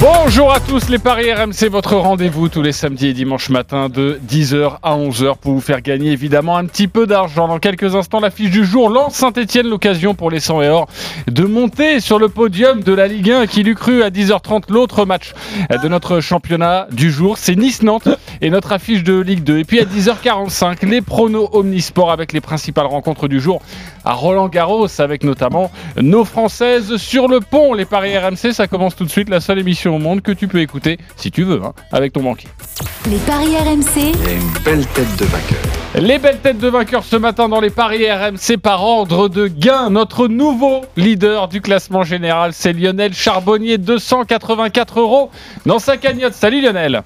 Bonjour 0.00 0.52
à 0.52 0.58
tous 0.58 0.88
les 0.88 0.98
Paris 0.98 1.32
RMC, 1.32 1.68
votre 1.70 1.94
rendez-vous 1.94 2.48
tous 2.48 2.62
les 2.62 2.72
samedis 2.72 3.08
et 3.08 3.12
dimanches 3.12 3.48
matin 3.48 3.88
de 3.88 4.18
10h 4.28 4.78
à 4.82 4.96
11h 4.96 5.36
pour 5.36 5.52
vous 5.52 5.60
faire 5.60 5.82
gagner 5.82 6.10
évidemment 6.10 6.56
un 6.56 6.64
petit 6.64 6.88
peu 6.88 7.06
d'argent. 7.06 7.46
Dans 7.46 7.60
quelques 7.60 7.94
instants, 7.94 8.18
la 8.18 8.30
fiche 8.30 8.50
du 8.50 8.64
jour 8.64 8.88
lance 8.88 9.14
Saint-Etienne 9.14 9.68
l'occasion 9.68 10.14
pour 10.14 10.30
les 10.30 10.40
100 10.40 10.62
et 10.62 10.68
or 10.68 10.88
de 11.28 11.44
monter 11.44 12.00
sur 12.00 12.18
le 12.18 12.28
podium 12.28 12.82
de 12.82 12.92
la 12.92 13.06
Ligue 13.06 13.30
1 13.30 13.46
qui 13.46 13.62
l'eût 13.62 13.76
cru 13.76 14.02
à 14.02 14.10
10h30 14.10 14.72
l'autre 14.72 15.04
match 15.04 15.32
de 15.70 15.88
notre 15.88 16.20
championnat 16.20 16.88
du 16.90 17.10
jour. 17.10 17.38
C'est 17.38 17.54
Nice-Nantes 17.54 18.08
et 18.40 18.50
notre 18.50 18.72
affiche 18.72 19.04
de 19.04 19.20
Ligue 19.20 19.44
2. 19.44 19.58
Et 19.58 19.64
puis 19.64 19.80
à 19.80 19.84
10h45, 19.84 20.86
les 20.86 21.02
pronos 21.02 21.50
Omnisport 21.52 22.10
avec 22.10 22.32
les 22.32 22.40
principales 22.40 22.86
rencontres 22.86 23.28
du 23.28 23.38
jour 23.38 23.62
à 24.04 24.12
Roland 24.12 24.48
Garros 24.48 24.88
avec 24.98 25.22
notamment 25.22 25.70
nos 25.96 26.24
Françaises 26.24 26.96
sur 26.96 27.28
le 27.28 27.40
pont. 27.40 27.74
Les 27.74 27.84
Paris 27.84 28.18
RMC, 28.18 28.52
ça 28.52 28.66
commence 28.66 28.96
tout 28.96 29.04
de 29.04 29.10
suite, 29.10 29.28
la 29.28 29.40
seule 29.40 29.58
émission 29.58 29.83
au 29.88 29.98
monde 29.98 30.22
que 30.22 30.32
tu 30.32 30.48
peux 30.48 30.60
écouter, 30.60 30.98
si 31.16 31.30
tu 31.30 31.44
veux, 31.44 31.62
hein, 31.64 31.72
avec 31.92 32.12
ton 32.12 32.22
banquier. 32.22 32.48
Les 33.10 33.18
paris 33.18 33.56
RMC. 33.56 33.96
Il 33.96 34.24
y 34.24 34.28
a 34.28 34.32
une 34.32 34.62
belle 34.64 34.86
tête 34.88 35.16
de 35.18 35.24
vainqueur. 35.24 35.58
Les 35.96 36.18
belles 36.18 36.40
têtes 36.40 36.58
de 36.58 36.68
vainqueurs 36.68 37.04
ce 37.04 37.16
matin 37.16 37.48
dans 37.48 37.60
les 37.60 37.70
paris 37.70 38.10
RMC 38.10 38.56
par 38.60 38.82
ordre 38.82 39.28
de 39.28 39.46
gain. 39.46 39.90
Notre 39.90 40.26
nouveau 40.26 40.80
leader 40.96 41.48
du 41.48 41.60
classement 41.60 42.02
général, 42.02 42.52
c'est 42.52 42.72
Lionel 42.72 43.14
Charbonnier, 43.14 43.78
284 43.78 45.00
euros 45.00 45.30
dans 45.66 45.78
sa 45.78 45.96
cagnotte. 45.96 46.34
Salut 46.34 46.60
Lionel. 46.60 47.02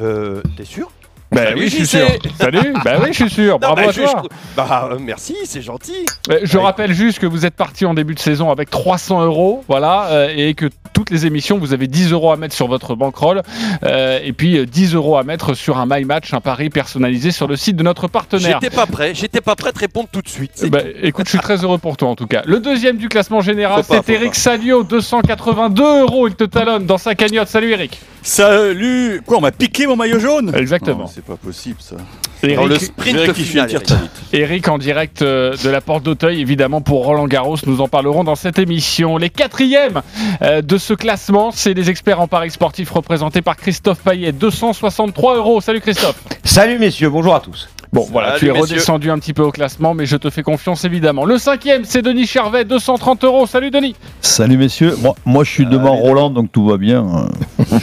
Euh, 0.00 0.40
t'es 0.56 0.64
sûr? 0.64 0.90
Ben 1.32 1.44
Salut, 1.46 1.60
oui, 1.60 1.68
je 1.68 1.74
suis 1.76 1.86
sûr. 1.86 2.06
Salut. 2.38 2.74
Ben 2.84 3.00
oui, 3.02 3.08
je 3.12 3.24
suis 3.24 3.30
sûr. 3.30 3.58
Bravo 3.58 3.76
bah, 3.76 3.82
à 3.88 3.90
je- 3.92 4.00
toi. 4.02 4.22
je- 4.24 4.28
bah, 4.56 4.88
euh, 4.92 4.98
merci, 5.00 5.34
c'est 5.44 5.62
gentil. 5.62 5.94
Euh, 6.30 6.40
Je 6.42 6.58
Ouais. 6.58 6.64
rappelle 6.64 6.92
juste 6.92 7.18
que 7.18 7.26
vous 7.26 7.46
êtes 7.46 7.54
parti 7.54 7.86
en 7.86 7.94
début 7.94 8.14
de 8.14 8.18
saison 8.20 8.50
avec 8.50 8.68
300 8.70 9.22
euros, 9.24 9.64
voilà, 9.66 10.08
euh, 10.10 10.34
et 10.36 10.52
que 10.54 10.66
toutes 10.92 11.08
les 11.10 11.24
émissions, 11.24 11.58
vous 11.58 11.72
avez 11.72 11.86
10 11.86 12.12
euros 12.12 12.32
à 12.32 12.36
mettre 12.36 12.54
sur 12.54 12.68
votre 12.68 12.94
bankroll, 12.94 13.40
euh, 13.84 14.18
et 14.22 14.32
puis 14.34 14.58
euh, 14.58 14.66
10 14.66 14.94
euros 14.94 15.16
à 15.16 15.22
mettre 15.22 15.54
sur 15.54 15.78
un 15.78 15.86
My 15.88 16.04
Match, 16.04 16.34
un 16.34 16.40
pari 16.40 16.68
personnalisé 16.68 17.30
sur 17.30 17.48
le 17.48 17.56
site 17.56 17.76
de 17.76 17.82
notre 17.82 18.08
partenaire. 18.08 18.58
J'étais 18.60 18.74
pas 18.74 18.86
prêt, 18.86 19.12
j'étais 19.14 19.40
pas 19.40 19.56
prêt 19.56 19.72
de 19.72 19.78
répondre 19.78 20.08
tout 20.12 20.20
de 20.20 20.28
suite. 20.28 20.68
Bah, 20.70 20.80
écoute, 21.02 21.24
je 21.26 21.30
suis 21.30 21.38
très 21.38 21.64
heureux 21.64 21.78
pour 21.78 21.96
toi 21.96 22.08
en 22.10 22.14
tout 22.14 22.26
cas. 22.26 22.42
Le 22.44 22.60
deuxième 22.60 22.98
du 22.98 23.08
classement 23.08 23.40
général, 23.40 23.82
c'est 23.88 24.06
Eric. 24.10 24.34
Salio, 24.34 24.82
282 24.84 26.00
euros. 26.02 26.28
Il 26.28 26.34
te 26.34 26.44
talonne 26.44 26.84
dans 26.84 26.98
sa 26.98 27.14
cagnotte. 27.14 27.48
Salut 27.48 27.70
Eric. 27.70 27.98
Salut 28.22 29.20
Quoi, 29.26 29.38
on 29.38 29.40
m'a 29.40 29.52
piqué 29.52 29.86
mon 29.86 29.96
maillot 29.96 30.20
jaune 30.20 30.52
Exactement. 30.54 31.06
C'est 31.06 31.24
pas 31.24 31.36
possible 31.36 31.78
ça. 31.80 31.96
Dans 32.42 32.66
le 32.66 32.74
Eric, 32.74 32.82
sprint 32.82 33.18
Eric. 33.18 33.36
vite. 33.36 33.94
Eric 34.32 34.68
en 34.68 34.78
direct 34.78 35.22
euh, 35.22 35.56
de 35.62 35.70
la 35.70 35.80
porte 35.80 36.02
d'Auteuil, 36.02 36.40
évidemment 36.40 36.80
pour 36.80 37.04
Roland 37.04 37.26
Garros. 37.28 37.56
Nous 37.66 37.80
en 37.80 37.88
parlerons 37.88 38.24
dans 38.24 38.34
cette 38.34 38.58
émission. 38.58 39.16
Les 39.16 39.30
quatrièmes 39.30 40.02
euh, 40.42 40.60
de 40.62 40.76
ce 40.78 40.94
classement, 40.94 41.50
c'est 41.52 41.74
les 41.74 41.88
experts 41.90 42.20
en 42.20 42.26
paris 42.28 42.50
sportifs 42.50 42.90
représentés 42.90 43.42
par 43.42 43.56
Christophe 43.56 44.00
Payet, 44.00 44.32
263 44.32 45.36
euros. 45.36 45.60
Salut 45.60 45.80
Christophe. 45.80 46.20
Salut 46.44 46.78
messieurs, 46.78 47.10
bonjour 47.10 47.34
à 47.34 47.40
tous. 47.40 47.68
Bon, 47.92 48.06
voilà, 48.10 48.28
Salut, 48.28 48.38
tu 48.40 48.46
es 48.46 48.52
messieurs. 48.52 48.62
redescendu 48.76 49.10
un 49.10 49.18
petit 49.18 49.34
peu 49.34 49.42
au 49.42 49.50
classement, 49.50 49.92
mais 49.92 50.06
je 50.06 50.16
te 50.16 50.30
fais 50.30 50.42
confiance 50.42 50.86
évidemment. 50.86 51.26
Le 51.26 51.36
cinquième, 51.36 51.84
c'est 51.84 52.00
Denis 52.00 52.26
Charvet, 52.26 52.64
230 52.64 53.22
euros. 53.24 53.46
Salut 53.46 53.70
Denis. 53.70 53.94
Salut 54.22 54.56
messieurs, 54.56 54.96
moi, 55.02 55.14
moi 55.26 55.44
je 55.44 55.50
suis 55.50 55.66
devant 55.66 55.92
Allez. 55.92 56.00
Roland 56.08 56.30
donc 56.30 56.50
tout 56.50 56.64
va 56.66 56.78
bien. 56.78 57.26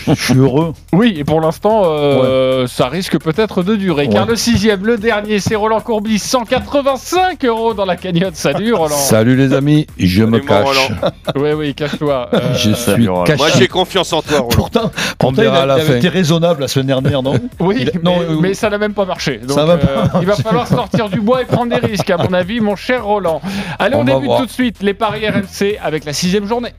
Je 0.08 0.14
suis 0.16 0.34
heureux. 0.34 0.74
Oui, 0.94 1.14
et 1.18 1.24
pour 1.24 1.40
l'instant, 1.42 1.84
euh, 1.86 2.66
ça 2.66 2.88
risque 2.88 3.20
peut-être 3.20 3.62
de 3.62 3.76
durer. 3.76 4.10
Car 4.10 4.26
le 4.26 4.36
sixième, 4.36 4.84
le 4.86 4.98
dernier, 4.98 5.40
c'est 5.40 5.56
Roland 5.56 5.80
Courbis, 5.80 6.18
185 6.18 7.46
euros 7.46 7.76
dans 7.76 7.86
la 7.86 7.96
cagnotte. 7.96 8.36
Salut 8.36 8.74
Roland. 8.74 8.96
Salut 8.96 9.36
les 9.36 9.54
amis, 9.54 9.86
je 10.00 10.24
me 10.24 10.38
Salut, 10.40 10.46
cache. 10.48 10.66
Roland. 10.66 11.12
Oui, 11.36 11.52
oui, 11.56 11.76
cache-toi. 11.76 12.30
Euh, 12.34 12.40
Je 12.56 12.72
suis. 12.72 13.08
Moi 13.08 13.26
j'ai 13.58 13.68
confiance 13.68 14.12
en 14.12 14.24
toi, 14.24 14.40
Roland. 14.40 14.50
Pourtant, 14.50 14.82
On 14.86 14.90
pourtant 15.20 15.42
il, 15.44 15.44
verra 15.44 15.60
a- 15.60 15.62
à 15.62 15.66
la 15.68 15.78
il 15.78 15.82
avait 15.82 15.90
fin. 15.92 15.98
été 15.98 16.10
raisonnable 16.10 16.62
la 16.62 16.68
semaine 16.68 16.88
dernière, 16.88 17.22
non 17.22 17.36
Oui, 17.60 17.76
Il 17.82 17.92
mais, 17.94 18.02
non, 18.04 18.20
euh, 18.22 18.38
mais 18.42 18.56
ça 18.56 18.70
n'a 18.72 18.80
même 18.80 18.94
pas 18.96 19.06
marché. 19.06 19.38
Donc, 19.38 19.52
Ça 19.58 19.66
va 19.66 19.78
pas 19.78 19.99
il 20.22 20.28
va 20.28 20.36
falloir 20.36 20.68
sortir 20.68 21.10
du 21.10 21.20
bois 21.20 21.42
et 21.42 21.46
prendre 21.46 21.78
des 21.78 21.86
risques, 21.86 22.10
à 22.10 22.18
mon 22.18 22.34
avis, 22.34 22.60
mon 22.60 22.76
cher 22.76 23.06
Roland. 23.06 23.42
Allez, 23.78 23.96
on, 23.96 24.04
débute 24.04 24.26
voir. 24.26 24.40
tout 24.40 24.46
de 24.46 24.52
suite 24.52 24.78
les 24.82 24.94
paris 24.94 25.28
RMC 25.28 25.78
avec 25.82 26.06
la 26.06 26.14
sixième 26.14 26.46
journée. 26.46 26.74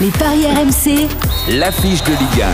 Les 0.00 0.10
paris 0.10 0.46
RMC. 0.46 1.08
L'affiche 1.58 2.02
de 2.02 2.10
Ligue 2.10 2.44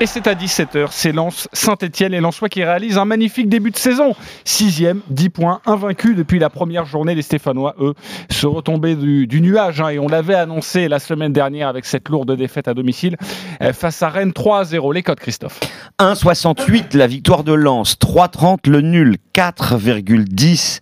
Et 0.00 0.06
c'est 0.06 0.28
à 0.28 0.34
17h, 0.34 0.90
c'est 0.92 1.10
Lens 1.10 1.48
Saint-Etienne 1.52 2.14
et 2.14 2.20
Lensois 2.20 2.48
qui 2.48 2.62
réalise 2.62 2.98
un 2.98 3.04
magnifique 3.04 3.48
début 3.48 3.72
de 3.72 3.76
saison. 3.76 4.14
Sixième, 4.44 5.00
10 5.10 5.28
points, 5.30 5.60
invaincu 5.66 6.14
depuis 6.14 6.38
la 6.38 6.50
première 6.50 6.84
journée. 6.84 7.16
Les 7.16 7.22
Stéphanois, 7.22 7.74
eux, 7.80 7.94
se 8.30 8.46
retombaient 8.46 8.94
du, 8.94 9.40
nuage. 9.40 9.80
hein, 9.80 9.88
et 9.88 9.98
on 9.98 10.06
l'avait 10.06 10.36
annoncé 10.36 10.86
la 10.86 11.00
semaine 11.00 11.32
dernière 11.32 11.66
avec 11.66 11.84
cette 11.84 12.08
lourde 12.10 12.30
défaite 12.36 12.68
à 12.68 12.74
domicile 12.74 13.16
euh, 13.60 13.72
face 13.72 14.00
à 14.00 14.08
Rennes 14.08 14.32
3 14.32 14.60
à 14.60 14.64
0. 14.64 14.92
Les 14.92 15.02
codes, 15.02 15.18
Christophe. 15.18 15.58
1,68 15.98 16.96
la 16.96 17.08
victoire 17.08 17.42
de 17.42 17.52
Lens, 17.52 17.96
3,30 18.00 18.70
le 18.70 18.82
nul, 18.82 19.16
4,10 19.34 20.78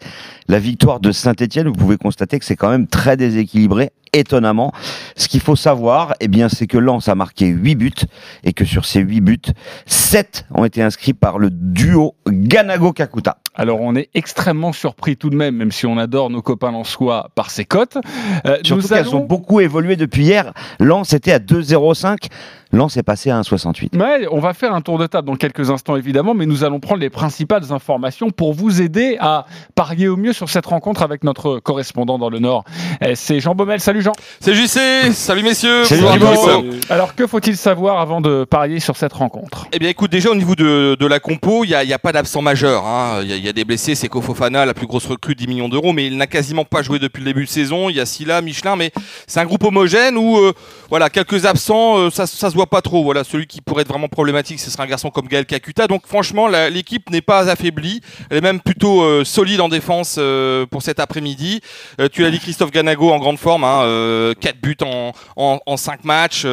la 0.49 0.59
victoire 0.59 1.01
de 1.01 1.13
Saint-Etienne. 1.13 1.69
Vous 1.69 1.75
pouvez 1.75 1.97
constater 1.97 2.39
que 2.39 2.45
c'est 2.45 2.57
quand 2.57 2.71
même 2.71 2.87
très 2.87 3.17
déséquilibré, 3.17 3.91
étonnamment. 4.13 4.73
Ce 5.17 5.29
qu'il 5.29 5.41
faut 5.41 5.57
savoir, 5.57 6.15
eh 6.21 6.29
bien, 6.29 6.49
c'est 6.49 6.67
que 6.67 6.79
Lens 6.79 7.09
a 7.09 7.15
marqué 7.15 7.47
8 7.47 7.75
buts 7.75 7.93
et 8.45 8.53
que 8.53 8.65
sur 8.65 8.85
ces 8.85 9.01
8 9.01 9.21
buts, 9.21 9.41
7 9.87 10.47
ont 10.55 10.65
été 10.65 10.83
inscrits 10.83 11.15
par 11.15 11.39
le 11.39 11.51
duo 11.51 12.15
Ganago-Kakuta. 12.27 13.39
Alors 13.59 13.81
on 13.81 13.97
est 13.97 14.11
extrêmement 14.15 14.73
surpris 14.73 15.17
tout 15.17 15.31
de 15.31 15.37
même, 15.37 15.57
même 15.57 15.73
si 15.73 15.87
on 15.87 15.97
adore 15.97 16.29
nos 16.29 16.43
copains 16.43 16.71
lensois 16.71 17.31
par 17.35 17.51
ces 17.51 17.65
cotes. 17.65 17.97
Euh, 18.47 18.59
Surtout 18.63 18.87
qu'elles 18.87 19.15
ont 19.15 19.25
beaucoup 19.25 19.61
évolué 19.61 19.97
depuis 19.97 20.25
hier. 20.25 20.53
Lens 20.79 21.15
était 21.15 21.33
à 21.33 21.39
2,05. 21.39 22.29
Lens 22.73 22.97
est 22.97 23.03
passé 23.03 23.31
à 23.31 23.41
1,68. 23.41 23.97
Ouais, 23.97 24.27
on 24.31 24.41
va 24.41 24.53
faire 24.53 24.75
un 24.75 24.81
tour 24.81 24.99
de 24.99 25.07
table 25.07 25.27
dans 25.29 25.37
quelques 25.37 25.71
instants 25.71 25.97
évidemment, 25.97 26.35
mais 26.35 26.47
nous 26.47 26.65
allons 26.65 26.81
prendre 26.81 27.01
les 27.01 27.11
principales 27.11 27.73
informations 27.73 28.31
pour 28.31 28.53
vous 28.55 28.83
aider 28.83 29.17
à 29.21 29.47
parier 29.75 30.09
au 30.09 30.17
mieux 30.17 30.33
sur 30.33 30.51
cette 30.51 30.67
rencontre 30.67 31.03
avec 31.03 31.23
notre 31.25 31.59
correspondant 31.61 32.19
dans 32.19 32.29
le 32.29 32.39
Nord. 32.39 32.65
Euh, 33.03 33.13
C'est 33.15 33.41
Jean 33.41 33.55
Baumel. 33.55 33.81
Salut 33.81 34.03
Jean. 34.03 34.13
C'est 34.41 34.55
JC, 34.55 35.13
salut 35.13 35.43
messieurs. 35.43 35.85
Salut. 35.85 36.05
Alors 36.91 37.15
que 37.15 37.27
faut-il 37.27 37.57
savoir 37.57 38.01
avant 38.01 38.21
de 38.21 38.45
parier 38.45 38.81
sur 38.81 38.97
cette 38.97 39.13
rencontre? 39.13 39.67
Eh 39.73 39.79
bien 39.79 39.89
écoute, 39.89 40.11
déjà 40.11 40.31
au 40.31 40.35
niveau 40.35 40.55
de, 40.55 40.97
de 40.99 41.07
la 41.07 41.21
compo, 41.21 41.65
il 41.65 41.69
n'y 41.69 41.75
a, 41.75 41.85
il 41.85 41.89
y 41.89 41.93
a 41.95 41.99
pas 41.99 42.13
d'absent 42.13 42.43
majeur. 42.43 42.85
hein. 42.87 43.21
Il 43.23 43.29
y, 43.29 43.33
a- 43.33 43.37
il 43.37 43.45
y 43.45 43.49
a 43.49 43.53
des 43.53 43.65
blessés, 43.65 43.95
c'est 43.95 44.09
Kofofana, 44.09 44.67
la 44.67 44.75
plus 44.75 44.87
grosse 44.87 45.07
recrue, 45.07 45.35
10 45.35 45.47
millions 45.47 45.69
d'euros, 45.69 45.93
mais 45.93 46.07
il 46.07 46.17
n'a 46.17 46.27
quasiment 46.27 46.65
pas 46.65 46.83
joué 46.83 46.99
depuis 46.99 47.21
le 47.21 47.27
début 47.27 47.45
de 47.45 47.51
saison. 47.51 47.89
Il 47.91 47.97
y 47.97 48.01
a 48.01 48.07
Silla, 48.07 48.41
Michelin, 48.43 48.77
mais 48.77 48.91
c'est 49.27 49.41
un 49.41 49.45
groupe 49.47 49.63
homogène 49.65 50.17
où 50.17 50.37
euh, 50.39 50.53
voilà, 50.91 51.11
quelques 51.11 51.47
absents, 51.47 51.99
euh, 51.99 52.11
ça, 52.11 52.27
ça 52.27 52.51
se 52.51 52.56
pas 52.65 52.81
trop. 52.81 53.05
Voilà, 53.05 53.23
celui 53.25 53.47
qui 53.47 53.61
pourrait 53.61 53.83
être 53.83 53.89
vraiment 53.89 54.09
problématique, 54.09 54.59
ce 54.59 54.71
serait 54.71 54.85
un 54.85 54.87
garçon 54.87 55.11
comme 55.11 55.29
Gaël 55.29 55.45
Kakuta. 55.45 55.87
Donc 55.87 56.07
franchement, 56.07 56.49
l'équipe 56.49 57.11
n'est 57.11 57.21
pas 57.21 57.51
affaiblie. 57.51 58.01
Elle 58.31 58.39
est 58.39 58.41
même 58.41 58.61
plutôt 58.61 59.03
euh, 59.03 59.25
solide 59.25 59.61
en 59.61 59.69
défense 59.69 60.17
euh, 60.19 60.65
pour 60.65 60.83
cet 60.83 60.99
après-midi. 61.01 61.61
Euh, 62.01 62.09
tu 62.11 62.23
l'as 62.23 62.31
dit, 62.31 62.39
Christophe 62.39 62.71
Ganago 62.71 63.11
en 63.11 63.19
grande 63.19 63.39
forme, 63.39 63.65
hein, 63.65 64.33
4 64.41 64.61
buts 64.61 64.77
en, 64.83 65.13
en, 65.37 65.61
en 65.67 65.77
5 65.77 66.05
matchs. 66.05 66.47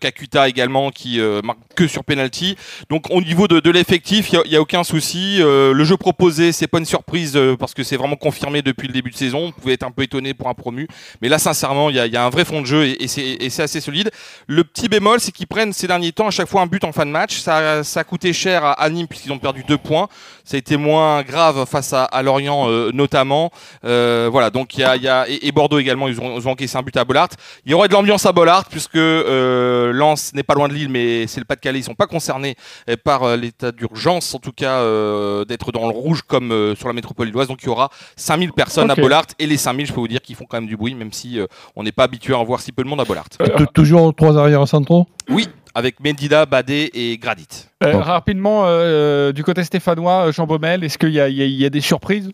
Kakuta 0.00 0.48
également 0.48 0.90
qui 0.90 1.20
marque 1.42 1.58
que 1.74 1.88
sur 1.88 2.04
penalty. 2.04 2.56
Donc 2.90 3.10
au 3.10 3.20
niveau 3.20 3.48
de, 3.48 3.70
l'effectif, 3.70 4.30
il 4.32 4.50
n'y 4.50 4.56
a, 4.56 4.60
aucun 4.60 4.84
souci. 4.84 5.38
Le 5.38 5.84
jeu 5.84 5.96
proposé, 5.96 6.52
c'est 6.52 6.66
pas 6.66 6.78
une 6.78 6.84
surprise 6.84 7.38
parce 7.58 7.74
que 7.74 7.82
c'est 7.82 7.96
vraiment 7.96 8.16
confirmé 8.16 8.62
depuis 8.62 8.86
le 8.86 8.92
début 8.92 9.10
de 9.10 9.16
saison. 9.16 9.46
On 9.46 9.52
pouvait 9.52 9.74
être 9.74 9.84
un 9.84 9.90
peu 9.90 10.02
étonné 10.02 10.34
pour 10.34 10.48
un 10.48 10.54
promu. 10.54 10.86
Mais 11.22 11.28
là, 11.28 11.38
sincèrement, 11.38 11.90
il 11.90 11.96
y 11.96 12.16
a, 12.16 12.24
un 12.24 12.30
vrai 12.30 12.44
fond 12.44 12.60
de 12.60 12.66
jeu 12.66 12.84
et 12.86 13.08
c'est 13.08 13.62
assez 13.62 13.80
solide. 13.80 14.10
Le 14.46 14.64
petit 14.64 14.88
bémol, 14.88 15.07
c'est 15.18 15.32
qu'ils 15.32 15.46
prennent 15.46 15.72
ces 15.72 15.86
derniers 15.86 16.12
temps 16.12 16.26
à 16.26 16.30
chaque 16.30 16.48
fois 16.48 16.60
un 16.62 16.66
but 16.66 16.84
en 16.84 16.92
fin 16.92 17.06
de 17.06 17.10
match. 17.10 17.38
Ça, 17.38 17.82
ça 17.84 18.00
a 18.00 18.04
coûté 18.04 18.32
cher 18.32 18.64
à, 18.64 18.90
Nîmes 18.90 19.06
puisqu'ils 19.08 19.32
ont 19.32 19.38
perdu 19.38 19.64
deux 19.66 19.78
points. 19.78 20.08
Ça 20.44 20.56
a 20.56 20.58
été 20.58 20.76
moins 20.76 21.22
grave 21.22 21.66
face 21.66 21.92
à, 21.92 22.04
à 22.04 22.22
Lorient 22.22 22.68
euh, 22.68 22.90
notamment. 22.92 23.50
Euh, 23.84 24.28
voilà, 24.30 24.50
donc 24.50 24.76
il 24.76 24.80
y 24.80 24.84
a, 24.84 24.96
il 24.96 25.02
y 25.02 25.08
a 25.08 25.28
et, 25.28 25.46
et 25.46 25.52
Bordeaux 25.52 25.78
également, 25.78 26.08
ils 26.08 26.20
ont, 26.20 26.38
ils 26.38 26.46
ont 26.48 26.52
encaissé 26.52 26.76
un 26.76 26.82
but 26.82 26.96
à 26.96 27.04
Bollard. 27.04 27.28
Il 27.64 27.72
y 27.72 27.74
aurait 27.74 27.88
de 27.88 27.92
l'ambiance 27.92 28.26
à 28.26 28.32
Bollard 28.32 28.64
puisque 28.66 28.96
euh, 28.96 29.92
Lens 29.92 30.32
n'est 30.34 30.42
pas 30.42 30.54
loin 30.54 30.68
de 30.68 30.74
Lille, 30.74 30.88
mais 30.88 31.26
c'est 31.26 31.40
le 31.40 31.46
Pas-de-Calais. 31.46 31.78
Ils 31.80 31.84
sont 31.84 31.94
pas 31.94 32.06
concernés 32.06 32.56
euh, 32.88 32.96
par 33.02 33.22
euh, 33.24 33.36
l'état 33.36 33.72
d'urgence, 33.72 34.34
en 34.34 34.38
tout 34.38 34.52
cas 34.52 34.78
euh, 34.80 35.44
d'être 35.44 35.72
dans 35.72 35.88
le 35.88 35.94
rouge 35.94 36.22
comme 36.22 36.52
euh, 36.52 36.74
sur 36.74 36.88
la 36.88 36.94
métropole 36.94 37.26
lilloise. 37.26 37.48
Donc 37.48 37.62
il 37.62 37.66
y 37.66 37.70
aura 37.70 37.90
5000 38.16 38.52
personnes 38.52 38.90
à 38.90 38.94
Bollard 38.94 39.24
et 39.38 39.46
les 39.46 39.56
5000, 39.56 39.86
je 39.86 39.92
peux 39.92 40.00
vous 40.00 40.08
dire 40.08 40.20
qu'ils 40.20 40.36
font 40.36 40.44
quand 40.48 40.56
même 40.58 40.66
du 40.66 40.76
bruit, 40.76 40.94
même 40.94 41.12
si 41.12 41.38
euh, 41.38 41.46
on 41.76 41.82
n'est 41.82 41.92
pas 41.92 42.04
habitué 42.04 42.34
à 42.34 42.38
en 42.38 42.44
voir 42.44 42.60
si 42.60 42.72
peu 42.72 42.82
de 42.82 42.88
monde 42.88 43.00
à 43.00 43.04
Bollard. 43.04 43.26
Toujours 43.74 44.14
trois 44.14 44.36
arrières 44.36 44.66
centraux 44.66 44.97
Oui, 45.28 45.48
avec 45.74 46.00
Mendida, 46.00 46.46
Badé 46.46 46.90
et 46.94 47.18
Gradit. 47.18 47.66
Euh. 47.84 47.98
Rapidement, 47.98 48.62
euh, 48.64 49.32
du 49.32 49.44
côté 49.44 49.62
stéphanois, 49.64 50.28
euh, 50.28 50.32
Jean 50.32 50.46
Baumel, 50.46 50.82
est-ce 50.82 50.98
qu'il 50.98 51.10
y 51.10 51.20
a 51.20 51.70
des 51.70 51.80
surprises? 51.80 52.30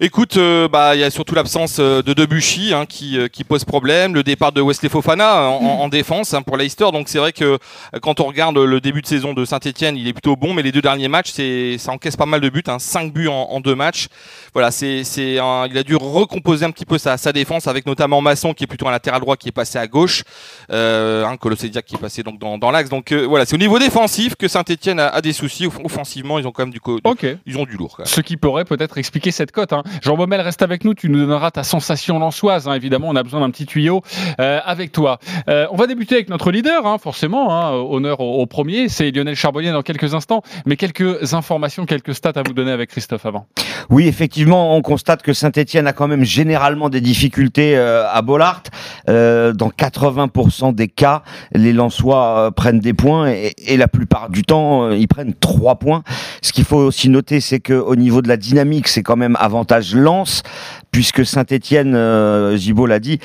Écoute, 0.00 0.36
euh, 0.36 0.68
bah 0.68 0.94
il 0.96 1.00
y 1.00 1.04
a 1.04 1.10
surtout 1.10 1.34
l'absence 1.34 1.76
euh, 1.78 2.02
de 2.02 2.12
Debuchy 2.12 2.72
hein, 2.74 2.86
qui, 2.86 3.18
euh, 3.18 3.28
qui 3.28 3.44
pose 3.44 3.64
problème, 3.64 4.14
le 4.14 4.22
départ 4.22 4.50
de 4.52 4.60
Wesley 4.60 4.88
Fofana 4.88 5.48
en, 5.50 5.54
en- 5.64 5.80
en 5.82 5.88
défense 5.88 6.34
hein, 6.34 6.42
pour 6.42 6.56
Leicester. 6.56 6.86
Donc 6.92 7.08
c'est 7.08 7.18
vrai 7.18 7.32
que 7.32 7.58
quand 8.00 8.20
on 8.20 8.24
regarde 8.24 8.56
le 8.58 8.80
début 8.80 9.02
de 9.02 9.06
saison 9.06 9.32
de 9.34 9.44
Saint-Etienne, 9.44 9.96
il 9.96 10.08
est 10.08 10.12
plutôt 10.12 10.34
bon, 10.36 10.54
mais 10.54 10.62
les 10.62 10.72
deux 10.72 10.82
derniers 10.82 11.08
matchs, 11.08 11.30
c'est 11.32 11.76
ça 11.78 11.92
encaisse 11.92 12.16
pas 12.16 12.26
mal 12.26 12.40
de 12.40 12.48
buts, 12.48 12.62
hein, 12.66 12.78
5 12.78 13.12
buts 13.12 13.28
en, 13.28 13.34
en 13.50 13.60
deux 13.60 13.74
matchs. 13.74 14.08
Voilà, 14.54 14.70
c'est 14.70 15.04
c'est 15.04 15.34
il 15.34 15.38
a 15.78 15.82
dû 15.84 15.94
recomposer 15.96 16.64
un 16.64 16.70
petit 16.70 16.84
peu 16.86 16.98
sa, 16.98 17.16
sa 17.16 17.32
défense 17.32 17.66
avec 17.68 17.86
notamment 17.86 18.20
Masson 18.20 18.54
qui 18.54 18.64
est 18.64 18.66
plutôt 18.66 18.88
un 18.88 18.92
latéral 18.92 19.20
droit 19.20 19.36
qui 19.36 19.48
est 19.48 19.52
passé 19.52 19.78
à 19.78 19.86
gauche, 19.86 20.24
euh, 20.70 21.24
hein, 21.24 21.36
Colossediac 21.36 21.84
qui 21.84 21.94
est 21.94 21.98
passé 21.98 22.22
donc 22.22 22.38
dans, 22.38 22.58
dans 22.58 22.70
l'axe. 22.70 22.88
Donc 22.90 23.12
euh, 23.12 23.24
voilà, 23.26 23.44
c'est 23.46 23.54
au 23.54 23.58
niveau 23.58 23.78
défensif 23.78 24.34
que 24.36 24.48
Saint-Etienne 24.48 24.98
a, 25.00 25.08
a 25.08 25.20
des 25.20 25.32
soucis. 25.32 25.66
Off- 25.66 25.78
Offensivement, 25.84 26.38
ils 26.38 26.46
ont 26.46 26.52
quand 26.52 26.62
même 26.64 26.72
du, 26.72 26.80
co- 26.80 26.98
Ok. 27.04 27.26
ils 27.46 27.58
ont 27.58 27.64
du 27.64 27.76
lourd. 27.76 27.94
Quand 27.96 28.02
même. 28.04 28.06
Ce 28.12 28.20
qui 28.20 28.36
pourrait 28.36 28.64
peut-être 28.64 28.98
expliquer 28.98 29.30
cette 29.30 29.51
Hein. 29.58 29.82
Jean 30.02 30.16
Baumel 30.16 30.40
reste 30.40 30.62
avec 30.62 30.84
nous, 30.84 30.94
tu 30.94 31.08
nous 31.08 31.18
donneras 31.18 31.50
ta 31.50 31.62
sensation 31.62 32.18
lançoise. 32.18 32.68
hein. 32.68 32.74
Évidemment, 32.74 33.08
on 33.08 33.16
a 33.16 33.22
besoin 33.22 33.40
d'un 33.40 33.50
petit 33.50 33.66
tuyau 33.66 34.02
euh, 34.40 34.60
avec 34.64 34.92
toi. 34.92 35.18
Euh, 35.48 35.66
on 35.70 35.76
va 35.76 35.86
débuter 35.86 36.14
avec 36.16 36.28
notre 36.28 36.50
leader, 36.50 36.86
hein, 36.86 36.98
forcément. 36.98 37.70
Honneur 37.92 38.20
au, 38.20 38.46
premier, 38.46 38.88
c'est 38.88 39.10
Lionel 39.10 39.36
Charbonnier 39.36 39.70
dans 39.72 39.82
quelques 39.82 40.14
instants. 40.14 40.42
Mais 40.66 40.76
quelques 40.76 41.34
informations, 41.34 41.86
quelques 41.86 42.14
stats 42.14 42.32
à 42.36 42.42
vous 42.42 42.54
donner 42.54 42.72
avec 42.72 42.90
Christophe 42.90 43.26
avant. 43.26 43.46
Oui, 43.90 44.06
effectivement, 44.06 44.76
on 44.76 44.82
constate 44.82 45.22
que 45.22 45.32
Saint-Etienne 45.32 45.86
a 45.86 45.92
quand 45.92 46.08
même 46.08 46.24
généralement 46.24 46.88
des 46.88 47.00
difficultés 47.00 47.76
euh, 47.76 48.04
à 48.10 48.22
Bollard. 48.22 48.62
Dans 49.06 49.68
80% 49.70 50.74
des 50.74 50.88
cas, 50.88 51.22
les 51.52 51.72
Lensois 51.72 52.50
prennent 52.54 52.80
des 52.80 52.94
points 52.94 53.30
et, 53.30 53.52
et 53.58 53.76
la 53.76 53.88
plupart 53.88 54.30
du 54.30 54.42
temps, 54.42 54.90
ils 54.90 55.08
prennent 55.08 55.34
trois 55.34 55.76
points. 55.76 56.02
Ce 56.42 56.52
qu'il 56.52 56.64
faut 56.64 56.78
aussi 56.78 57.08
noter, 57.08 57.40
c'est 57.40 57.60
que 57.60 57.72
au 57.72 57.96
niveau 57.96 58.20
de 58.20 58.28
la 58.28 58.36
dynamique, 58.36 58.88
c'est 58.88 59.02
quand 59.02 59.16
même 59.16 59.36
avantage 59.38 59.94
Lens, 59.94 60.42
puisque 60.90 61.24
Saint-Etienne, 61.24 61.94
euh, 61.94 62.58
l'a 62.88 62.98
dit, 62.98 63.20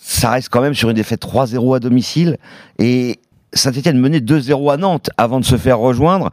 ça 0.00 0.30
reste 0.30 0.48
quand 0.48 0.62
même 0.62 0.74
sur 0.74 0.88
une 0.88 0.96
défaite 0.96 1.22
3-0 1.22 1.76
à 1.76 1.80
domicile 1.80 2.38
et 2.78 3.20
Saint-Etienne 3.52 3.98
menait 3.98 4.20
2-0 4.20 4.72
à 4.72 4.76
Nantes 4.76 5.10
avant 5.16 5.40
de 5.40 5.44
se 5.44 5.56
faire 5.56 5.78
rejoindre. 5.78 6.30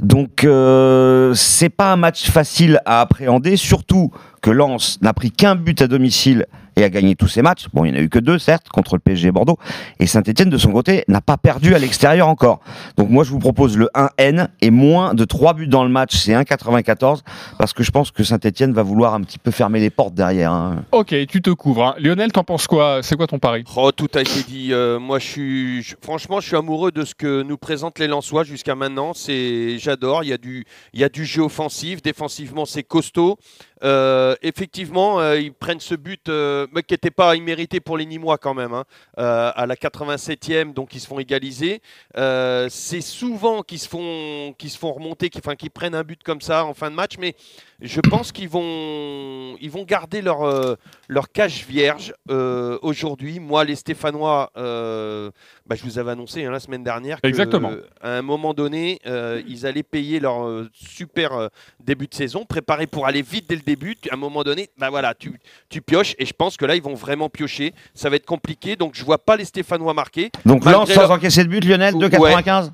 Donc 0.00 0.44
euh, 0.44 1.32
c'est 1.34 1.68
pas 1.68 1.92
un 1.92 1.96
match 1.96 2.30
facile 2.30 2.80
à 2.84 3.00
appréhender, 3.00 3.56
surtout 3.56 4.10
que 4.46 4.50
Lens 4.52 4.98
n'a 5.02 5.12
pris 5.12 5.32
qu'un 5.32 5.56
but 5.56 5.82
à 5.82 5.88
domicile 5.88 6.46
et 6.78 6.84
a 6.84 6.90
gagné 6.90 7.16
tous 7.16 7.26
ses 7.26 7.40
matchs. 7.42 7.66
Bon, 7.72 7.84
il 7.86 7.90
n'y 7.92 7.98
en 7.98 8.00
a 8.00 8.04
eu 8.04 8.08
que 8.10 8.18
deux, 8.18 8.38
certes, 8.38 8.68
contre 8.68 8.94
le 8.96 9.00
PSG 9.00 9.28
et 9.28 9.32
Bordeaux. 9.32 9.56
Et 9.98 10.06
Saint-Etienne, 10.06 10.50
de 10.50 10.58
son 10.58 10.72
côté, 10.72 11.04
n'a 11.08 11.22
pas 11.22 11.38
perdu 11.38 11.74
à 11.74 11.78
l'extérieur 11.78 12.28
encore. 12.28 12.60
Donc 12.98 13.08
moi, 13.08 13.24
je 13.24 13.30
vous 13.30 13.38
propose 13.38 13.76
le 13.78 13.88
1N 13.94 14.48
et 14.60 14.70
moins 14.70 15.14
de 15.14 15.24
3 15.24 15.54
buts 15.54 15.66
dans 15.68 15.82
le 15.84 15.88
match, 15.88 16.14
c'est 16.14 16.32
1,94, 16.34 17.22
parce 17.58 17.72
que 17.72 17.82
je 17.82 17.90
pense 17.90 18.10
que 18.10 18.22
Saint-Etienne 18.22 18.74
va 18.74 18.82
vouloir 18.82 19.14
un 19.14 19.22
petit 19.22 19.38
peu 19.38 19.50
fermer 19.50 19.80
les 19.80 19.88
portes 19.88 20.12
derrière. 20.14 20.52
hein. 20.52 20.84
Ok, 20.92 21.14
tu 21.28 21.40
te 21.40 21.48
couvres. 21.50 21.82
hein. 21.82 21.94
Lionel, 21.98 22.30
t'en 22.30 22.44
penses 22.44 22.66
quoi? 22.66 23.00
C'est 23.02 23.16
quoi 23.16 23.26
ton 23.26 23.38
pari? 23.38 23.64
Oh, 23.74 23.90
tout 23.90 24.08
a 24.14 24.20
été 24.20 24.42
dit. 24.46 24.68
Euh, 24.74 25.00
moi, 25.00 25.18
je 25.18 25.24
suis, 25.26 25.82
je- 25.82 25.96
franchement, 26.02 26.40
je 26.40 26.46
suis 26.48 26.56
amoureux 26.56 26.92
de 26.92 27.06
ce 27.06 27.14
que 27.14 27.42
nous 27.42 27.56
présentent 27.56 27.98
les 27.98 28.06
Lensois 28.06 28.44
jusqu'à 28.44 28.74
maintenant. 28.74 29.12
C'est, 29.14 29.78
j'adore. 29.78 30.24
Il 30.24 30.28
y 30.28 30.32
a 30.34 30.38
du, 30.38 30.66
il 30.92 31.00
y 31.00 31.04
a 31.04 31.08
du 31.08 31.24
jeu 31.24 31.40
offensif. 31.42 32.02
Défensivement, 32.02 32.66
c'est 32.66 32.82
costaud. 32.82 33.38
Euh, 33.82 34.34
effectivement, 34.42 35.20
euh, 35.20 35.38
ils 35.38 35.52
prennent 35.52 35.80
ce 35.80 35.94
but 35.94 36.28
euh, 36.28 36.66
qui 36.86 36.94
n'était 36.94 37.10
pas 37.10 37.36
immérité 37.36 37.80
pour 37.80 37.96
les 37.98 38.06
Nîmois 38.06 38.38
quand 38.38 38.54
même. 38.54 38.72
hein. 38.72 38.84
À 39.16 39.66
la 39.66 39.74
87e, 39.74 40.72
donc 40.72 40.94
ils 40.94 41.00
se 41.00 41.06
font 41.06 41.18
égaliser. 41.18 41.80
C'est 42.14 43.00
souvent 43.00 43.62
qu'ils 43.62 43.78
se 43.78 43.88
font, 43.88 44.54
se 44.58 44.78
font 44.78 44.92
remonter, 44.92 45.30
qu'ils 45.30 45.70
prennent 45.70 45.94
un 45.94 46.04
but 46.04 46.22
comme 46.22 46.40
ça 46.40 46.64
en 46.64 46.74
fin 46.74 46.90
de 46.90 46.96
match, 46.96 47.16
mais 47.18 47.34
je 47.80 48.00
pense 48.00 48.32
qu'ils 48.32 48.48
vont, 48.48 49.56
ils 49.60 49.70
vont 49.70 49.84
garder 49.84 50.22
leur, 50.22 50.42
euh, 50.42 50.76
leur 51.08 51.30
cage 51.30 51.64
vierge 51.68 52.14
euh, 52.30 52.78
aujourd'hui. 52.82 53.38
Moi, 53.40 53.64
les 53.64 53.76
Stéphanois, 53.76 54.50
euh, 54.56 55.30
bah, 55.66 55.76
je 55.76 55.82
vous 55.82 55.98
avais 55.98 56.12
annoncé 56.12 56.44
hein, 56.44 56.50
la 56.50 56.60
semaine 56.60 56.82
dernière 56.82 57.20
que, 57.20 57.26
Exactement. 57.28 57.70
euh, 57.70 57.82
à 58.00 58.16
un 58.18 58.22
moment 58.22 58.54
donné, 58.54 58.98
euh, 59.06 59.42
ils 59.46 59.66
allaient 59.66 59.82
payer 59.82 60.20
leur 60.20 60.64
super 60.72 61.50
début 61.84 62.06
de 62.06 62.14
saison, 62.14 62.44
préparés 62.44 62.86
pour 62.86 63.06
aller 63.06 63.22
vite 63.22 63.46
dès 63.48 63.56
le 63.56 63.62
début. 63.62 63.96
À 64.10 64.14
un 64.14 64.18
moment 64.18 64.42
donné, 64.42 64.70
bah 64.78 64.90
voilà, 64.90 65.14
tu, 65.14 65.38
tu 65.68 65.82
pioches 65.82 66.14
et 66.18 66.26
je 66.26 66.32
pense 66.32 66.56
que 66.56 66.64
là, 66.64 66.76
ils 66.76 66.82
vont 66.82 66.94
vraiment 66.94 67.28
piocher. 67.28 67.74
Ça 67.94 68.08
va 68.10 68.16
être 68.16 68.26
compliqué, 68.26 68.76
donc 68.76 68.94
je 68.94 69.04
vois 69.04 69.18
pas 69.18 69.36
les 69.36 69.44
Stéphanois 69.44 69.94
marquer. 69.94 70.30
Donc 70.44 70.64
Lens 70.64 70.90
sans 70.90 71.02
leur- 71.02 71.10
encaisser 71.10 71.44
de 71.44 71.48
but, 71.48 71.64
Lionel, 71.64 71.94
Ouais. 71.94 72.08
2,95 72.08 72.64
Ouais, 72.64 72.70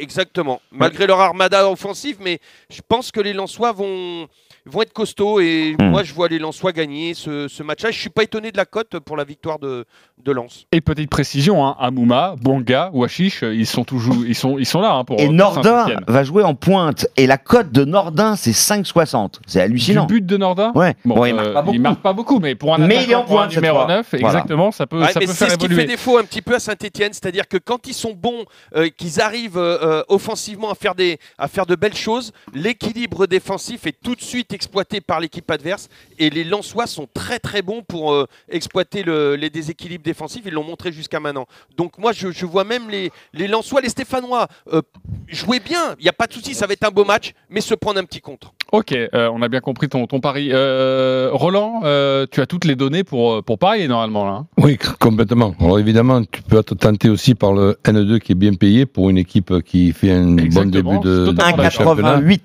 exactement. 0.00 0.60
Malgré 0.70 1.06
leur 1.06 1.20
armada 1.20 1.68
offensive, 1.68 2.16
mais 2.20 2.40
je 2.70 2.80
pense 2.86 3.10
que 3.10 3.20
les 3.20 3.32
Lensois 3.32 3.72
vont, 3.72 4.28
vont 4.66 4.82
être 4.82 4.92
costauds 4.92 5.40
et 5.40 5.74
Hmm. 5.78 5.90
moi, 5.90 6.02
je 6.02 6.12
vois 6.14 6.28
les 6.28 6.38
Lensois 6.38 6.72
gagner 6.72 7.14
ce, 7.14 7.48
ce 7.48 7.62
match-là. 7.62 7.90
Je 7.90 7.98
suis 7.98 8.10
pas 8.10 8.22
étonné 8.22 8.52
de 8.52 8.56
la 8.56 8.64
cote 8.64 8.98
pour 9.00 9.16
la 9.16 9.24
victoire 9.24 9.58
de, 9.58 9.84
de 10.22 10.32
Lens. 10.32 10.66
Et 10.72 10.80
petite 10.80 11.10
précision, 11.10 11.66
hein, 11.66 11.76
Amouma, 11.80 12.36
Bonga, 12.40 12.90
Wachiche, 12.92 13.42
ils 13.42 13.66
sont 13.66 13.84
toujours, 13.84 14.16
ils 14.26 14.34
sont, 14.34 14.58
ils 14.58 14.66
sont 14.66 14.80
là 14.80 14.92
hein, 14.92 15.04
pour. 15.04 15.20
Et 15.20 15.24
pour 15.24 15.32
Nordin 15.34 15.86
va 16.06 16.24
jouer 16.24 16.42
en 16.44 16.54
pointe. 16.54 17.06
Et 17.16 17.26
la 17.26 17.38
cote 17.38 17.72
de 17.72 17.84
Nordin, 17.84 18.36
c'est 18.36 18.52
5,60. 18.52 19.40
C'est 19.46 19.60
hallucinant. 19.60 20.06
Du 20.06 20.14
but 20.20 20.26
de 20.26 20.36
Nordin 20.36 20.72
Ouais. 20.74 20.94
Bon, 21.04 21.14
Bon, 21.16 21.24
il 21.24 21.32
euh, 21.32 21.36
marque 21.36 21.52
pas 21.52 21.62
beaucoup. 21.62 21.78
marque 21.78 22.00
pas 22.02 22.12
beaucoup, 22.12 22.38
mais 22.38 22.54
pour 22.54 22.74
un 22.74 22.78
Mais 22.78 23.04
il 23.04 23.10
est 23.10 23.14
en 23.14 23.22
un 23.38 23.48
numéro 23.48 23.78
fois. 23.78 23.86
9, 23.88 24.06
Voilà. 24.12 24.26
exactement, 24.28 24.70
ça 24.70 24.86
peut, 24.86 25.00
Ouais, 25.00 25.12
ça 25.12 25.20
mais 25.20 25.26
peut 25.26 25.32
c'est 25.32 25.44
faire 25.46 25.50
ce 25.52 25.56
qui 25.56 25.68
fait 25.74 25.84
défaut 25.84 26.18
un 26.18 26.24
petit 26.24 26.42
peu 26.42 26.54
à 26.54 26.58
Saint-Etienne, 26.60 27.12
c'est-à-dire 27.12 27.48
que 27.48 27.56
quand 27.56 27.86
ils 27.86 27.94
sont 27.94 28.12
bons, 28.12 28.44
euh, 28.76 28.88
qu'ils 28.88 29.20
arrivent 29.20 29.58
euh, 29.58 30.02
offensivement 30.08 30.70
à 30.70 30.74
faire, 30.74 30.94
des, 30.94 31.18
à 31.38 31.48
faire 31.48 31.66
de 31.66 31.74
belles 31.74 31.96
choses, 31.96 32.32
l'équilibre 32.54 33.26
défensif 33.26 33.86
est 33.86 33.96
tout 34.02 34.14
de 34.14 34.20
suite 34.22 34.51
exploité 34.52 35.00
par 35.00 35.20
l'équipe 35.20 35.50
adverse 35.50 35.88
et 36.18 36.30
les 36.30 36.44
Lensois 36.44 36.86
sont 36.86 37.06
très 37.12 37.38
très 37.38 37.62
bons 37.62 37.82
pour 37.82 38.12
euh, 38.12 38.26
exploiter 38.48 39.02
le- 39.02 39.36
les 39.36 39.50
déséquilibres 39.50 40.04
défensifs, 40.04 40.42
ils 40.44 40.52
l'ont 40.52 40.64
montré 40.64 40.92
jusqu'à 40.92 41.20
maintenant. 41.20 41.46
Donc 41.76 41.98
moi 41.98 42.12
je, 42.12 42.30
je 42.30 42.46
vois 42.46 42.64
même 42.64 42.88
les, 42.90 43.10
les 43.34 43.48
Lensois, 43.48 43.80
les 43.80 43.88
Stéphanois 43.88 44.48
euh, 44.72 44.82
jouer 45.28 45.60
bien, 45.60 45.94
il 45.98 46.02
n'y 46.02 46.08
a 46.08 46.12
pas 46.12 46.26
de 46.26 46.32
souci, 46.32 46.54
ça 46.54 46.66
va 46.66 46.72
être 46.74 46.84
un 46.86 46.90
beau 46.90 47.04
match, 47.04 47.32
mais 47.50 47.60
se 47.60 47.74
prendre 47.74 47.98
un 47.98 48.04
petit 48.04 48.20
contre. 48.20 48.52
Ok, 48.72 48.92
euh, 48.92 49.28
on 49.32 49.42
a 49.42 49.48
bien 49.48 49.60
compris 49.60 49.88
ton, 49.88 50.06
ton 50.06 50.20
pari. 50.20 50.48
Euh, 50.50 51.28
Roland, 51.32 51.82
euh, 51.84 52.26
tu 52.30 52.40
as 52.40 52.46
toutes 52.46 52.64
les 52.64 52.74
données 52.74 53.04
pour, 53.04 53.42
pour 53.44 53.58
parier 53.58 53.86
normalement 53.86 54.24
là. 54.24 54.32
hein? 54.32 54.46
Oui, 54.56 54.78
complètement. 54.98 55.54
Alors 55.60 55.78
évidemment, 55.78 56.22
tu 56.24 56.42
peux 56.42 56.58
être 56.58 56.74
tenté 56.74 57.10
aussi 57.10 57.34
par 57.34 57.52
le 57.52 57.76
N2 57.84 58.18
qui 58.20 58.32
est 58.32 58.34
bien 58.36 58.54
payé 58.54 58.86
pour 58.86 59.10
une 59.10 59.18
équipe 59.18 59.62
qui 59.62 59.92
fait 59.92 60.10
un 60.12 60.36
bon 60.36 60.70
début 60.70 60.98
de, 61.00 61.26
de 61.26 61.30
d'accord. 61.32 61.70
championnat. 61.70 62.18
1,88. 62.20 62.40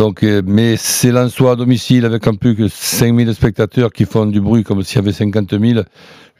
Donc, 0.00 0.22
euh, 0.22 0.40
mais 0.46 0.78
c'est 0.78 1.14
à 1.14 1.56
domicile 1.56 2.06
avec 2.06 2.26
en 2.26 2.32
plus 2.32 2.56
que 2.56 2.68
5000 2.68 3.34
spectateurs 3.34 3.92
qui 3.92 4.06
font 4.06 4.24
du 4.24 4.40
bruit 4.40 4.64
comme 4.64 4.82
s'il 4.82 4.96
y 4.96 4.98
avait 4.98 5.12
50 5.12 5.60
000. 5.60 5.82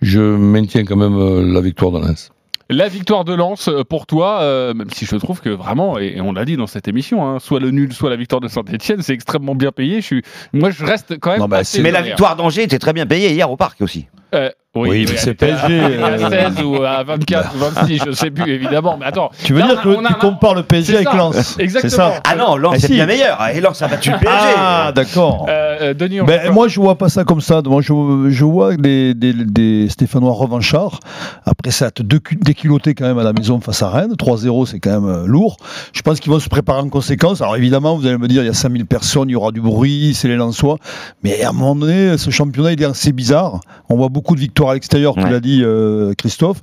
Je 0.00 0.18
maintiens 0.18 0.86
quand 0.86 0.96
même 0.96 1.18
euh, 1.18 1.42
la 1.42 1.60
victoire 1.60 1.92
de 1.92 1.98
Lens. 1.98 2.30
La 2.70 2.88
victoire 2.88 3.24
de 3.24 3.34
Lens 3.34 3.68
euh, 3.68 3.82
pour 3.84 4.06
toi, 4.06 4.40
euh, 4.40 4.72
même 4.72 4.88
si 4.90 5.04
je 5.04 5.14
trouve 5.16 5.42
que 5.42 5.50
vraiment, 5.50 5.98
et, 5.98 6.14
et 6.16 6.20
on 6.22 6.32
l'a 6.32 6.46
dit 6.46 6.56
dans 6.56 6.68
cette 6.68 6.88
émission, 6.88 7.28
hein, 7.28 7.38
soit 7.38 7.60
le 7.60 7.70
nul, 7.70 7.92
soit 7.92 8.08
la 8.08 8.16
victoire 8.16 8.40
de 8.40 8.48
Saint-Etienne, 8.48 9.02
c'est 9.02 9.12
extrêmement 9.12 9.54
bien 9.54 9.72
payé. 9.72 10.00
Je 10.00 10.06
suis, 10.06 10.22
moi, 10.54 10.70
je 10.70 10.82
reste 10.82 11.18
quand 11.18 11.32
même. 11.32 11.40
Non, 11.40 11.48
bah, 11.48 11.60
Mais 11.82 11.90
la 11.90 12.00
victoire 12.00 12.36
d'Angers 12.36 12.62
était 12.62 12.78
très 12.78 12.94
bien 12.94 13.04
payée 13.06 13.32
hier 13.32 13.50
au 13.50 13.58
parc 13.58 13.82
aussi. 13.82 14.06
Euh, 14.34 14.48
oui, 14.76 15.04
mais 15.08 15.16
c'est 15.16 15.30
à- 15.30 15.34
PSG, 15.34 15.80
à 15.80 15.84
euh, 16.06 16.30
16 16.54 16.62
ou 16.64 16.76
à 16.84 17.02
24 17.02 17.54
ou 17.56 17.58
26, 17.58 18.02
je 18.06 18.12
sais 18.12 18.30
plus 18.30 18.52
évidemment. 18.52 18.96
Mais 19.00 19.06
attends, 19.06 19.30
Tu 19.42 19.52
veux 19.52 19.58
Là, 19.58 19.66
dire 19.66 19.80
on 19.84 19.88
a- 19.90 19.96
on 19.96 20.00
que 20.02 20.06
a 20.06 20.08
tu 20.08 20.14
compares 20.14 20.54
le 20.54 20.62
PSG 20.62 20.94
avec 20.94 21.12
Lens? 21.12 21.56
Exactement. 21.58 21.90
Ça 21.90 22.20
Ah 22.22 22.36
non, 22.36 22.56
Lens 22.56 22.74
Ah, 22.76 22.78
c'est 22.78 22.86
si. 22.86 22.92
bien 22.94 23.06
meilleur. 23.06 23.38
Et 23.52 23.60
Lens 23.60 23.82
a 23.82 23.88
battu 23.88 24.12
le 24.12 24.18
PSG. 24.18 24.36
Ah, 24.56 24.92
d'accord. 24.94 25.46
Euh, 25.48 25.78
euh, 25.80 25.94
Denis, 25.94 26.20
on 26.20 26.24
Ben, 26.24 26.52
moi, 26.52 26.68
je 26.68 26.78
vois 26.80 26.96
pas 26.96 27.08
ça 27.08 27.24
comme 27.24 27.40
ça. 27.40 27.62
Moi, 27.66 27.82
je, 27.82 27.92
je 28.28 28.44
vois 28.44 28.76
des, 28.76 29.12
des, 29.14 29.32
des 29.32 29.88
Stéphanois 29.88 30.32
revanchards. 30.34 31.00
Après, 31.46 31.72
ça 31.72 31.90
te 31.90 32.04
décu- 32.04 32.38
déculotté 32.40 32.94
quand 32.94 33.06
même 33.06 33.18
à 33.18 33.24
la 33.24 33.32
maison 33.32 33.58
face 33.60 33.82
à 33.82 33.90
Rennes. 33.90 34.14
3-0, 34.16 34.66
c'est 34.66 34.78
quand 34.78 35.00
même 35.00 35.08
euh, 35.10 35.26
lourd. 35.26 35.56
Je 35.92 36.02
pense 36.02 36.20
qu'ils 36.20 36.30
vont 36.30 36.38
se 36.38 36.48
préparer 36.48 36.78
en 36.80 36.88
conséquence. 36.88 37.40
Alors, 37.42 37.56
évidemment, 37.56 37.96
vous 37.96 38.06
allez 38.06 38.18
me 38.18 38.28
dire, 38.28 38.42
il 38.42 38.46
y 38.46 38.50
a 38.50 38.54
5000 38.54 38.86
personnes, 38.86 39.28
il 39.30 39.32
y 39.32 39.36
aura 39.36 39.50
du 39.50 39.60
bruit, 39.60 40.14
c'est 40.14 40.28
les 40.28 40.36
Lensois. 40.36 40.76
Mais 41.24 41.42
à 41.42 41.48
un 41.48 41.52
moment 41.52 41.74
donné, 41.74 42.16
ce 42.18 42.30
championnat, 42.30 42.70
il 42.72 42.80
est 42.80 42.86
assez 42.86 43.10
bizarre. 43.10 43.58
On 43.88 43.96
voit 43.96 44.08
beaucoup 44.08 44.36
de 44.36 44.40
victoires 44.40 44.59
à 44.68 44.74
l'extérieur, 44.74 45.14
tu 45.14 45.22
Ouais. 45.22 45.30
l'as 45.30 45.40
dit, 45.40 45.62
euh, 45.64 46.12
Christophe. 46.18 46.58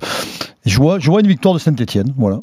Je 0.64 0.76
vois, 0.76 0.98
je 1.00 1.10
vois 1.10 1.20
une 1.20 1.26
victoire 1.28 1.54
de 1.54 1.58
Saint-Etienne. 1.58 2.12
Voilà. 2.16 2.38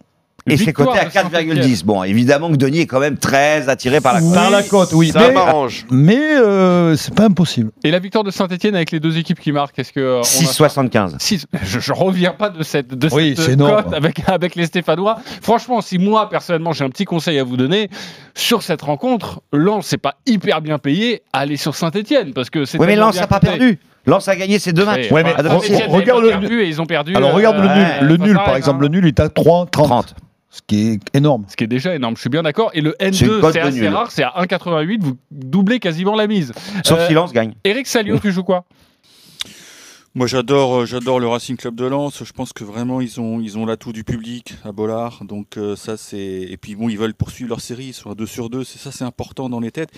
Et 0.48 0.58
c'est 0.58 0.74
coté 0.74 1.00
à 1.00 1.06
de 1.06 1.10
Saint-Étienne. 1.10 1.58
4,10. 1.58 1.84
Bon, 1.86 2.04
évidemment 2.04 2.52
que 2.52 2.56
Denis 2.56 2.82
est 2.82 2.86
quand 2.86 3.00
même 3.00 3.18
très 3.18 3.68
attiré 3.68 4.00
par 4.00 4.14
la 4.14 4.20
cote. 4.22 4.34
Par 4.36 4.50
la 4.52 4.62
cote, 4.62 4.94
oui. 4.94 5.10
Ça 5.10 5.20
Mais, 5.22 5.32
m'arrange. 5.34 5.88
mais 5.90 6.20
euh, 6.38 6.96
c'est 6.96 7.16
pas 7.16 7.24
impossible. 7.26 7.72
Et 7.84 7.90
la 7.90 7.98
victoire 7.98 8.24
de 8.24 8.30
Saint-Etienne 8.30 8.76
avec 8.76 8.92
les 8.92 9.00
deux 9.00 9.18
équipes 9.18 9.40
qui 9.40 9.52
marquent, 9.52 9.80
est-ce 9.80 9.92
que 9.92 10.00
euh, 10.00 10.18
on 10.18 10.22
a- 10.22 10.24
6,75. 10.24 11.16
Six- 11.18 11.48
je, 11.64 11.80
je 11.80 11.94
reviens 11.94 12.34
pas 12.34 12.50
de 12.52 12.62
cette, 12.62 12.90
de 12.94 13.10
Oui, 13.12 13.34
cette 13.36 13.58
cote 13.58 13.92
avec, 13.92 14.22
avec 14.28 14.54
les 14.56 14.68
Stéphanois. 14.68 15.18
Franchement, 15.42 15.82
si 15.82 15.98
moi, 15.98 16.30
personnellement, 16.30 16.74
j'ai 16.74 16.86
un 16.86 16.90
petit 16.92 17.06
conseil 17.06 17.40
à 17.40 17.44
vous 17.44 17.58
donner, 17.58 17.90
sur 18.36 18.62
cette 18.62 18.84
rencontre, 18.84 19.42
Lens, 19.52 19.88
c'est 19.88 19.98
pas 19.98 20.14
hyper 20.28 20.62
bien 20.62 20.78
payé, 20.78 21.24
allez 21.34 21.58
sur 21.58 21.74
Saint-Etienne, 21.74 22.34
parce 22.36 22.52
que 22.52 22.66
c'est 22.66 22.78
Oui, 22.80 22.86
mais 22.86 22.96
Lens 22.96 23.16
n'a 23.20 23.26
pas 23.26 23.40
coté. 23.40 23.58
perdu. 23.58 23.80
Lens 24.06 24.28
a 24.28 24.36
gagné 24.36 24.60
ses 24.60 24.72
deux 24.74 24.86
matchs. 24.86 25.12
Ouais, 25.12 25.24
mais 25.24 25.34
re- 25.34 25.88
regarde 25.90 26.22
le- 26.24 26.30
perdu 26.30 26.62
et 26.62 26.68
ils 26.68 26.82
ont 26.82 26.86
perdu. 26.86 27.16
Alors, 27.16 27.34
regarde 27.34 27.58
le 27.58 27.68
euh, 27.70 27.76
nul. 28.02 28.08
Le 28.10 28.18
nul, 28.18 28.36
par 28.36 28.56
exemple, 28.56 28.82
le 28.84 28.88
nul 28.90 29.06
est 29.08 29.20
à 29.20 29.28
3,30. 29.28 29.70
30. 29.72 30.16
Ce 30.52 30.62
qui 30.66 30.92
est 30.92 31.00
énorme. 31.18 31.44
Ce 31.50 31.56
qui 31.58 31.66
est 31.66 31.68
déjà 31.68 31.94
énorme, 31.94 32.16
je 32.16 32.22
suis 32.22 32.30
bien 32.30 32.44
d'accord. 32.44 32.72
Et 32.74 32.80
le 32.82 32.96
C'est 33.00 33.08
une 33.10 33.28
N2, 33.28 33.40
cote 33.42 33.54
c'est 33.54 33.60
assez 33.60 33.82
nul. 33.82 33.90
rare, 33.94 34.10
c'est 34.12 34.24
à 34.24 34.34
1,88, 34.38 35.02
vous 35.02 35.18
doublez 35.30 35.80
quasiment 35.80 36.16
la 36.16 36.28
mise. 36.28 36.54
Sauf 36.86 37.00
Euh, 37.00 37.08
si 37.08 37.14
Lens 37.14 37.34
gagne. 37.34 37.56
Eric 37.66 37.88
Salio, 37.88 38.20
tu 38.20 38.32
joues 38.32 38.44
quoi? 38.46 38.64
Moi 40.18 40.28
j'adore 40.28 40.76
euh, 40.76 40.86
j'adore 40.86 41.20
le 41.20 41.28
Racing 41.28 41.58
Club 41.58 41.76
de 41.76 41.84
Lens. 41.84 42.24
Je 42.24 42.32
pense 42.32 42.54
que 42.54 42.64
vraiment 42.64 43.02
ils 43.02 43.20
ont 43.20 43.42
ils 43.42 43.58
ont 43.58 43.66
l'atout 43.66 43.92
du 43.92 44.06
public 44.06 44.54
à 44.64 44.72
Bollard. 44.72 45.26
Donc 45.26 45.58
euh, 45.58 45.76
ça 45.76 45.98
c'est 45.98 46.18
et 46.18 46.56
puis 46.56 46.76
bon 46.76 46.88
ils 46.88 46.98
veulent 46.98 47.14
poursuivre 47.14 47.50
leur 47.50 47.60
série. 47.60 47.88
Ils 47.88 47.94
sont 47.94 48.10
à 48.10 48.16
2 48.16 48.26
sur 48.26 48.50
2. 48.50 48.64
C'est 48.64 48.80
ça 48.80 48.94
c'est 48.94 49.04
important 49.04 49.50
dans 49.50 49.60
les 49.60 49.72
têtes. 49.72 49.90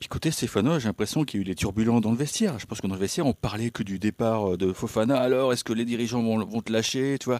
Puis 0.00 0.08
côté 0.08 0.32
Stéphano, 0.32 0.80
j'ai 0.80 0.88
l'impression 0.88 1.22
qu'il 1.22 1.38
y 1.38 1.40
a 1.40 1.42
eu 1.42 1.44
des 1.44 1.54
turbulents 1.54 2.00
dans 2.00 2.10
le 2.10 2.16
vestiaire. 2.16 2.58
Je 2.58 2.66
pense 2.66 2.80
que 2.80 2.88
dans 2.88 2.94
le 2.94 3.00
vestiaire 3.00 3.26
on 3.26 3.32
parlait 3.32 3.70
que 3.70 3.84
du 3.84 4.00
départ 4.00 4.54
euh, 4.54 4.56
de 4.56 4.72
Fofana. 4.72 5.16
Alors 5.16 5.52
est-ce 5.52 5.62
que 5.62 5.72
les 5.72 5.84
dirigeants 5.84 6.20
vont, 6.20 6.44
vont 6.44 6.62
te 6.62 6.72
lâcher 6.72 7.16
Tu 7.20 7.26
vois? 7.26 7.38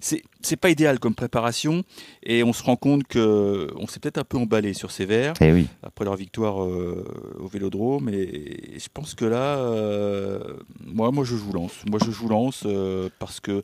C'est 0.00 0.22
c'est 0.40 0.56
pas 0.56 0.70
idéal 0.70 0.98
comme 0.98 1.14
préparation 1.14 1.82
et 2.22 2.42
on 2.42 2.52
se 2.52 2.62
rend 2.62 2.76
compte 2.76 3.04
que 3.04 3.68
on 3.76 3.86
s'est 3.86 4.00
peut-être 4.00 4.18
un 4.18 4.24
peu 4.24 4.38
emballé 4.38 4.72
sur 4.72 4.90
ces 4.90 5.04
verts 5.04 5.34
Eh 5.40 5.52
oui. 5.52 5.66
après 5.82 6.04
leur 6.04 6.16
victoire 6.16 6.62
euh, 6.62 7.04
au 7.38 7.46
Vélodrome. 7.46 8.08
Et, 8.08 8.78
je 8.78 8.88
pense 8.92 9.14
que 9.14 9.24
là, 9.24 9.58
euh, 9.58 10.38
moi, 10.86 11.10
moi, 11.10 11.24
je 11.24 11.36
joue 11.36 11.52
Moi, 11.86 11.98
je 12.04 12.10
joue 12.10 12.28
Lance 12.28 12.62
euh, 12.66 13.08
parce 13.18 13.40
que 13.40 13.62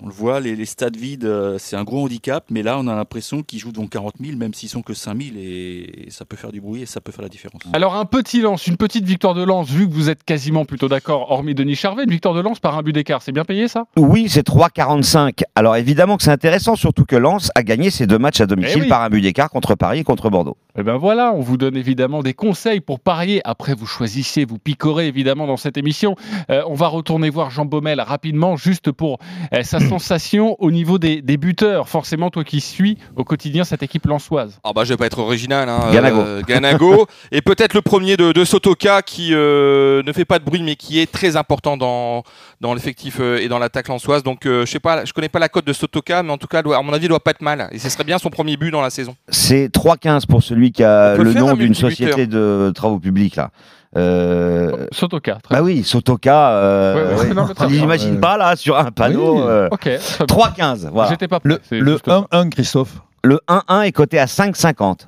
on 0.00 0.06
le 0.06 0.12
voit, 0.12 0.40
les, 0.40 0.56
les 0.56 0.64
stades 0.64 0.96
vides, 0.96 1.24
euh, 1.24 1.56
c'est 1.58 1.76
un 1.76 1.84
gros 1.84 2.04
handicap. 2.04 2.44
Mais 2.50 2.62
là, 2.62 2.78
on 2.78 2.86
a 2.88 2.94
l'impression 2.94 3.42
qu'ils 3.42 3.58
jouent 3.58 3.72
devant 3.72 3.86
40 3.86 4.14
000, 4.20 4.36
même 4.36 4.54
s'ils 4.54 4.68
sont 4.68 4.82
que 4.82 4.94
5 4.94 5.16
000, 5.22 5.36
et, 5.36 6.06
ça 6.10 6.24
peut 6.24 6.36
faire 6.36 6.52
du 6.52 6.60
bruit 6.60 6.82
et 6.82 6.86
ça 6.86 7.00
peut 7.00 7.12
faire 7.12 7.22
la 7.22 7.28
différence. 7.28 7.62
Alors 7.72 7.96
un 7.96 8.04
petit 8.04 8.40
lance, 8.40 8.66
une 8.66 8.76
petite 8.76 9.04
victoire 9.04 9.34
de 9.34 9.42
lance, 9.42 9.70
vu 9.70 9.88
que 9.88 9.92
vous 9.92 10.10
êtes 10.10 10.24
quasiment 10.24 10.64
plutôt 10.64 10.88
d'accord, 10.88 11.30
hormis 11.30 11.54
Denis 11.54 11.76
Charvet, 11.76 12.04
une 12.04 12.10
victoire 12.10 12.34
de 12.34 12.40
lance 12.40 12.60
par 12.60 12.76
un 12.76 12.82
but 12.82 12.92
d'écart, 12.92 13.22
c'est 13.22 13.32
bien 13.32 13.44
payé 13.44 13.68
ça? 13.68 13.84
Oui, 13.96 14.28
c'est 14.28 14.46
3,45. 14.46 15.42
Alors 15.54 15.76
évidemment 15.76 16.16
que 16.16 16.22
c'est 16.22 16.30
intéressant, 16.30 16.76
surtout 16.76 17.04
que 17.04 17.16
Lens 17.16 17.50
a 17.54 17.62
gagné 17.62 17.90
ses 17.90 18.06
deux 18.06 18.18
matchs 18.18 18.40
à 18.40 18.46
domicile 18.46 18.78
Eh 18.78 18.82
oui. 18.82 18.88
par 18.88 19.02
un 19.02 19.10
but 19.10 19.20
d'écart 19.20 19.50
contre 19.50 19.74
Paris 19.74 20.00
et 20.00 20.04
contre 20.04 20.30
Bordeaux. 20.30 20.56
Eh 20.76 20.82
ben 20.82 20.96
voilà, 20.96 21.32
on 21.32 21.40
vous 21.40 21.56
donne 21.56 21.76
évidemment 21.76 22.22
des 22.22 22.34
conseils 22.34 22.80
pour 22.80 22.98
parier. 23.00 23.40
Après, 23.44 23.74
vous 23.74 23.86
choisissez, 23.86 24.44
vous 24.44 24.58
picorez 24.58 25.06
évidemment 25.06 25.46
dans 25.46 25.56
cette 25.56 25.76
émission. 25.76 26.16
Euh, 26.50 26.62
on 26.66 26.74
va 26.74 26.88
retourner 26.88 27.30
voir 27.30 27.50
Jean 27.50 27.64
Baumel 27.64 28.00
rapidement, 28.00 28.56
juste 28.56 28.90
pour 28.90 29.18
euh, 29.52 29.62
sa 29.62 29.78
sensation 29.88 30.56
au 30.60 30.70
niveau 30.70 30.98
des, 30.98 31.22
des 31.22 31.36
buteurs. 31.36 31.88
Forcément, 31.88 32.30
toi 32.30 32.44
qui 32.44 32.60
suis 32.60 32.98
au 33.16 33.24
quotidien 33.24 33.64
cette 33.64 33.82
équipe 33.82 34.06
lançoise. 34.06 34.58
Ah 34.64 34.72
bah 34.74 34.84
je 34.84 34.90
vais 34.90 34.96
pas 34.96 35.06
être 35.06 35.18
original. 35.18 35.68
Hein. 35.68 35.90
Ganago. 35.92 36.20
Euh, 36.20 36.42
Ganago. 36.46 37.06
et 37.32 37.42
peut-être 37.42 37.74
le 37.74 37.82
premier 37.82 38.16
de, 38.16 38.32
de 38.32 38.44
Sotoka 38.44 39.02
qui 39.02 39.30
euh, 39.32 40.02
ne 40.04 40.12
fait 40.12 40.24
pas 40.24 40.38
de 40.38 40.44
bruit 40.44 40.62
mais 40.62 40.76
qui 40.76 41.00
est 41.00 41.10
très 41.10 41.36
important 41.36 41.76
dans, 41.76 42.22
dans 42.60 42.74
l'effectif 42.74 43.16
euh, 43.20 43.38
et 43.38 43.48
dans 43.48 43.58
l'attaque 43.58 43.88
lançoise. 43.88 44.22
Donc 44.22 44.46
euh, 44.46 44.64
je 44.66 44.70
sais 44.70 44.80
pas, 44.80 45.04
je 45.04 45.12
connais 45.12 45.28
pas 45.28 45.38
la 45.38 45.48
cote 45.48 45.66
de 45.66 45.72
Sotoka 45.72 46.22
mais 46.22 46.30
en 46.32 46.38
tout 46.38 46.46
cas 46.48 46.62
doit- 46.62 46.76
à 46.78 46.82
mon 46.82 46.92
avis 46.92 47.06
il 47.06 47.08
doit 47.08 47.20
pas 47.20 47.32
être 47.32 47.42
mal. 47.42 47.68
Et 47.72 47.78
ce 47.78 47.88
serait 47.88 48.04
bien 48.04 48.18
son 48.18 48.30
premier 48.30 48.56
but 48.56 48.70
dans 48.70 48.82
la 48.82 48.90
saison. 48.90 49.14
C'est 49.28 49.68
3,15 49.74 50.26
pour 50.26 50.42
celui 50.42 50.72
qui 50.72 50.82
a 50.84 51.16
le 51.16 51.30
faire 51.32 51.42
nom 51.42 51.48
un 51.50 51.54
d'une 51.56 51.74
société 51.74 52.26
de 52.26 52.72
travaux 52.74 52.98
publics 52.98 53.36
là. 53.36 53.50
Euh, 53.96 54.86
Sotoka. 54.92 55.38
très 55.42 55.54
bah 55.54 55.62
oui, 55.62 55.82
Sotoka. 55.84 56.50
Euh, 56.50 56.94
Ouais, 56.94 57.02
ouais, 57.32 57.34
On 57.60 58.20
pas 58.20 58.36
là 58.36 58.56
sur 58.56 58.76
un 58.78 58.90
panneau. 58.90 59.36
Oui. 59.36 59.42
euh, 59.46 59.68
Ok. 59.70 59.80
très 59.80 59.98
bien. 59.98 60.26
3,15. 60.26 60.88
Voilà. 60.92 61.10
J'étais 61.10 61.28
pas 61.28 61.40
prêt, 61.40 61.48
Le, 61.70 61.78
le 61.80 61.92
juste 61.92 62.04
ça. 62.06 62.26
1-1, 62.32 62.50
Christophe. 62.50 62.96
Le 63.22 63.40
1-1 63.48 63.82
est 63.82 63.92
coté 63.92 64.18
à 64.18 64.26
5,50. 64.26 65.06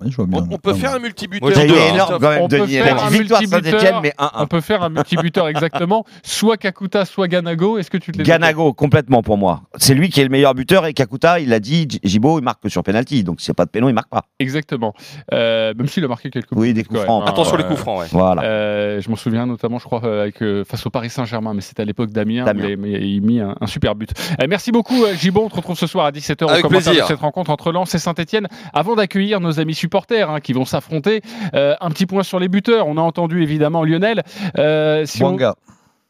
Ouais, 0.00 0.10
je 0.10 0.16
vois 0.16 0.26
bien. 0.26 0.46
On, 0.50 0.54
on 0.54 0.58
peut 0.58 0.74
faire 0.74 0.94
un 0.94 0.98
multibuteur. 0.98 1.48
Moi, 1.48 1.54
C'est 1.54 1.62
j'ai 1.62 1.68
deux, 1.68 1.80
hein. 1.80 1.94
énorme 1.94 2.18
quand 2.20 2.28
même, 2.30 2.42
On 2.42 2.48
peut 2.48 2.66
faire 2.66 3.02
un 3.04 3.10
multibuteur. 3.10 4.02
Mais 4.02 4.12
On 4.18 4.24
1-1. 4.44 4.46
peut 4.46 4.60
faire 4.60 4.82
un 4.82 4.88
multibuteur 4.90 5.48
exactement, 5.48 6.04
soit 6.22 6.56
Kakuta, 6.58 7.04
soit 7.06 7.28
Ganago. 7.28 7.78
Est-ce 7.78 7.90
que 7.90 7.96
tu 7.96 8.12
te 8.12 8.18
les 8.18 8.24
Ganago, 8.24 8.72
complètement 8.74 9.22
pour 9.22 9.38
moi. 9.38 9.62
C'est 9.76 9.94
lui 9.94 10.08
qui 10.10 10.20
est 10.20 10.24
le 10.24 10.28
meilleur 10.30 10.54
buteur 10.54 10.84
et 10.86 10.92
Kakuta, 10.92 11.40
il 11.40 11.52
a 11.52 11.60
dit, 11.60 11.88
Gibo, 12.04 12.38
il 12.38 12.42
marque 12.42 12.62
que 12.62 12.68
sur 12.68 12.82
penalty. 12.82 13.24
Donc 13.24 13.40
s'il 13.40 13.50
n'y 13.50 13.54
a 13.54 13.56
pas 13.56 13.64
de 13.64 13.70
péno, 13.70 13.88
il 13.88 13.94
marque 13.94 14.10
pas. 14.10 14.24
Exactement. 14.38 14.92
Euh, 15.32 15.72
même 15.76 15.88
s'il 15.88 16.04
a 16.04 16.08
marqué 16.08 16.30
quelques 16.30 16.52
Oui, 16.52 16.68
buts, 16.68 16.74
des 16.74 16.84
coups 16.84 17.00
francs. 17.00 17.22
hein. 17.26 17.30
Attention 17.30 17.56
les 17.56 17.64
Euh, 17.64 17.68
coups 17.68 17.80
francs. 17.80 18.00
Ouais. 18.00 18.06
Voilà. 18.10 18.42
Euh, 18.42 19.00
je 19.00 19.08
m'en 19.08 19.16
souviens 19.16 19.46
notamment, 19.46 19.78
je 19.78 19.84
crois, 19.84 20.04
euh, 20.04 20.22
avec, 20.22 20.42
euh, 20.42 20.64
face 20.64 20.84
au 20.86 20.90
Paris 20.90 21.08
Saint-Germain, 21.10 21.54
mais 21.54 21.60
c'était 21.62 21.82
à 21.82 21.84
l'époque 21.86 22.10
Damien, 22.10 22.44
Damien. 22.44 22.62
mais, 22.68 22.76
mais 22.76 22.90
il 23.08 23.22
a 23.22 23.26
mis 23.26 23.40
un, 23.40 23.54
un 23.60 23.66
super 23.66 23.94
but. 23.94 24.10
Euh, 24.42 24.46
merci 24.48 24.72
beaucoup, 24.72 25.04
Gibon. 25.18 25.46
On 25.46 25.48
te 25.48 25.56
retrouve 25.56 25.78
ce 25.78 25.86
soir 25.86 26.06
à 26.06 26.10
17h 26.10 26.44
au 26.44 26.48
Avec 26.50 26.62
commentaire 26.62 26.84
plaisir. 26.92 27.04
de 27.04 27.08
cette 27.08 27.20
rencontre 27.20 27.50
entre 27.50 27.72
Lens 27.72 27.94
et 27.94 27.98
Saint-Etienne. 27.98 28.46
Avant 28.74 28.94
d'accueillir 28.94 29.40
nos 29.40 29.58
amis 29.60 29.74
supporters 29.86 30.28
hein, 30.30 30.40
qui 30.40 30.52
vont 30.52 30.64
s'affronter, 30.64 31.22
euh, 31.54 31.74
un 31.80 31.90
petit 31.90 32.06
point 32.06 32.22
sur 32.24 32.38
les 32.40 32.48
buteurs. 32.48 32.86
On 32.88 32.96
a 32.96 33.00
entendu 33.00 33.42
évidemment 33.42 33.84
Lionel. 33.84 34.22
Euh, 34.58 35.04
si 35.06 35.20
Banga. 35.20 35.54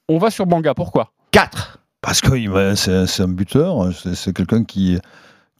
on 0.08 0.16
va 0.18 0.30
sur 0.30 0.46
Banga, 0.46 0.72
pourquoi? 0.74 1.12
4. 1.32 1.78
Parce 2.00 2.20
que 2.20 2.74
c'est 2.76 3.22
un 3.22 3.28
buteur, 3.28 3.88
c'est 4.14 4.32
quelqu'un 4.32 4.62
qui, 4.64 4.98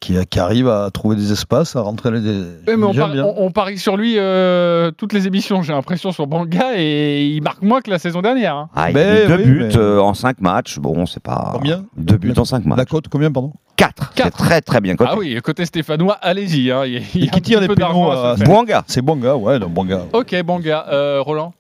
qui, 0.01 0.15
qui 0.27 0.39
arrive 0.39 0.69
à 0.69 0.91
trouver 0.93 1.17
des 1.17 1.33
espaces, 1.33 1.75
à 1.77 1.81
rentrer 1.81 2.11
les. 2.13 2.21
Oui, 2.21 2.75
mais 2.79 2.85
on, 2.85 2.93
J'aime 2.93 3.03
par- 3.03 3.13
bien. 3.13 3.25
on- 3.25 3.35
on 3.47 3.51
parie 3.51 3.79
sur 3.79 3.97
lui 3.97 4.15
euh, 4.17 4.91
toutes 4.93 5.13
les 5.13 5.27
émissions, 5.27 5.63
j'ai 5.63 5.73
l'impression, 5.73 6.13
sur 6.13 6.27
Banga, 6.27 6.73
et 6.77 7.27
il 7.27 7.43
marque 7.43 7.63
moins 7.63 7.81
que 7.81 7.91
la 7.91 7.99
saison 7.99 8.23
dernière. 8.23 8.55
hein. 8.55 8.69
Ah, 8.77 8.91
il 8.91 8.95
Mais 8.95 9.03
a 9.03 9.23
mis 9.23 9.29
deux 9.29 9.37
oui, 9.37 9.45
buts 9.45 9.69
mais- 9.77 9.99
en 9.99 10.15
5 10.15 10.41
matchs. 10.41 10.79
Bon, 10.79 11.05
c'est 11.07 11.23
pas. 11.23 11.51
Combien? 11.55 11.85
Deux 11.97 12.17
buts 12.17 12.33
en 12.37 12.45
5 12.45 12.65
La 12.65 12.77
matchs. 12.77 12.89
cote, 12.91 13.09
combien, 13.09 13.31
pardon? 13.33 13.53
4. 13.77 14.13
C'est 14.15 14.23
Quatre. 14.23 14.37
très 14.39 14.61
très 14.61 14.81
bien 14.81 14.97
coté. 14.97 15.11
Ah 15.13 15.17
oui, 15.19 15.39
côté 15.43 15.65
stéphanois, 15.67 16.15
allez-y. 16.21 16.71
hein, 16.73 16.85
Il 16.87 16.95
y 16.95 16.97
a, 16.97 17.01
qui 17.01 17.27
un 17.37 17.41
tire 17.41 17.61
peu 17.67 17.75
pénaux 17.75 18.11
à 18.11 18.37
faire. 18.37 18.47
Bouanga, 18.47 18.85
C'est 18.87 19.03
Banga, 19.03 19.37
ouais, 19.37 19.59
non. 19.59 19.73
Ok, 20.13 20.43
Banga. 20.43 20.87
Euh, 20.89 21.21
Roland 21.23 21.55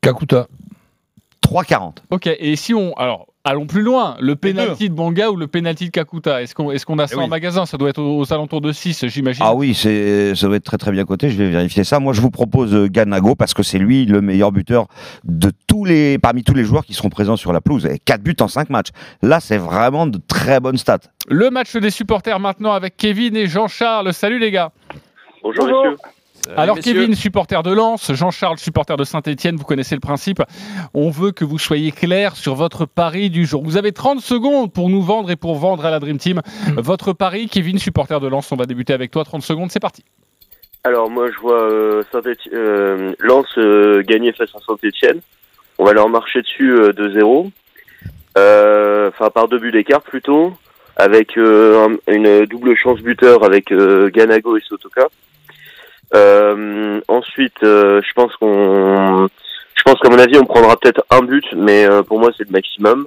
Kakuta. 0.00 0.46
3,40. 1.42 1.92
Ok, 2.10 2.26
et 2.26 2.56
si 2.56 2.74
on. 2.74 2.92
Alors, 2.94 3.27
allons 3.44 3.66
plus 3.66 3.82
loin. 3.82 4.16
Le 4.20 4.36
penalty 4.36 4.88
de 4.90 4.94
Banga 4.94 5.30
ou 5.30 5.36
le 5.36 5.46
penalty 5.46 5.86
de 5.86 5.90
Kakuta? 5.90 6.42
Est-ce 6.42 6.54
qu'on 6.54 6.70
est 6.70 6.84
qu'on 6.84 6.98
a 6.98 7.06
ça 7.06 7.14
Eh 7.14 7.18
oui. 7.18 7.24
en 7.24 7.28
magasin? 7.28 7.64
Ça 7.66 7.76
doit 7.78 7.88
être 7.88 8.00
aux, 8.02 8.18
aux 8.18 8.32
alentours 8.32 8.60
de 8.60 8.72
6, 8.72 9.06
j'imagine. 9.06 9.42
Ah 9.46 9.54
oui, 9.54 9.74
c'est 9.74 10.34
ça 10.34 10.46
doit 10.46 10.56
être 10.56 10.64
très 10.64 10.76
très 10.78 10.90
bien 10.92 11.04
coté. 11.04 11.30
Je 11.30 11.36
vais 11.38 11.48
vérifier 11.50 11.84
ça. 11.84 11.98
Moi, 12.00 12.12
je 12.12 12.20
vous 12.20 12.30
propose 12.30 12.74
euh, 12.74 12.88
Ganago 12.88 13.34
parce 13.34 13.54
que 13.54 13.62
c'est 13.62 13.78
lui 13.78 14.04
le 14.04 14.20
meilleur 14.20 14.52
buteur 14.52 14.86
de 15.24 15.50
tous 15.66 15.84
les 15.84 16.18
parmi 16.18 16.42
tous 16.44 16.54
les 16.54 16.64
joueurs 16.64 16.84
qui 16.84 16.94
seront 16.94 17.08
présents 17.10 17.36
sur 17.36 17.52
la 17.52 17.60
pelouse. 17.60 17.86
Et 17.86 17.98
4 17.98 18.22
buts 18.22 18.36
en 18.40 18.48
5 18.48 18.70
matchs. 18.70 18.88
Là, 19.22 19.40
c'est 19.40 19.58
vraiment 19.58 20.06
de 20.06 20.18
très 20.28 20.60
bonnes 20.60 20.78
stats. 20.78 20.98
Le 21.28 21.50
match 21.50 21.74
des 21.76 21.90
supporters 21.90 22.38
maintenant 22.40 22.72
avec 22.72 22.96
Kevin 22.96 23.36
et 23.36 23.46
Jean-Charles. 23.46 24.12
Salut 24.12 24.38
les 24.38 24.50
gars. 24.50 24.72
Bonjour, 25.42 25.64
messieurs. 25.66 25.96
Alors 26.56 26.76
messieurs. 26.76 26.94
Kevin, 26.94 27.14
supporter 27.14 27.62
de 27.62 27.72
Lens, 27.72 28.12
Jean-Charles, 28.12 28.58
supporter 28.58 28.96
de 28.96 29.04
Saint-Etienne, 29.04 29.56
vous 29.56 29.64
connaissez 29.64 29.94
le 29.94 30.00
principe. 30.00 30.42
On 30.94 31.10
veut 31.10 31.32
que 31.32 31.44
vous 31.44 31.58
soyez 31.58 31.92
clair 31.92 32.36
sur 32.36 32.54
votre 32.54 32.86
pari 32.86 33.30
du 33.30 33.44
jour. 33.46 33.62
Vous 33.64 33.76
avez 33.76 33.92
30 33.92 34.20
secondes 34.20 34.72
pour 34.72 34.88
nous 34.88 35.02
vendre 35.02 35.30
et 35.30 35.36
pour 35.36 35.56
vendre 35.56 35.84
à 35.84 35.90
la 35.90 35.98
Dream 36.00 36.18
Team 36.18 36.40
votre 36.76 37.12
pari. 37.12 37.48
Kevin, 37.48 37.78
supporter 37.78 38.20
de 38.20 38.28
Lens, 38.28 38.50
on 38.52 38.56
va 38.56 38.66
débuter 38.66 38.92
avec 38.92 39.10
toi. 39.10 39.24
30 39.24 39.42
secondes, 39.42 39.70
c'est 39.70 39.80
parti. 39.80 40.04
Alors 40.84 41.10
moi 41.10 41.28
je 41.34 41.38
vois 41.40 41.60
euh, 41.60 42.02
Saint-Étienne, 42.12 42.54
euh, 42.54 43.12
Lens 43.18 43.46
euh, 43.58 44.02
gagner 44.02 44.32
face 44.32 44.50
à 44.54 44.58
Saint-Etienne. 44.66 45.20
On 45.78 45.84
va 45.84 45.92
leur 45.92 46.08
marcher 46.08 46.40
dessus 46.42 46.70
euh, 46.72 46.92
2-0. 46.92 47.50
Euh, 48.38 49.08
Enfin 49.08 49.30
par 49.30 49.48
deux 49.48 49.58
buts 49.58 49.72
d'écart 49.72 50.02
plutôt. 50.02 50.54
Avec 50.96 51.36
euh, 51.38 51.86
un- 52.08 52.12
une 52.12 52.44
double 52.46 52.74
chance 52.76 53.00
buteur 53.00 53.44
avec 53.44 53.70
euh, 53.70 54.10
Ganago 54.10 54.56
et 54.56 54.60
Sotoka. 54.60 55.06
Euh, 56.14 57.00
ensuite 57.08 57.62
euh, 57.62 58.00
je 58.06 58.12
pense 58.14 58.34
qu'on... 58.36 59.28
Je 59.74 59.82
pense 59.84 60.00
qu'à 60.00 60.08
mon 60.10 60.18
avis 60.18 60.38
on 60.38 60.44
prendra 60.44 60.76
peut-être 60.76 61.04
un 61.10 61.20
but, 61.20 61.44
mais 61.56 61.84
euh, 61.86 62.02
pour 62.02 62.18
moi 62.18 62.30
c'est 62.36 62.46
le 62.46 62.52
maximum. 62.52 63.06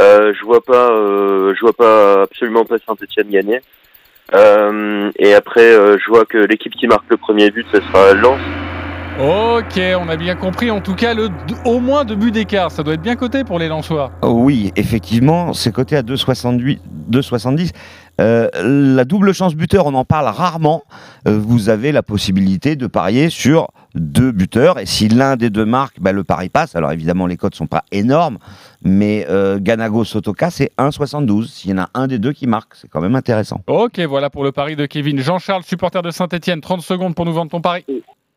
Euh, 0.00 0.32
je 0.38 0.44
vois 0.44 0.60
pas, 0.60 0.90
euh, 0.90 1.54
je 1.54 1.60
vois 1.60 1.72
pas 1.72 2.22
absolument 2.22 2.64
pas 2.64 2.76
Saint-Etienne 2.86 3.30
gagner. 3.30 3.60
Euh, 4.34 5.10
et 5.18 5.34
après, 5.34 5.60
euh, 5.60 5.96
je 6.02 6.10
vois 6.10 6.24
que 6.24 6.38
l'équipe 6.38 6.72
qui 6.74 6.86
marque 6.86 7.04
le 7.08 7.16
premier 7.16 7.50
but, 7.50 7.66
ce 7.72 7.80
sera 7.80 8.14
Lens. 8.14 8.40
Ok, 9.20 9.80
on 9.96 10.08
a 10.08 10.16
bien 10.16 10.34
compris. 10.34 10.72
En 10.72 10.80
tout 10.80 10.96
cas, 10.96 11.14
le, 11.14 11.28
au 11.64 11.78
moins 11.78 12.04
deux 12.04 12.16
buts 12.16 12.32
d'écart. 12.32 12.72
Ça 12.72 12.82
doit 12.82 12.94
être 12.94 13.02
bien 13.02 13.14
coté 13.14 13.44
pour 13.44 13.60
les 13.60 13.68
Lensois. 13.68 14.10
Oui, 14.24 14.72
effectivement, 14.74 15.52
c'est 15.52 15.72
coté 15.72 15.96
à 15.96 16.02
2,68 16.02 16.80
2,70. 17.10 17.70
Euh, 18.20 18.48
la 18.62 19.04
double 19.04 19.32
chance 19.32 19.54
buteur, 19.54 19.86
on 19.86 19.94
en 19.94 20.04
parle 20.04 20.26
rarement. 20.26 20.84
Euh, 21.26 21.38
vous 21.38 21.68
avez 21.68 21.92
la 21.92 22.02
possibilité 22.02 22.76
de 22.76 22.86
parier 22.86 23.30
sur 23.30 23.68
deux 23.94 24.32
buteurs. 24.32 24.78
Et 24.78 24.86
si 24.86 25.08
l'un 25.08 25.36
des 25.36 25.50
deux 25.50 25.64
marque, 25.64 26.00
bah, 26.00 26.12
le 26.12 26.24
pari 26.24 26.48
passe. 26.48 26.76
Alors 26.76 26.92
évidemment, 26.92 27.26
les 27.26 27.36
cotes 27.36 27.54
sont 27.54 27.66
pas 27.66 27.84
énormes. 27.92 28.38
Mais 28.82 29.26
euh, 29.28 29.58
Ganago 29.60 30.04
Sotoka, 30.04 30.50
c'est 30.50 30.70
1,72. 30.78 31.48
S'il 31.48 31.70
y 31.70 31.74
en 31.74 31.78
a 31.78 31.88
un 31.94 32.06
des 32.06 32.18
deux 32.18 32.32
qui 32.32 32.46
marque, 32.46 32.74
c'est 32.74 32.88
quand 32.88 33.00
même 33.00 33.16
intéressant. 33.16 33.60
Ok, 33.66 33.98
voilà 34.00 34.30
pour 34.30 34.44
le 34.44 34.52
pari 34.52 34.76
de 34.76 34.86
Kevin. 34.86 35.18
Jean-Charles, 35.18 35.64
supporter 35.64 36.02
de 36.02 36.10
Saint-Etienne, 36.10 36.60
30 36.60 36.82
secondes 36.82 37.14
pour 37.14 37.24
nous 37.24 37.32
vendre 37.32 37.50
ton 37.50 37.60
pari. 37.60 37.84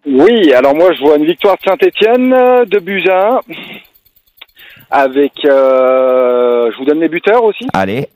Oui, 0.06 0.54
alors 0.54 0.74
moi 0.74 0.94
je 0.94 1.02
vois 1.02 1.18
une 1.18 1.26
victoire 1.26 1.58
de 1.58 1.70
Saint-Etienne 1.70 2.30
de 2.66 2.80
buts 2.80 3.10
à 3.10 3.40
1 3.40 3.40
avec, 4.90 5.34
euh, 5.46 6.72
je 6.72 6.78
vous 6.78 6.86
donne 6.86 7.00
les 7.00 7.10
buteurs 7.10 7.44
aussi, 7.44 7.68
Allez, 7.74 8.08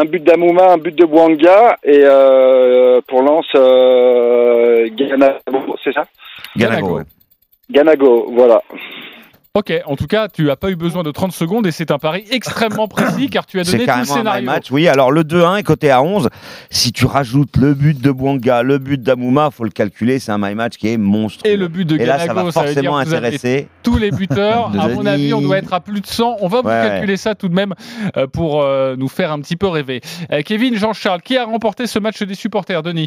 un 0.00 0.04
but 0.04 0.22
d'Amouma, 0.22 0.72
un 0.72 0.78
but 0.78 0.94
de 0.94 1.04
Bouanga 1.04 1.78
et 1.82 2.02
euh, 2.04 3.00
pour 3.06 3.22
Lens, 3.22 3.46
euh, 3.54 4.88
Ganago, 4.92 5.76
c'est 5.82 5.92
ça? 5.92 6.06
Ganago. 6.56 6.86
Ganago. 6.86 6.98
ouais. 6.98 7.04
Ganago, 7.70 8.26
voilà. 8.32 8.62
Ok, 9.56 9.72
en 9.86 9.96
tout 9.96 10.06
cas, 10.06 10.28
tu 10.28 10.44
n'as 10.44 10.56
pas 10.56 10.68
eu 10.70 10.76
besoin 10.76 11.02
de 11.02 11.10
30 11.10 11.32
secondes 11.32 11.66
et 11.66 11.70
c'est 11.70 11.90
un 11.90 11.98
pari 11.98 12.26
extrêmement 12.30 12.88
précis 12.88 13.30
car 13.30 13.46
tu 13.46 13.58
as 13.58 13.64
donné 13.64 13.86
tout 13.86 13.90
le 14.00 14.04
scénario. 14.04 14.44
match. 14.44 14.70
Oui, 14.70 14.86
alors 14.86 15.10
le 15.10 15.22
2-1 15.24 15.56
est 15.56 15.62
coté 15.62 15.90
à 15.90 16.02
11. 16.02 16.28
Si 16.68 16.92
tu 16.92 17.06
rajoutes 17.06 17.56
le 17.56 17.72
but 17.72 17.98
de 17.98 18.10
Bouanga, 18.10 18.62
le 18.62 18.76
but 18.76 19.02
d'Amouma, 19.02 19.50
faut 19.50 19.64
le 19.64 19.70
calculer, 19.70 20.18
c'est 20.18 20.30
un 20.30 20.36
my 20.36 20.54
match 20.54 20.76
qui 20.76 20.88
est 20.88 20.98
monstrueux. 20.98 21.50
Et 21.50 21.56
le 21.56 21.68
but 21.68 21.86
de 21.86 21.96
Et 21.96 22.04
là, 22.04 22.18
ça 22.18 22.26
Ganago, 22.26 22.46
va 22.48 22.52
ça 22.52 22.60
dire 22.64 22.72
forcément 22.74 22.98
intéresser. 22.98 23.68
tous 23.82 23.96
les 23.96 24.10
buteurs. 24.10 24.72
À 24.78 24.88
mon 24.88 25.06
avis, 25.06 25.32
on 25.32 25.40
doit 25.40 25.56
être 25.56 25.72
à 25.72 25.80
plus 25.80 26.02
de 26.02 26.06
100. 26.06 26.36
On 26.42 26.48
va 26.48 26.60
vous 26.60 26.68
Ouais, 26.68 26.74
calculer 26.88 27.16
ça 27.16 27.34
tout 27.34 27.48
de 27.48 27.54
même 27.54 27.72
euh, 28.18 28.26
pour 28.26 28.60
euh, 28.62 28.94
nous 28.98 29.08
faire 29.08 29.32
un 29.32 29.40
petit 29.40 29.56
peu 29.56 29.68
rêver. 29.68 30.02
Euh, 30.32 30.42
Kevin, 30.44 30.76
Jean-Charles, 30.76 31.22
qui 31.22 31.38
a 31.38 31.46
remporté 31.46 31.86
ce 31.86 31.98
match 31.98 32.22
des 32.22 32.34
supporters, 32.34 32.82
Denis? 32.82 33.06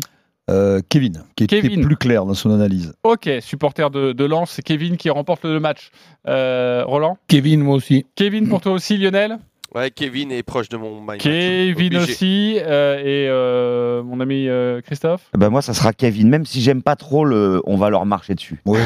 Euh, 0.50 0.82
Kevin, 0.90 1.24
qui 1.36 1.44
était 1.44 1.62
Kevin. 1.62 1.82
plus 1.82 1.96
clair 1.96 2.26
dans 2.26 2.34
son 2.34 2.52
analyse. 2.52 2.94
Ok, 3.04 3.30
supporter 3.42 3.90
de, 3.92 4.14
de 4.14 4.26
Lens, 4.26 4.52
c'est 4.52 4.62
Kevin 4.64 4.98
qui 4.98 5.10
remporte 5.10 5.46
le 5.46 5.60
match. 5.60 5.92
Euh, 6.28 6.84
Roland 6.86 7.18
Kevin, 7.28 7.62
moi 7.62 7.76
aussi. 7.76 8.06
Kevin, 8.16 8.50
pour 8.50 8.60
toi 8.62 8.72
aussi, 8.74 8.98
Lionel 8.98 9.38
Ouais, 9.76 9.92
Kevin 9.92 10.32
est 10.32 10.42
proche 10.42 10.68
de 10.70 10.78
mon 10.78 11.00
my 11.00 11.06
match. 11.06 11.20
Kevin 11.22 11.96
Obligé. 11.98 11.98
aussi, 12.12 12.58
euh, 12.60 12.98
et 13.00 13.28
euh, 13.30 14.02
mon 14.02 14.20
ami 14.20 14.48
euh, 14.48 14.82
Christophe 14.82 15.22
Ben 15.38 15.50
moi, 15.50 15.62
ça 15.62 15.76
sera 15.76 15.94
Kevin, 15.94 16.28
même 16.28 16.46
si 16.46 16.62
j'aime 16.62 16.82
pas 16.82 16.96
trop 16.96 17.24
le. 17.24 17.62
On 17.66 17.78
va 17.78 17.92
leur 17.92 18.06
marcher 18.08 18.34
dessus. 18.34 18.60
Oui. 18.66 18.80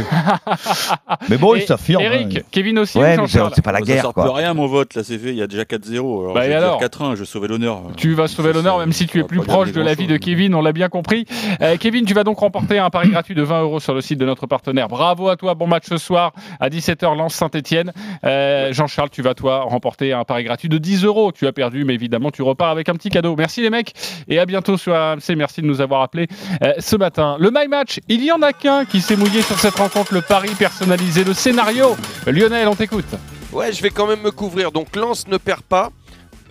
Mais 1.30 1.38
bon, 1.38 1.56
Et 1.56 1.60
il 1.60 1.66
s'affirme. 1.66 2.02
Eric, 2.04 2.38
hein. 2.38 2.42
Kevin 2.52 2.80
aussi 2.80 2.98
Ouais, 2.98 3.18
ou 3.18 3.22
mais 3.22 3.28
c'est 3.56 3.62
pas 3.64 3.72
la 3.72 3.80
Ça 3.80 3.86
guerre, 3.86 4.02
sert 4.02 4.14
plus 4.14 4.24
quoi. 4.24 4.32
à 4.34 4.36
rien 4.36 4.54
mon 4.54 4.68
vote, 4.68 4.94
là 4.96 5.04
c'est 5.04 5.18
fait, 5.18 5.30
il 5.30 5.36
y 5.36 5.42
a 5.42 5.48
déjà 5.48 5.64
4-0. 5.64 5.98
Alors 6.00 6.34
Bah, 6.34 6.42
je 6.42 6.46
et 6.46 6.50
vais 6.50 6.56
alors 6.56 6.80
dire 6.80 6.88
4-1, 6.90 7.16
je 7.16 7.24
sauver 7.24 7.48
l'honneur. 7.48 7.82
Tu 7.96 8.14
vas 8.14 8.28
sauver 8.28 8.50
Ça, 8.50 8.56
l'honneur, 8.58 8.74
ça- 8.76 8.80
même 8.82 8.92
si 8.94 9.08
tu 9.08 9.20
ça 9.20 9.24
es 9.24 9.28
plus 9.28 9.40
proche 9.40 9.72
de 9.72 9.82
l'avis 9.82 10.04
de 10.08 10.18
grand-chose. 10.18 10.26
Kevin, 10.26 10.56
on 10.56 10.62
l'a 10.62 10.74
bien 10.74 10.90
compris. 10.90 11.26
Euh, 11.62 11.78
Kevin, 11.80 12.06
tu 12.06 12.14
vas 12.14 12.24
donc 12.26 12.40
remporter 12.40 12.78
un 12.80 12.90
pari 12.90 13.10
gratuit 13.10 13.36
de 13.36 13.42
20 13.44 13.62
euros 13.62 13.80
sur 13.80 13.94
le 13.94 14.02
site 14.02 14.20
de 14.20 14.26
notre 14.26 14.48
partenaire. 14.48 14.90
Bravo 14.90 15.30
à 15.30 15.38
toi, 15.38 15.54
bon 15.56 15.68
match 15.68 15.86
ce 15.88 15.98
soir 15.98 16.34
à 16.60 16.70
17h, 16.70 17.16
Lance 17.16 17.36
Saint-Etienne. 17.36 17.94
Jean-Charles, 18.24 19.10
tu 19.12 19.22
vas 19.22 19.34
toi 19.34 19.62
remporter 19.62 20.12
un 20.14 20.24
pari 20.26 20.44
gratuit 20.44 20.70
de 20.70 20.73
10 20.78 21.04
euros. 21.06 21.32
Tu 21.32 21.48
as 21.48 21.52
perdu, 21.52 21.86
mais 21.86 21.94
évidemment, 21.94 22.32
tu 22.32 22.42
repars 22.42 22.70
avec 22.70 22.90
un 22.90 22.94
petit 22.94 23.10
cadeau. 23.10 23.36
Merci 23.38 23.62
les 23.62 23.70
mecs, 23.70 23.94
et 24.28 24.40
à 24.40 24.46
bientôt 24.46 24.78
sur 24.78 24.94
AMC. 24.96 25.36
Merci 25.36 25.62
de 25.62 25.68
nous 25.68 25.82
avoir 25.82 26.02
appelés 26.02 26.28
euh, 26.64 26.74
ce 26.80 26.96
matin. 26.96 27.38
Le 27.40 27.52
My 27.52 27.68
Match, 27.68 28.00
il 28.08 28.24
y 28.24 28.32
en 28.32 28.42
a 28.42 28.54
qu'un 28.54 28.86
qui 28.86 29.02
s'est 29.02 29.16
mouillé 29.16 29.42
sur 29.42 29.60
cette 29.60 29.76
rencontre, 29.76 30.14
le 30.14 30.22
pari 30.22 30.50
personnalisé, 30.56 31.24
le 31.24 31.34
scénario. 31.34 31.96
Lionel, 32.28 32.68
on 32.68 32.76
t'écoute. 32.76 33.06
Ouais, 33.52 33.72
je 33.72 33.82
vais 33.82 33.92
quand 33.92 34.08
même 34.08 34.22
me 34.22 34.32
couvrir. 34.32 34.72
Donc 34.72 34.96
Lens 34.96 35.28
ne 35.28 35.38
perd 35.38 35.62
pas. 35.62 35.92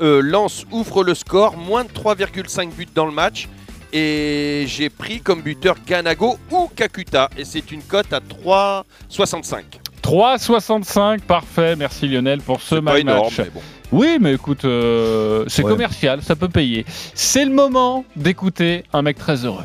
Euh, 0.00 0.20
Lens 0.22 0.64
ouvre 0.70 1.04
le 1.04 1.14
score, 1.14 1.56
moins 1.56 1.84
de 1.84 1.90
3,5 1.90 2.74
buts 2.74 2.86
dans 2.94 3.06
le 3.06 3.12
match. 3.12 3.48
Et 3.92 4.64
j'ai 4.68 4.88
pris 4.88 5.20
comme 5.20 5.42
buteur 5.42 5.76
Ganago 5.86 6.38
ou 6.50 6.70
Kakuta. 6.74 7.28
Et 7.36 7.44
c'est 7.44 7.72
une 7.72 7.82
cote 7.82 8.12
à 8.12 8.20
3,65. 8.20 9.62
3,65, 10.02 11.20
parfait. 11.20 11.76
Merci 11.76 12.08
Lionel 12.08 12.40
pour 12.40 12.60
ce 12.60 12.76
énorme, 12.76 13.04
Match. 13.04 13.38
mais 13.38 13.50
bon. 13.50 13.60
Oui, 13.92 14.16
mais 14.20 14.34
écoute, 14.34 14.64
euh, 14.64 15.44
c'est 15.48 15.62
Ouais. 15.62 15.70
commercial, 15.70 16.22
ça 16.22 16.34
peut 16.34 16.48
payer. 16.48 16.84
C'est 17.14 17.44
le 17.44 17.50
moment 17.52 18.04
d'écouter 18.16 18.84
un 18.92 19.02
mec 19.02 19.18
très 19.18 19.44
heureux. 19.44 19.64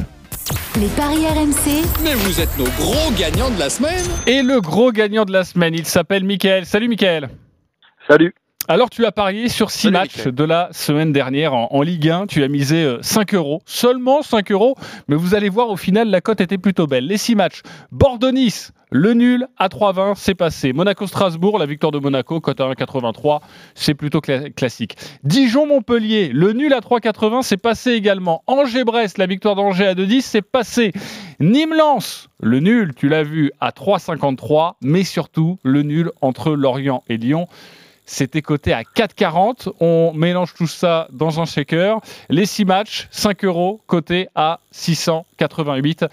Les 0.79 0.87
paris 0.87 1.25
RMC, 1.25 1.83
Mais 2.03 2.13
vous 2.13 2.39
êtes 2.39 2.55
nos 2.57 2.65
gros 2.77 3.11
gagnants 3.17 3.49
de 3.49 3.59
la 3.59 3.69
semaine 3.69 4.03
Et 4.27 4.41
le 4.43 4.61
gros 4.61 4.91
gagnant 4.91 5.25
de 5.25 5.31
la 5.31 5.43
semaine, 5.43 5.73
il 5.73 5.85
s'appelle 5.85 6.23
Mickaël. 6.23 6.65
Salut 6.65 6.87
Mickaël. 6.87 7.29
Salut. 8.07 8.33
Alors 8.69 8.89
tu 8.89 9.05
as 9.05 9.13
parié 9.13 9.47
sur 9.47 9.71
6 9.71 9.83
Salut, 9.83 9.93
matchs 9.93 10.27
de 10.27 10.43
la 10.43 10.67
semaine 10.73 11.13
dernière 11.13 11.53
en, 11.53 11.69
en 11.71 11.81
Ligue 11.81 12.09
1. 12.09 12.27
Tu 12.27 12.43
as 12.43 12.49
misé 12.49 12.83
euh, 12.83 12.97
5 13.01 13.33
euros, 13.33 13.61
seulement 13.65 14.21
5 14.21 14.51
euros. 14.51 14.75
Mais 15.07 15.15
vous 15.15 15.35
allez 15.35 15.47
voir, 15.47 15.69
au 15.69 15.77
final, 15.77 16.09
la 16.09 16.19
cote 16.19 16.41
était 16.41 16.57
plutôt 16.57 16.85
belle. 16.85 17.07
Les 17.07 17.15
6 17.17 17.35
matchs, 17.35 17.61
Bordeaux-Nice, 17.93 18.73
le 18.91 19.13
nul 19.13 19.47
à 19.57 19.69
3,20, 19.69 20.15
c'est 20.17 20.35
passé. 20.35 20.73
Monaco-Strasbourg, 20.73 21.59
la 21.59 21.65
victoire 21.65 21.93
de 21.93 21.99
Monaco, 21.99 22.41
cote 22.41 22.59
à 22.59 22.65
1,83, 22.65 23.39
c'est 23.73 23.93
plutôt 23.93 24.19
cla- 24.19 24.51
classique. 24.53 24.97
Dijon-Montpellier, 25.23 26.31
le 26.33 26.51
nul 26.51 26.73
à 26.73 26.79
3,80, 26.81 27.43
c'est 27.43 27.55
passé 27.55 27.91
également. 27.91 28.43
Angers-Brest, 28.47 29.17
la 29.17 29.27
victoire 29.27 29.55
d'Angers 29.55 29.87
à 29.87 29.93
2,10, 29.95 30.21
c'est 30.21 30.41
passé. 30.41 30.91
Nîmes-Lens, 31.39 32.27
le 32.41 32.59
nul, 32.59 32.93
tu 32.95 33.07
l'as 33.07 33.23
vu, 33.23 33.51
à 33.61 33.69
3,53, 33.69 34.73
mais 34.81 35.05
surtout 35.05 35.57
le 35.63 35.83
nul 35.83 36.11
entre 36.19 36.51
Lorient 36.51 37.03
et 37.07 37.15
Lyon. 37.15 37.47
C'était 38.09 38.41
coté 38.41 38.71
à 38.71 38.83
4,40. 38.83 39.69
On 39.81 40.13
mélange 40.13 40.53
tout 40.53 40.65
ça 40.65 41.09
dans 41.11 41.41
un 41.41 41.45
shaker. 41.45 41.99
Les 42.29 42.45
6 42.45 42.63
matchs, 42.63 43.09
5 43.11 43.43
euros, 43.43 43.81
coté 43.85 44.29
à 44.33 44.61
688. 44.71 46.05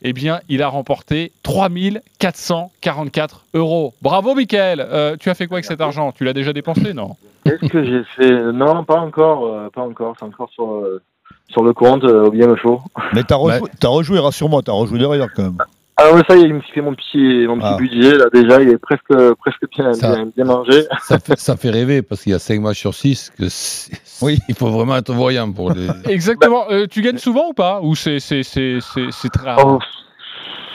Eh 0.00 0.14
bien, 0.14 0.40
il 0.48 0.62
a 0.62 0.68
remporté 0.68 1.30
3444 1.42 3.44
euros. 3.52 3.92
Bravo, 4.00 4.34
Michael. 4.34 4.80
Euh, 4.80 5.16
tu 5.20 5.28
as 5.28 5.34
fait 5.34 5.46
quoi 5.46 5.56
avec 5.56 5.66
cet 5.66 5.82
argent? 5.82 6.12
Tu 6.12 6.24
l'as 6.24 6.32
déjà 6.32 6.54
dépensé, 6.54 6.94
non? 6.94 7.16
Qu'est-ce 7.44 7.68
que 7.68 7.84
j'ai 7.84 8.02
fait? 8.16 8.52
Non, 8.52 8.82
pas 8.84 8.98
encore, 8.98 9.46
euh, 9.46 9.68
pas 9.68 9.82
encore. 9.82 10.16
C'est 10.18 10.24
encore 10.24 10.48
sur, 10.50 10.72
euh, 10.72 11.02
sur 11.50 11.62
le 11.62 11.74
compte, 11.74 12.04
euh, 12.04 12.24
au 12.26 12.30
bien 12.30 12.56
chaud. 12.56 12.80
Mais 13.12 13.24
t'as 13.24 13.36
rejoué, 13.36 13.68
t'as 13.78 13.88
rejoué, 13.88 14.18
rassure-moi, 14.18 14.62
t'as 14.64 14.72
rejoué 14.72 14.98
derrière 14.98 15.28
quand 15.34 15.42
même. 15.42 15.58
Ah 15.98 16.12
ouais, 16.12 16.22
ça 16.28 16.34
y 16.36 16.40
est, 16.40 16.46
il 16.46 16.54
me 16.54 16.60
fait 16.62 16.80
mon 16.80 16.94
petit, 16.94 17.46
mon 17.46 17.58
petit 17.58 17.66
Ah. 17.68 17.76
budget 17.76 18.16
là 18.16 18.24
déjà, 18.32 18.60
il 18.62 18.70
est 18.70 18.78
presque, 18.78 19.12
presque 19.38 19.68
bien, 19.76 19.92
Ça- 19.92 20.14
bien, 20.16 20.26
bien 20.34 20.44
mangé. 20.46 20.84
Ça 21.02 21.18
fait, 21.18 21.38
ça 21.38 21.56
fait 21.56 21.70
rêver 21.70 22.02
parce 22.02 22.22
qu'il 22.22 22.32
y 22.32 22.34
a 22.34 22.38
5 22.38 22.60
matchs 22.60 22.78
sur 22.80 22.94
6 22.94 23.30
que 23.38 23.48
c'est- 23.48 23.92
Oui. 24.24 24.38
il 24.48 24.54
faut 24.54 24.68
vraiment 24.68 24.96
être 24.96 25.12
voyant 25.12 25.52
pour 25.52 25.70
les. 25.72 25.86
Exactement. 26.08 26.64
Euh, 26.70 26.86
tu 26.90 27.02
gagnes 27.02 27.18
souvent 27.18 27.48
ou 27.50 27.52
pas? 27.52 27.80
Ou 27.82 27.94
c'est 27.94 28.20
c'est- 28.20 28.42
c'est- 28.42 28.78
c'est- 28.80 29.10
c'est 29.10 29.28
très 29.28 29.50
rare? 29.52 29.58
Oh, 29.66 29.78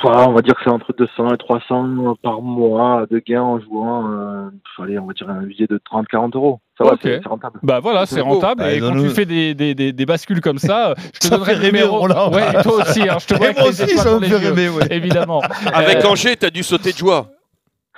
voilà, 0.04 0.30
on 0.30 0.34
va 0.34 0.42
dire 0.44 0.54
que 0.54 0.62
c'est 0.64 0.70
entre 0.70 0.94
200 0.94 1.34
et 1.34 1.38
300 1.38 2.16
par 2.22 2.42
mois 2.42 3.06
de 3.10 3.18
gains 3.20 3.42
en 3.42 3.60
jouant. 3.60 4.12
Euh, 4.12 4.50
allez, 4.84 5.00
on 5.00 5.08
va 5.08 5.14
dire 5.14 5.28
un 5.30 5.42
budget 5.42 5.66
de 5.68 5.80
30-40 5.84 6.36
euros. 6.36 6.60
Ça 6.78 6.84
va, 6.84 6.92
Ok. 6.94 7.00
c'est 7.04 7.20
c'est 7.24 7.28
rentable. 7.30 7.60
Bah 7.64 7.80
voilà, 7.80 8.06
c'est 8.06 8.22
rentable. 8.22 8.62
Bah, 8.62 8.72
et 8.72 8.80
quand 8.80 8.94
tu 8.94 9.10
fais 9.10 9.26
des, 9.26 9.56
des, 9.56 9.74
des, 9.74 9.94
des 9.94 10.06
bascules 10.06 10.42
comme 10.42 10.60
ça, 10.60 10.94
je 11.14 11.20
te 11.20 11.28
Ça 11.28 11.30
donnerai 11.32 11.56
le 11.56 11.62
numéro. 11.66 12.08
Ouais, 12.08 12.62
toi 12.64 12.82
aussi. 12.82 13.02
hein, 13.10 13.18
je 13.20 13.26
te 13.26 13.34
vois 13.34 13.52
moi 13.54 13.70
aussi, 13.70 13.98
ça 13.98 14.12
me 14.16 14.20
les 14.20 14.28
fait 14.30 14.36
rêver, 14.38 14.70
ouais. 14.70 14.86
Évidemment. 14.92 15.42
Avec 15.74 16.04
Euh, 16.06 16.08
Angers, 16.10 16.36
t'as 16.36 16.50
dû 16.52 16.62
sauter 16.64 16.92
de 16.94 16.98
joie. 16.98 17.30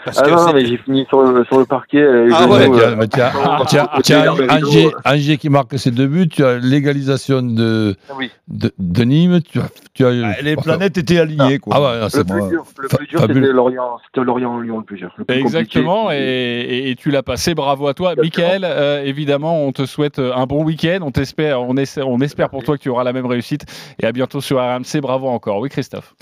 Parce 0.06 0.18
Ah 0.18 0.22
que 0.24 0.30
non, 0.32 0.46
non, 0.48 0.54
mais 0.54 0.66
j'ai 0.66 0.78
fini 0.78 1.06
sur 1.10 1.22
le, 1.24 1.44
sur 1.44 1.60
le 1.60 1.66
parquet. 1.66 2.02
euh, 2.02 2.30
Ah 2.34 2.48
ouais, 2.48 2.70
Tiens, 2.72 3.00
euh, 3.02 3.06
tiens, 3.08 3.32
ah, 3.44 3.64
tiens, 3.68 3.88
ah, 3.92 4.00
tiens, 4.02 4.24
ah, 4.28 4.44
ah, 4.50 4.56
Angers, 4.56 4.92
ah, 5.04 5.14
Angers 5.14 5.38
qui 5.38 5.50
marque 5.50 5.78
ses 5.78 5.92
deux 5.92 6.08
buts, 6.08 6.30
tu 6.30 6.44
as 6.46 6.58
l'égalisation 6.58 7.42
de, 7.42 7.96
Oui. 8.18 8.32
de, 8.48 8.72
de 8.80 9.04
Nîmes, 9.04 9.42
tu 9.42 9.60
as, 9.60 9.70
tu 9.94 10.06
as 10.06 10.10
Ah, 10.24 10.42
les 10.42 10.56
planètes 10.56 10.98
étaient 10.98 11.20
alignées, 11.20 11.60
quoi. 11.60 11.74
Ah 11.76 11.82
ouais, 11.82 12.00
non, 12.00 12.08
Le 12.14 12.24
plus 12.24 12.50
dur, 12.50 12.64
le 12.80 12.88
plus 12.88 13.08
dur, 13.08 13.20
c'était 13.22 13.34
Lorient, 13.52 13.98
c'était 14.06 14.24
Lorient-Lyon 14.26 14.78
le 14.78 14.84
plus 14.86 14.98
dur. 14.98 15.12
le 15.18 15.26
plus 15.26 15.36
Exactement, 15.36 16.12
et, 16.12 16.16
et- 16.16 16.90
et 16.92 16.96
tu 16.96 17.12
l'as 17.12 17.24
passé, 17.24 17.54
bravo 17.54 17.88
à 17.90 17.94
toi. 17.94 18.14
Michael, 18.16 18.62
euh, 18.64 19.04
évidemment, 19.04 19.66
on 19.66 19.74
te 19.74 19.86
souhaite 19.86 20.20
euh, 20.20 20.32
un 20.34 20.46
bon 20.46 20.64
week-end, 20.64 21.00
on, 21.02 21.12
t'espère, 21.12 21.62
on, 21.62 21.76
essaie- 21.76 22.04
on 22.04 22.20
espère 22.22 22.50
pour 22.50 22.64
toi 22.64 22.78
que 22.78 22.84
tu 22.84 22.90
auras 22.90 23.04
la 23.04 23.12
même 23.12 23.26
réussite, 23.26 23.66
et 24.02 24.06
à 24.06 24.14
bientôt 24.14 24.40
sur 24.40 24.60
RMC, 24.60 25.02
bravo 25.02 25.28
encore. 25.28 25.60
Oui, 25.60 25.68
Christophe. 25.68 26.16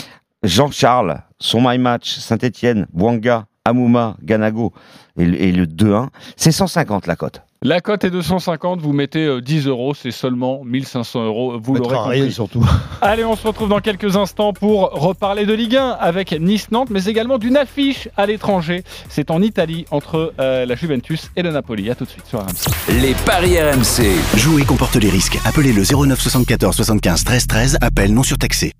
Jean-Charles, 0.44 1.22
son 1.40 1.62
my 1.68 1.78
match, 1.78 2.16
Saint-Etienne, 2.18 2.88
Bouanga, 2.94 3.46
Amouma, 3.68 4.16
Ganago 4.24 4.74
et, 5.18 5.26
le- 5.26 5.42
et 5.42 5.52
le 5.52 5.66
2-1, 5.66 6.08
c'est 6.36 6.52
150 6.52 7.08
la 7.08 7.16
cote. 7.16 7.42
La 7.64 7.82
cote 7.82 8.04
est 8.04 8.12
de 8.12 8.22
150, 8.22 8.82
vous 8.82 8.94
mettez 8.94 9.26
euh, 9.26 9.42
10 9.42 9.66
euros, 9.66 9.96
c'est 9.96 10.12
seulement 10.12 10.64
1500 10.64 11.26
euros, 11.26 11.60
vous 11.60 11.74
l'aurez 11.74 11.96
compris. 11.96 12.32
surtout. 12.32 12.64
Allez, 13.02 13.26
on 13.26 13.36
se 13.36 13.48
retrouve 13.48 13.68
dans 13.70 13.80
quelques 13.80 14.16
instants 14.16 14.54
pour 14.54 14.92
reparler 14.92 15.48
de 15.48 15.54
Ligue 15.54 15.76
1 15.76 15.90
avec 16.00 16.40
Nice-Nantes, 16.40 16.90
mais 16.92 17.06
également 17.06 17.40
d'une 17.40 17.58
affiche 17.58 18.10
à 18.16 18.28
l'étranger. 18.28 18.84
C'est 19.10 19.32
en 19.32 19.42
Italie 19.42 19.86
entre 19.90 20.34
euh, 20.40 20.68
la 20.68 20.76
Juventus 20.76 21.32
et 21.36 21.42
le 21.42 21.50
Napoli. 21.52 21.90
À 21.90 21.96
tout 21.96 22.06
de 22.06 22.10
suite 22.12 22.28
sur 22.28 22.40
RMC. 22.42 23.02
Les 23.02 23.16
paris 23.26 23.60
RMC. 23.60 24.06
Jouer 24.38 24.64
comporte 24.64 24.96
les 24.98 25.10
risques. 25.10 25.40
Appelez 25.44 25.74
le 25.74 25.82
09 25.82 26.22
74 26.22 26.76
75 26.76 27.24
13 27.24 27.48
13. 27.48 27.78
Appel 27.82 28.14
non 28.14 28.22
surtaxé. 28.22 28.74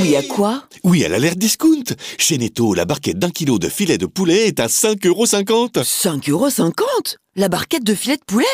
Oui 0.00 0.16
à 0.16 0.22
quoi 0.22 0.64
Oui, 0.82 1.04
à 1.04 1.08
l'alerte 1.08 1.38
discount. 1.38 1.84
Chez 2.18 2.38
Netto, 2.38 2.74
la 2.74 2.84
barquette 2.84 3.18
d'un 3.18 3.30
kilo 3.30 3.58
de 3.58 3.68
filet 3.68 3.98
de 3.98 4.06
poulet 4.06 4.46
est 4.48 4.60
à 4.60 4.66
5,50€. 4.66 5.82
5,50€ 5.82 7.16
La 7.36 7.48
barquette 7.48 7.84
de 7.84 7.94
filet 7.94 8.16
de 8.16 8.24
poulet 8.26 8.46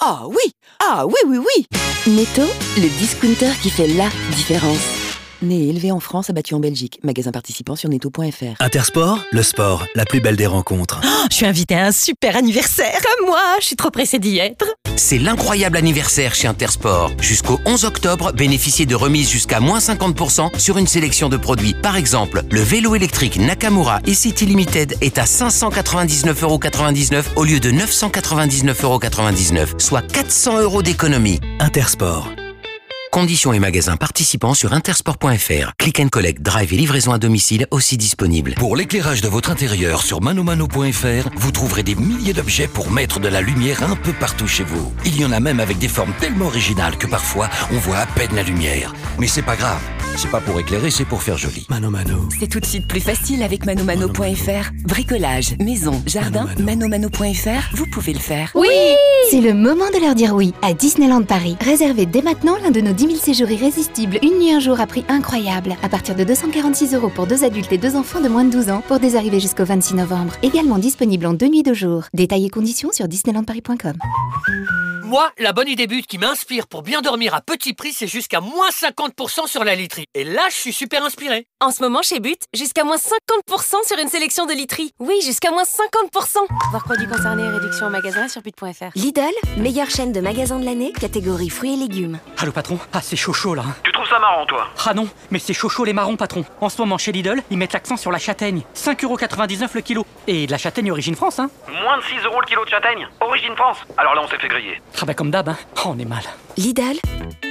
Ah 0.00 0.24
oui 0.28 0.52
Ah 0.80 1.06
oui, 1.06 1.14
oui, 1.26 1.38
oui 1.38 1.66
Netto, 2.06 2.42
le 2.76 2.88
discounter 2.98 3.52
qui 3.62 3.70
fait 3.70 3.88
la 3.88 4.08
différence. 4.36 5.01
Né 5.42 5.64
et 5.64 5.68
élevé 5.70 5.92
en 5.92 6.00
France, 6.00 6.30
abattu 6.30 6.54
en 6.54 6.60
Belgique. 6.60 7.00
Magasin 7.02 7.32
participant 7.32 7.76
sur 7.76 7.88
netto.fr. 7.88 8.60
Intersport, 8.60 9.18
le 9.32 9.42
sport, 9.42 9.86
la 9.94 10.04
plus 10.04 10.20
belle 10.20 10.36
des 10.36 10.46
rencontres. 10.46 11.00
Je 11.30 11.36
suis 11.36 11.46
invitée 11.46 11.74
à 11.74 11.86
un 11.86 11.92
super 11.92 12.36
anniversaire. 12.36 12.98
Comme 13.02 13.26
moi, 13.26 13.40
je 13.60 13.66
suis 13.66 13.76
trop 13.76 13.90
pressée 13.90 14.18
d'y 14.18 14.38
être. 14.38 14.66
C'est 14.96 15.18
l'incroyable 15.18 15.76
anniversaire 15.76 16.34
chez 16.34 16.46
Intersport. 16.46 17.12
Jusqu'au 17.20 17.58
11 17.64 17.84
octobre, 17.84 18.32
bénéficiez 18.32 18.86
de 18.86 18.94
remises 18.94 19.30
jusqu'à 19.30 19.60
moins 19.60 19.78
50% 19.78 20.58
sur 20.58 20.78
une 20.78 20.86
sélection 20.86 21.28
de 21.28 21.36
produits. 21.36 21.74
Par 21.82 21.96
exemple, 21.96 22.42
le 22.50 22.60
vélo 22.60 22.94
électrique 22.94 23.38
Nakamura 23.38 24.00
et 24.06 24.14
City 24.14 24.46
Limited 24.46 24.96
est 25.00 25.18
à 25.18 25.24
599,99€ 25.24 27.24
au 27.36 27.44
lieu 27.44 27.58
de 27.58 27.70
999,99€, 27.70 29.80
soit 29.80 30.02
400 30.02 30.60
euros 30.60 30.82
d'économie. 30.82 31.40
Intersport. 31.58 32.28
Conditions 33.12 33.52
et 33.52 33.58
magasins 33.58 33.98
participants 33.98 34.54
sur 34.54 34.72
intersport.fr. 34.72 35.72
Click 35.76 36.00
and 36.00 36.08
collect, 36.08 36.40
drive 36.40 36.72
et 36.72 36.78
livraison 36.78 37.12
à 37.12 37.18
domicile 37.18 37.66
aussi 37.70 37.98
disponibles. 37.98 38.54
Pour 38.54 38.74
l'éclairage 38.74 39.20
de 39.20 39.28
votre 39.28 39.50
intérieur 39.50 40.02
sur 40.02 40.22
manomano.fr, 40.22 41.28
vous 41.36 41.50
trouverez 41.52 41.82
des 41.82 41.94
milliers 41.94 42.32
d'objets 42.32 42.68
pour 42.68 42.90
mettre 42.90 43.20
de 43.20 43.28
la 43.28 43.42
lumière 43.42 43.82
un 43.82 43.96
peu 43.96 44.14
partout 44.14 44.46
chez 44.46 44.64
vous. 44.64 44.94
Il 45.04 45.20
y 45.20 45.26
en 45.26 45.32
a 45.32 45.40
même 45.40 45.60
avec 45.60 45.76
des 45.78 45.88
formes 45.88 46.14
tellement 46.20 46.46
originales 46.46 46.96
que 46.96 47.06
parfois 47.06 47.50
on 47.70 47.76
voit 47.76 47.98
à 47.98 48.06
peine 48.06 48.34
la 48.34 48.44
lumière. 48.44 48.94
Mais 49.18 49.26
c'est 49.26 49.42
pas 49.42 49.56
grave, 49.56 49.82
c'est 50.16 50.30
pas 50.30 50.40
pour 50.40 50.58
éclairer, 50.58 50.90
c'est 50.90 51.04
pour 51.04 51.22
faire 51.22 51.36
joli. 51.36 51.66
Mano 51.68 51.90
Mano. 51.90 52.30
C'est 52.40 52.48
tout 52.48 52.60
de 52.60 52.66
suite 52.66 52.88
plus 52.88 53.00
facile 53.00 53.42
avec 53.42 53.66
manomano.fr. 53.66 54.70
Bricolage, 54.86 55.54
maison, 55.60 56.02
jardin, 56.06 56.46
manomano.fr, 56.58 57.76
vous 57.76 57.86
pouvez 57.92 58.14
le 58.14 58.20
faire. 58.20 58.50
Oui 58.54 58.68
C'est 59.30 59.42
le 59.42 59.52
moment 59.52 59.90
de 59.94 60.02
leur 60.02 60.14
dire 60.14 60.34
oui 60.34 60.54
à 60.62 60.72
Disneyland 60.72 61.24
Paris. 61.24 61.58
Réservez 61.60 62.06
dès 62.06 62.22
maintenant 62.22 62.56
l'un 62.62 62.70
de 62.70 62.80
nos 62.80 63.01
10 63.02 63.08
000 63.08 63.18
séjours 63.18 63.50
irrésistibles, 63.50 64.20
une 64.22 64.38
nuit 64.38 64.52
un 64.52 64.60
jour 64.60 64.80
à 64.80 64.86
prix 64.86 65.04
incroyable, 65.08 65.74
à 65.82 65.88
partir 65.88 66.14
de 66.14 66.22
246 66.22 66.94
euros 66.94 67.10
pour 67.12 67.26
deux 67.26 67.42
adultes 67.42 67.72
et 67.72 67.78
deux 67.78 67.96
enfants 67.96 68.20
de 68.20 68.28
moins 68.28 68.44
de 68.44 68.52
12 68.52 68.70
ans, 68.70 68.80
pour 68.86 69.00
des 69.00 69.16
arrivées 69.16 69.40
jusqu'au 69.40 69.64
26 69.64 69.96
novembre. 69.96 70.34
Également 70.44 70.78
disponible 70.78 71.26
en 71.26 71.32
deux 71.32 71.48
nuits 71.48 71.64
de 71.64 71.74
jour. 71.74 72.04
Détails 72.14 72.46
et 72.46 72.48
conditions 72.48 72.92
sur 72.92 73.08
disneylandparis.com. 73.08 73.94
Moi, 75.12 75.30
la 75.36 75.52
bonne 75.52 75.68
idée 75.68 75.86
but 75.86 76.06
qui 76.06 76.16
m'inspire 76.16 76.66
pour 76.66 76.80
bien 76.80 77.02
dormir 77.02 77.34
à 77.34 77.42
petit 77.42 77.74
prix, 77.74 77.92
c'est 77.92 78.06
jusqu'à 78.06 78.40
moins 78.40 78.70
50% 78.70 79.46
sur 79.46 79.62
la 79.62 79.74
literie. 79.74 80.06
Et 80.14 80.24
là, 80.24 80.40
je 80.48 80.54
suis 80.54 80.72
super 80.72 81.04
inspiré. 81.04 81.46
En 81.60 81.70
ce 81.70 81.82
moment, 81.82 82.00
chez 82.00 82.18
But, 82.18 82.40
jusqu'à 82.54 82.82
moins 82.82 82.96
50% 82.96 83.86
sur 83.86 83.98
une 83.98 84.08
sélection 84.08 84.46
de 84.46 84.54
literie. 84.54 84.94
Oui, 85.00 85.16
jusqu'à 85.22 85.50
moins 85.50 85.64
50%. 85.64 86.38
Voir 86.70 86.84
produits 86.84 87.06
concernés 87.06 87.42
et 87.42 87.48
réduction 87.48 87.88
en 87.88 87.90
magasin 87.90 88.26
sur 88.26 88.40
but.fr. 88.40 88.92
Lidl, 88.94 89.20
meilleure 89.58 89.90
chaîne 89.90 90.12
de 90.12 90.20
magasins 90.22 90.58
de 90.58 90.64
l'année, 90.64 90.94
catégorie 90.98 91.50
fruits 91.50 91.74
et 91.74 91.76
légumes. 91.76 92.18
Allô 92.38 92.52
patron? 92.52 92.78
Ah 92.94 93.02
c'est 93.02 93.16
chaud 93.16 93.34
chaud 93.34 93.54
là. 93.54 93.64
Tu 93.84 93.92
trouves 93.92 94.08
ça 94.08 94.18
marrant 94.18 94.46
toi? 94.46 94.66
Ah 94.86 94.94
non, 94.94 95.06
mais 95.30 95.38
c'est 95.38 95.52
chaud 95.52 95.68
chaud 95.68 95.84
les 95.84 95.92
marrons 95.92 96.16
patron. 96.16 96.42
En 96.62 96.70
ce 96.70 96.80
moment 96.80 96.96
chez 96.96 97.12
Lidl, 97.12 97.42
ils 97.50 97.58
mettent 97.58 97.74
l'accent 97.74 97.98
sur 97.98 98.10
la 98.12 98.18
châtaigne. 98.18 98.62
5,99€ 98.74 99.68
le 99.74 99.80
kilo. 99.82 100.06
Et 100.26 100.46
de 100.46 100.50
la 100.50 100.56
châtaigne 100.58 100.90
origine 100.90 101.16
France 101.16 101.38
hein 101.38 101.50
Moins 101.82 101.98
de 101.98 102.02
6 102.02 102.24
euros 102.24 102.40
le 102.40 102.46
kilo 102.46 102.64
de 102.64 102.70
châtaigne? 102.70 103.06
Origine 103.20 103.54
France? 103.56 103.76
Alors 103.98 104.14
là 104.14 104.22
on 104.24 104.28
s'est 104.28 104.38
fait 104.38 104.48
griller. 104.48 104.80
Ah 105.02 105.04
bah 105.04 105.14
comme 105.14 105.32
d'hab 105.32 105.48
hein. 105.48 105.56
Oh, 105.78 105.88
on 105.88 105.98
est 105.98 106.04
mal. 106.04 106.22
Lidl, 106.58 106.98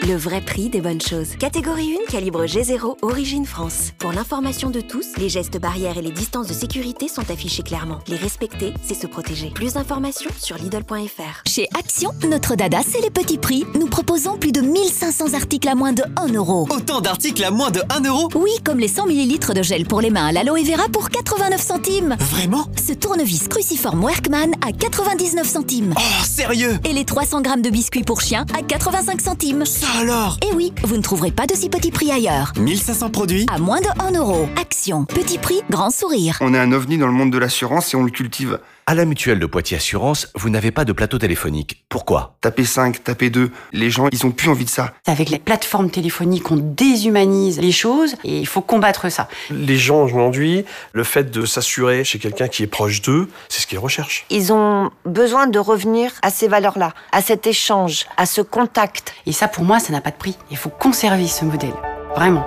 le 0.08 0.16
vrai 0.16 0.42
prix 0.42 0.70
des 0.70 0.80
bonnes 0.80 1.02
choses. 1.02 1.36
Catégorie 1.40 1.98
1, 2.08 2.12
calibre 2.12 2.46
G0, 2.46 2.98
origine 3.02 3.48
France. 3.48 3.94
Pour 3.98 4.12
l'information 4.12 4.70
de 4.70 4.80
tous, 4.80 5.08
les 5.18 5.28
gestes 5.28 5.60
barrières 5.60 5.98
et 5.98 6.04
les 6.04 6.12
distances 6.12 6.48
de 6.48 6.54
sécurité 6.54 7.08
sont 7.08 7.30
affichés 7.32 7.64
clairement. 7.64 7.98
Les 8.08 8.16
respecter, 8.16 8.76
c'est 8.84 8.94
se 8.94 9.08
protéger. 9.08 9.50
Plus 9.50 9.74
d'informations 9.74 10.30
sur 10.40 10.56
Lidl.fr. 10.58 11.42
Chez 11.48 11.68
Action, 11.80 12.12
notre 12.30 12.56
dada, 12.56 12.82
c'est 12.88 13.02
les 13.02 13.10
petits 13.10 13.40
prix. 13.40 13.66
Nous 13.74 13.88
proposons 13.88 14.38
plus 14.38 14.52
de 14.52 14.62
1500 14.62 15.34
articles 15.34 15.68
à 15.68 15.74
moins 15.74 15.94
de 15.94 16.04
1 16.18 16.34
euro. 16.34 16.68
Autant 16.70 17.02
d'articles 17.02 17.44
à 17.44 17.50
moins 17.50 17.72
de 17.72 17.82
1 17.90 18.08
euro? 18.08 18.30
Oui, 18.36 18.52
comme 18.64 18.80
les 18.80 18.88
100 18.88 19.08
ml 19.08 19.54
de 19.56 19.64
gel 19.64 19.88
pour 19.88 20.02
les 20.02 20.12
mains 20.12 20.28
à 20.28 20.32
l'aloe 20.32 20.64
vera 20.64 20.88
pour 20.90 21.10
89 21.10 21.60
centimes. 21.60 22.16
Vraiment? 22.20 22.68
Ce 22.88 22.94
tournevis 22.94 23.48
cruciforme 23.48 24.04
Workman 24.04 24.52
à 24.66 24.72
99 24.72 25.48
centimes. 25.48 25.96
Oh, 25.98 26.24
sérieux? 26.24 26.78
Et 26.88 26.94
les 26.94 27.06
300 27.06 27.42
grammes 27.42 27.64
de 27.64 27.72
biscuits 27.72 28.04
pour 28.04 28.22
chien 28.22 28.46
à 28.56 28.62
85 28.92 29.22
centimes. 29.22 29.66
Ça 29.66 29.88
alors? 30.02 30.38
Et 30.42 30.54
oui, 30.54 30.74
vous 30.84 30.98
ne 30.98 31.02
trouverez 31.02 31.32
pas 31.32 31.48
de 31.48 31.56
si 31.56 31.70
petits 31.70 31.92
prix 31.92 32.12
ailleurs. 32.12 32.52
1500 32.58 33.10
produits? 33.10 33.46
À 33.50 33.58
moins 33.58 33.80
de 33.80 33.88
1 34.02 34.20
euro. 34.20 34.50
Action, 34.60 35.06
petit 35.06 35.38
prix, 35.38 35.62
grand 35.70 35.92
sourire. 35.92 36.38
On 36.42 36.54
est 36.54 36.60
un 36.60 36.74
ovni 36.74 36.98
dans 36.98 37.08
le 37.08 37.14
monde 37.14 37.32
de 37.32 37.38
l'assurance 37.38 37.94
et 37.94 37.98
on 37.98 38.04
le 38.04 38.12
cultive. 38.12 38.60
À 38.88 38.96
la 38.96 39.06
mutuelle 39.06 39.38
de 39.38 39.46
Poitiers 39.46 39.78
Assurance, 39.78 40.28
vous 40.34 40.50
n'avez 40.50 40.72
pas 40.72 40.86
de 40.86 40.92
plateau 40.92 41.20
téléphonique. 41.20 41.84
Pourquoi? 41.88 42.36
Tapez 42.42 42.66
5, 42.66 43.04
tapez 43.04 43.30
2. 43.30 43.52
Les 43.74 43.92
gens, 43.92 44.08
ils 44.12 44.26
ont 44.26 44.32
plus 44.32 44.50
envie 44.50 44.66
de 44.66 44.70
ça. 44.70 44.94
Avec 45.06 45.30
les 45.30 45.38
plateformes 45.38 45.92
téléphoniques, 45.92 46.50
on 46.50 46.58
déshumanise 46.58 47.60
les 47.60 47.72
choses 47.72 48.16
et 48.24 48.40
il 48.40 48.48
faut 48.48 48.62
combattre 48.62 49.10
ça. 49.10 49.30
Les 49.52 49.78
gens 49.78 50.02
aujourd'hui, 50.02 50.66
le 50.94 51.04
fait 51.04 51.30
de 51.30 51.46
s'assurer 51.46 52.04
chez 52.04 52.18
quelqu'un 52.18 52.48
qui 52.48 52.64
est 52.64 52.68
proche 52.68 53.02
d'eux, 53.02 53.30
c'est 53.50 53.62
ce 53.62 53.68
qu'ils 53.68 53.80
recherchent. 53.80 54.26
Ils 54.32 54.52
ont 54.52 54.90
besoin 55.06 55.48
de 55.48 55.60
revenir 55.60 56.12
à 56.24 56.32
ces 56.32 56.48
valeurs-là, 56.48 56.94
à 57.12 57.22
cet 57.22 57.46
échange, 57.46 58.08
à 58.18 58.26
ce 58.26 58.42
contact. 58.42 59.14
Et 59.28 59.32
ça, 59.32 59.48
pour 59.48 59.64
moi, 59.64 59.80
ça 59.80 59.94
n'a 59.94 60.02
pas 60.02 60.12
de 60.12 60.18
prix. 60.18 60.38
Il 60.50 60.58
faut 60.58 60.70
conserver 60.70 61.28
ce 61.28 61.46
modèle. 61.46 61.74
Vraiment. 62.16 62.46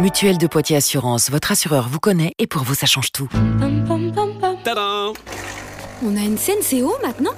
Mutuelle 0.00 0.38
de 0.38 0.46
Poitiers 0.46 0.76
Assurance, 0.76 1.28
votre 1.30 1.52
assureur 1.52 1.88
vous 1.88 2.00
connaît 2.00 2.32
et 2.38 2.46
pour 2.46 2.62
vous, 2.62 2.74
ça 2.74 2.86
change 2.86 3.12
tout. 3.12 3.28
Tadam 4.64 5.12
On 6.04 6.16
a 6.16 6.20
une 6.20 6.36
CNCO 6.36 6.96
maintenant 7.02 7.32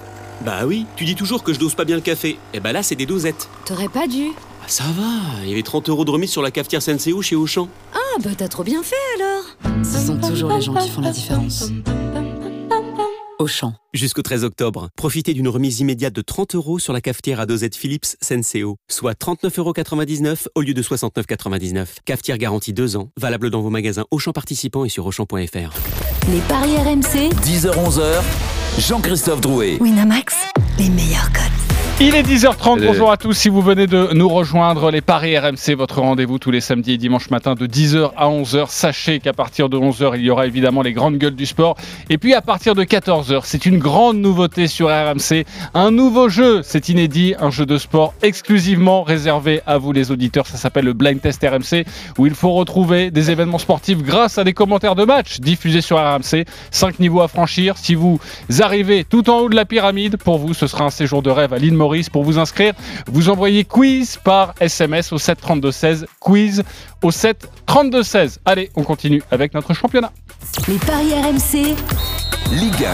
Bah 0.44 0.64
oui, 0.66 0.86
tu 0.96 1.04
dis 1.04 1.14
toujours 1.14 1.42
que 1.44 1.52
je 1.52 1.58
dose 1.58 1.74
pas 1.74 1.84
bien 1.84 1.96
le 1.96 2.02
café. 2.02 2.38
Et 2.54 2.60
bah 2.60 2.72
là, 2.72 2.82
c'est 2.82 2.94
des 2.96 3.06
dosettes. 3.06 3.48
T'aurais 3.66 3.88
pas 3.88 4.06
dû. 4.06 4.28
Ah, 4.62 4.68
ça 4.68 4.84
va, 4.84 5.42
il 5.42 5.50
y 5.50 5.52
avait 5.52 5.62
30 5.62 5.90
euros 5.90 6.04
de 6.06 6.10
remise 6.10 6.30
sur 6.30 6.40
la 6.40 6.50
cafetière 6.50 6.82
CNCO 6.82 7.20
chez 7.20 7.36
Auchan. 7.36 7.68
Ah 7.92 7.98
bah 8.22 8.30
t'as 8.36 8.48
trop 8.48 8.64
bien 8.64 8.82
fait 8.82 8.94
alors 9.16 9.44
Ce 9.84 9.98
sont 10.06 10.16
toujours 10.18 10.50
les 10.54 10.62
gens 10.62 10.74
qui 10.74 10.88
font 10.88 11.02
la 11.02 11.10
différence. 11.10 11.70
Auchan. 13.38 13.74
Jusqu'au 13.92 14.22
13 14.22 14.44
octobre, 14.44 14.88
profitez 14.96 15.34
d'une 15.34 15.48
remise 15.48 15.80
immédiate 15.80 16.14
de 16.14 16.22
30 16.22 16.54
euros 16.54 16.78
sur 16.78 16.92
la 16.92 17.00
cafetière 17.02 17.40
à 17.40 17.46
dosette 17.46 17.74
Philips 17.76 18.16
Senseo, 18.22 18.76
soit 18.88 19.18
39,99 19.20 20.24
euros 20.24 20.36
au 20.54 20.60
lieu 20.62 20.72
de 20.72 20.82
69,99. 20.82 21.86
Cafetière 22.06 22.38
garantie 22.38 22.72
2 22.72 22.96
ans, 22.96 23.10
valable 23.20 23.50
dans 23.50 23.60
vos 23.60 23.70
magasins 23.70 24.04
Auchan 24.10 24.32
participants 24.32 24.84
et 24.84 24.88
sur 24.88 25.04
Auchan.fr. 25.04 25.72
Les 26.30 26.40
paris 26.48 26.76
RMC. 26.78 27.30
10h-11h, 27.44 28.22
Jean-Christophe 28.78 29.40
Drouet. 29.40 29.78
Winamax, 29.80 30.34
les 30.78 30.88
meilleurs 30.88 31.30
codes. 31.32 31.53
Il 32.00 32.16
est 32.16 32.24
10h30, 32.24 32.84
bonjour 32.84 33.12
à 33.12 33.16
tous. 33.16 33.34
Si 33.34 33.48
vous 33.48 33.62
venez 33.62 33.86
de 33.86 34.08
nous 34.14 34.28
rejoindre, 34.28 34.90
les 34.90 35.00
Paris 35.00 35.38
RMC, 35.38 35.76
votre 35.76 36.00
rendez-vous 36.00 36.40
tous 36.40 36.50
les 36.50 36.60
samedis 36.60 36.94
et 36.94 36.98
dimanches 36.98 37.30
matin 37.30 37.54
de 37.54 37.68
10h 37.68 38.10
à 38.16 38.28
11h. 38.28 38.66
Sachez 38.68 39.20
qu'à 39.20 39.32
partir 39.32 39.68
de 39.68 39.76
11h, 39.76 40.14
il 40.16 40.22
y 40.22 40.30
aura 40.30 40.46
évidemment 40.46 40.82
les 40.82 40.92
grandes 40.92 41.18
gueules 41.18 41.36
du 41.36 41.46
sport. 41.46 41.76
Et 42.10 42.18
puis 42.18 42.34
à 42.34 42.42
partir 42.42 42.74
de 42.74 42.82
14h, 42.82 43.42
c'est 43.44 43.64
une 43.64 43.78
grande 43.78 44.16
nouveauté 44.16 44.66
sur 44.66 44.88
RMC. 44.88 45.44
Un 45.72 45.92
nouveau 45.92 46.28
jeu, 46.28 46.62
c'est 46.64 46.88
inédit, 46.88 47.36
un 47.38 47.50
jeu 47.50 47.64
de 47.64 47.78
sport 47.78 48.12
exclusivement 48.22 49.04
réservé 49.04 49.60
à 49.64 49.78
vous 49.78 49.92
les 49.92 50.10
auditeurs. 50.10 50.48
Ça 50.48 50.56
s'appelle 50.56 50.86
le 50.86 50.94
Blind 50.94 51.20
Test 51.20 51.46
RMC, 51.48 51.84
où 52.18 52.26
il 52.26 52.34
faut 52.34 52.50
retrouver 52.54 53.12
des 53.12 53.30
événements 53.30 53.58
sportifs 53.58 54.02
grâce 54.02 54.36
à 54.36 54.42
des 54.42 54.52
commentaires 54.52 54.96
de 54.96 55.04
match 55.04 55.38
diffusés 55.38 55.80
sur 55.80 55.98
RMC. 55.98 56.44
Cinq 56.72 56.98
niveaux 56.98 57.20
à 57.20 57.28
franchir. 57.28 57.78
Si 57.78 57.94
vous 57.94 58.18
arrivez 58.58 59.04
tout 59.04 59.30
en 59.30 59.38
haut 59.38 59.48
de 59.48 59.54
la 59.54 59.64
pyramide, 59.64 60.16
pour 60.16 60.38
vous, 60.38 60.54
ce 60.54 60.66
sera 60.66 60.84
un 60.84 60.90
séjour 60.90 61.22
de 61.22 61.30
rêve 61.30 61.52
à 61.52 61.58
l'île 61.58 61.74
Maurice. 61.84 62.08
Pour 62.08 62.24
vous 62.24 62.38
inscrire, 62.38 62.72
vous 63.06 63.28
envoyez 63.28 63.64
quiz 63.64 64.16
par 64.16 64.54
SMS 64.58 65.12
au 65.12 65.18
7 65.18 65.38
32 65.38 65.70
16. 65.70 66.06
Quiz 66.18 66.62
au 67.02 67.10
7 67.10 67.46
32 67.66 68.02
16. 68.02 68.40
Allez, 68.46 68.70
on 68.74 68.84
continue 68.84 69.22
avec 69.30 69.52
notre 69.52 69.74
championnat. 69.74 70.10
Les 70.66 70.78
paris 70.78 71.12
RMC. 71.12 71.76
Ligue 72.52 72.84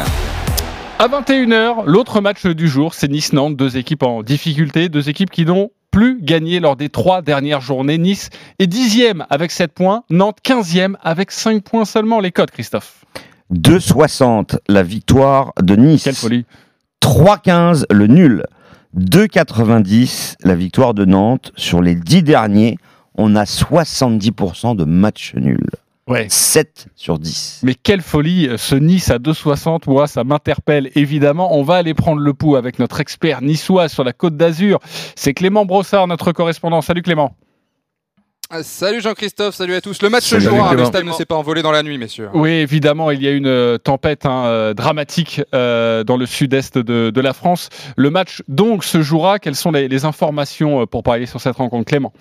1. 0.99 1.05
À 1.05 1.09
21h, 1.09 1.85
l'autre 1.87 2.21
match 2.21 2.47
du 2.47 2.69
jour, 2.69 2.95
c'est 2.95 3.09
Nice-Nantes, 3.09 3.57
deux 3.57 3.77
équipes 3.77 4.03
en 4.03 4.23
difficulté, 4.23 4.89
deux 4.89 5.09
équipes 5.09 5.31
qui 5.31 5.47
n'ont 5.47 5.71
plus 5.93 6.21
gagné 6.21 6.59
lors 6.59 6.77
des 6.77 6.89
trois 6.89 7.23
dernières 7.23 7.61
journées. 7.61 7.97
Nice 7.97 8.29
est 8.59 8.67
dixième 8.67 9.25
avec 9.31 9.53
7 9.53 9.73
points, 9.73 10.03
Nantes 10.11 10.39
15e 10.45 10.97
avec 11.01 11.31
5 11.31 11.63
points 11.63 11.85
seulement. 11.85 12.19
Les 12.19 12.33
codes, 12.33 12.51
Christophe 12.51 13.05
2,60 13.55 14.59
la 14.69 14.83
victoire 14.83 15.53
de 15.61 15.77
Nice. 15.77 16.05
Quelle 16.05 16.15
folie. 16.15 16.45
3,15 17.03 17.85
le 17.91 18.07
nul. 18.07 18.45
2,90 18.97 20.37
la 20.43 20.55
victoire 20.55 20.95
de 20.95 21.05
Nantes. 21.05 21.53
Sur 21.57 21.81
les 21.83 21.95
10 21.95 22.23
derniers, 22.23 22.79
on 23.15 23.37
a 23.37 23.45
70% 23.45 24.77
de 24.77 24.85
matchs 24.85 25.35
nuls. 25.35 25.71
Ouais. 26.09 26.27
7 26.29 26.89
sur 26.97 27.21
10. 27.21 27.61
Mais 27.63 27.75
quelle 27.75 28.01
folie, 28.01 28.49
ce 28.57 28.75
Nice 28.75 29.11
à 29.11 29.19
2,60, 29.19 29.83
moi 29.87 30.09
ça 30.09 30.25
m'interpelle 30.25 30.91
évidemment. 30.97 31.57
On 31.57 31.63
va 31.63 31.77
aller 31.77 31.95
prendre 31.95 32.21
le 32.21 32.35
pouls 32.35 32.57
avec 32.57 32.81
notre 32.81 33.01
expert 33.01 33.43
niçois 33.43 33.89
sur 33.89 34.03
la 34.03 34.13
côte 34.13 34.37
d'Azur. 34.37 34.81
C'est 35.15 35.35
Clément 35.35 35.67
Brossard, 35.67 36.09
notre 36.09 36.33
correspondant. 36.33 36.81
Salut 36.81 37.03
Clément. 37.03 37.37
Ah, 38.53 38.65
Salut 38.65 39.01
Jean-Christophe, 39.01 39.55
salut 39.55 39.75
à 39.75 39.81
tous. 39.81 40.03
Le 40.03 40.09
match 40.09 40.25
se 40.25 40.41
jouera, 40.41 40.75
le 40.75 40.85
stade 40.85 41.05
ne 41.05 41.13
s'est 41.13 41.25
pas 41.25 41.37
envolé 41.37 41.63
dans 41.63 41.71
la 41.71 41.85
nuit, 41.85 41.99
messieurs. 41.99 42.31
Oui, 42.35 42.51
évidemment, 42.51 43.13
il 43.13 43.23
y 43.23 43.29
a 43.29 43.31
une 43.31 43.47
euh, 43.47 43.79
tempête 43.79 44.27
hein, 44.27 44.45
euh, 44.47 44.75
dramatique 44.75 45.41
euh, 45.55 46.03
dans 46.03 46.17
le 46.17 46.27
sud-est 46.27 46.77
de, 46.77 47.11
de 47.11 47.21
la 47.21 47.33
France. 47.33 47.69
Le 47.97 48.11
match 48.11 48.43
donc 48.49 48.83
se 48.83 49.03
jouera. 49.03 49.39
Quelles 49.39 49.55
sont 49.55 49.71
les, 49.71 49.87
les 49.87 50.05
informations 50.05 50.85
pour 50.89 51.05
parier 51.05 51.27
sur 51.27 51.41
cette 51.41 51.55
rencontre, 51.55 51.85
Clément? 51.85 52.13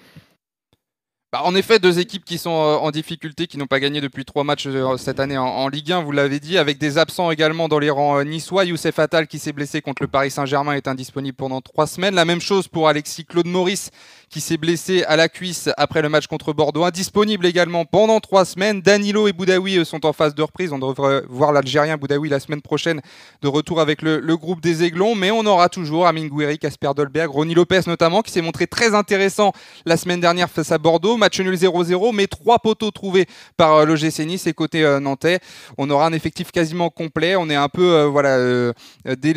Bah, 1.31 1.41
en 1.43 1.55
effet, 1.55 1.79
deux 1.79 1.99
équipes 1.99 2.25
qui 2.25 2.37
sont 2.37 2.49
en 2.49 2.89
difficulté, 2.91 3.47
qui 3.47 3.57
n'ont 3.57 3.67
pas 3.67 3.79
gagné 3.79 4.01
depuis 4.01 4.25
trois 4.25 4.43
matchs 4.43 4.67
cette 4.97 5.19
année 5.19 5.37
en, 5.37 5.45
en 5.45 5.67
Ligue 5.67 5.91
1, 5.91 6.01
vous 6.01 6.11
l'avez 6.11 6.39
dit, 6.39 6.57
avec 6.59 6.77
des 6.79 6.99
absents 6.99 7.29
également 7.29 7.67
dans 7.67 7.77
les 7.79 7.91
rangs 7.91 8.23
niçois. 8.23 8.65
Youssef 8.65 8.97
Attal 8.99 9.27
qui 9.27 9.37
s'est 9.37 9.53
blessé 9.53 9.81
contre 9.81 10.01
le 10.03 10.07
Paris 10.07 10.31
Saint-Germain 10.31 10.73
est 10.73 10.87
indisponible 10.87 11.35
pendant 11.37 11.61
trois 11.61 11.85
semaines. 11.85 12.13
La 12.15 12.25
même 12.25 12.41
chose 12.41 12.67
pour 12.67 12.87
Alexis 12.87 13.25
Claude 13.25 13.45
Maurice 13.47 13.91
qui 14.29 14.41
s'est 14.41 14.57
blessé 14.57 15.03
à 15.03 15.15
la 15.15 15.27
cuisse 15.27 15.69
après 15.77 16.01
le 16.01 16.09
match 16.09 16.27
contre 16.27 16.53
Bordeaux, 16.53 16.83
indisponible 16.83 17.45
également 17.47 17.85
pendant 17.85 18.19
trois 18.19 18.45
semaines. 18.45 18.81
Danilo 18.81 19.27
et 19.27 19.33
Boudaoui 19.33 19.79
euh, 19.79 19.85
sont 19.85 20.05
en 20.05 20.13
phase 20.13 20.35
de 20.35 20.43
reprise. 20.43 20.71
On 20.71 20.77
devrait 20.77 21.23
voir 21.27 21.51
l'Algérien 21.51 21.97
Boudaoui 21.97 22.29
la 22.29 22.39
semaine 22.39 22.61
prochaine 22.61 23.01
de 23.41 23.47
retour 23.47 23.81
avec 23.81 24.03
le, 24.03 24.19
groupe 24.37 24.61
des 24.61 24.83
Aiglons, 24.83 25.15
mais 25.15 25.31
on 25.31 25.45
aura 25.45 25.67
toujours 25.67 26.05
Amin 26.05 26.27
Gouiri, 26.27 26.59
Casper 26.59 26.91
Dolberg, 26.95 27.29
Ronny 27.29 27.55
Lopez 27.55 27.81
notamment, 27.87 28.21
qui 28.21 28.31
s'est 28.31 28.41
montré 28.41 28.67
très 28.67 28.93
intéressant 28.93 29.51
la 29.85 29.97
semaine 29.97 30.21
dernière 30.21 30.49
face 30.49 30.71
à 30.71 30.77
Bordeaux. 30.77 31.17
Match 31.17 31.39
nul 31.39 31.55
0-0, 31.55 32.13
mais 32.13 32.27
trois 32.27 32.59
poteaux 32.59 32.91
trouvés 32.91 33.25
par 33.57 33.77
euh, 33.77 33.85
l'OGC 33.85 34.19
Nice 34.19 34.45
et 34.45 34.53
côté 34.53 34.85
euh, 34.85 34.99
nantais. 34.99 35.39
On 35.77 35.89
aura 35.89 36.05
un 36.05 36.13
effectif 36.13 36.51
quasiment 36.51 36.89
complet. 36.89 37.35
On 37.35 37.49
est 37.49 37.55
un 37.55 37.69
peu, 37.69 38.03
voilà, 38.03 38.71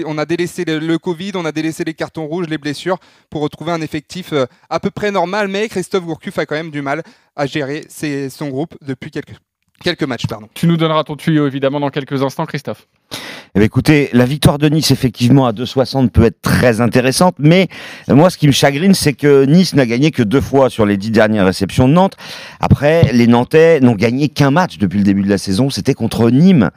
on 0.07 0.19
a 0.19 0.27
délaissé 0.27 0.65
le, 0.65 0.79
le 0.79 0.99
Covid, 0.99 1.33
on 1.37 1.47
a 1.47 1.53
délaissé 1.53 1.83
les 1.85 1.95
cartons 1.95 2.27
rouges, 2.27 2.47
les 2.49 2.59
blessures 2.59 2.99
pour 3.31 3.41
retrouver 3.41 3.73
un 3.73 3.81
effectif 3.81 4.35
à 4.69 4.79
peu 4.83 4.91
près 4.91 5.11
normal. 5.11 5.49
Mais 5.49 5.69
Christophe 5.69 6.05
Gourcuff 6.05 6.39
a 6.39 6.47
quand 6.47 6.57
même 6.57 6.71
du 6.71 6.83
mal 6.83 7.03
à 7.37 7.47
gérer 7.47 7.87
son 7.89 8.49
groupe 8.49 8.77
depuis 8.83 9.11
quelques, 9.11 9.37
quelques 9.83 10.03
matchs. 10.03 10.27
Pardon. 10.27 10.49
Tu 10.53 10.67
nous 10.67 10.77
donneras 10.77 11.05
ton 11.05 11.17
tuyau 11.17 11.47
évidemment 11.47 11.81
dans 11.81 11.91
quelques 11.91 12.23
instants, 12.23 12.45
Christophe. 12.45 12.87
Eh 13.55 13.59
bien, 13.59 13.67
écoutez, 13.67 14.09
la 14.15 14.25
victoire 14.25 14.57
de 14.57 14.67
Nice, 14.71 14.93
effectivement, 14.93 15.45
à 15.45 15.53
2,60 15.53 16.09
peut 16.09 16.25
être 16.25 16.41
très 16.41 16.81
intéressante, 16.81 17.35
mais 17.39 17.69
euh, 18.09 18.15
moi, 18.15 18.31
ce 18.31 18.39
qui 18.39 18.47
me 18.47 18.53
chagrine, 18.53 18.95
c'est 18.95 19.13
que 19.13 19.45
Nice 19.45 19.75
n'a 19.75 19.85
gagné 19.85 20.11
que 20.11 20.23
deux 20.23 20.41
fois 20.41 20.71
sur 20.71 20.87
les 20.87 20.97
dix 20.97 21.11
dernières 21.11 21.45
réceptions 21.45 21.87
de 21.87 21.93
Nantes. 21.93 22.17
Après, 22.61 23.13
les 23.13 23.27
Nantais 23.27 23.81
n'ont 23.81 23.95
gagné 23.95 24.31
qu'un 24.31 24.51
match 24.51 24.79
depuis 24.79 24.97
le 25.01 25.05
début 25.05 25.21
de 25.21 25.29
la 25.29 25.37
saison, 25.37 25.69
c'était 25.69 25.93
contre 25.93 26.31
Nîmes. 26.31 26.71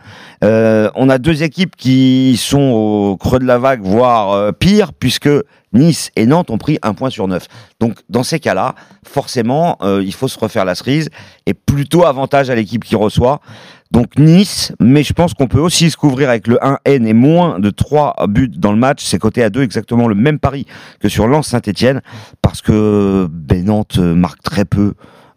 Euh, 0.43 0.89
on 0.95 1.07
a 1.07 1.17
deux 1.17 1.43
équipes 1.43 1.77
qui 1.77 2.35
sont 2.35 2.59
au 2.59 3.15
creux 3.15 3.39
de 3.39 3.45
la 3.45 3.57
vague, 3.57 3.81
voire 3.81 4.33
euh, 4.33 4.51
pire, 4.51 4.91
puisque 4.91 5.29
Nice 5.71 6.11
et 6.17 6.25
Nantes 6.25 6.51
ont 6.51 6.57
pris 6.57 6.77
un 6.81 6.93
point 6.93 7.09
sur 7.09 7.29
neuf. 7.29 7.47
Donc, 7.79 7.99
dans 8.09 8.23
ces 8.23 8.41
cas-là, 8.41 8.75
forcément, 9.05 9.77
il 9.81 10.13
faut 10.13 10.29
se 10.29 10.39
refaire 10.39 10.63
la 10.63 10.73
cerise, 10.73 11.09
et 11.45 11.53
plutôt 11.53 12.05
avantage 12.05 12.49
à 12.49 12.55
l'équipe 12.55 12.83
qui 12.83 12.95
reçoit. 12.95 13.41
Donc 13.91 14.17
Nice, 14.17 14.73
mais 14.79 15.03
je 15.03 15.13
pense 15.13 15.33
qu'on 15.33 15.47
peut 15.47 15.59
aussi 15.59 15.91
se 15.91 15.97
couvrir 15.97 16.29
avec 16.29 16.47
le 16.47 16.57
1N 16.57 17.05
et 17.05 17.13
moins 17.13 17.59
de 17.59 17.69
3 17.69 18.25
buts 18.27 18.49
dans 18.49 18.71
le 18.71 18.77
match. 18.77 19.03
C'est 19.03 19.19
coté 19.19 19.43
à 19.43 19.49
2, 19.49 19.61
exactement 19.61 20.07
le 20.07 20.15
même 20.15 20.39
pari 20.39 20.65
que 20.99 21.07
sur 21.07 21.27
Lens 21.27 21.47
Saint-Etienne, 21.47 22.01
parce 22.41 22.61
que 22.61 23.27
ben, 23.31 23.65
Nantes 23.65 23.97
euh, 23.99 24.15
marque 24.15 24.41
très 24.41 24.65
peu 24.65 24.93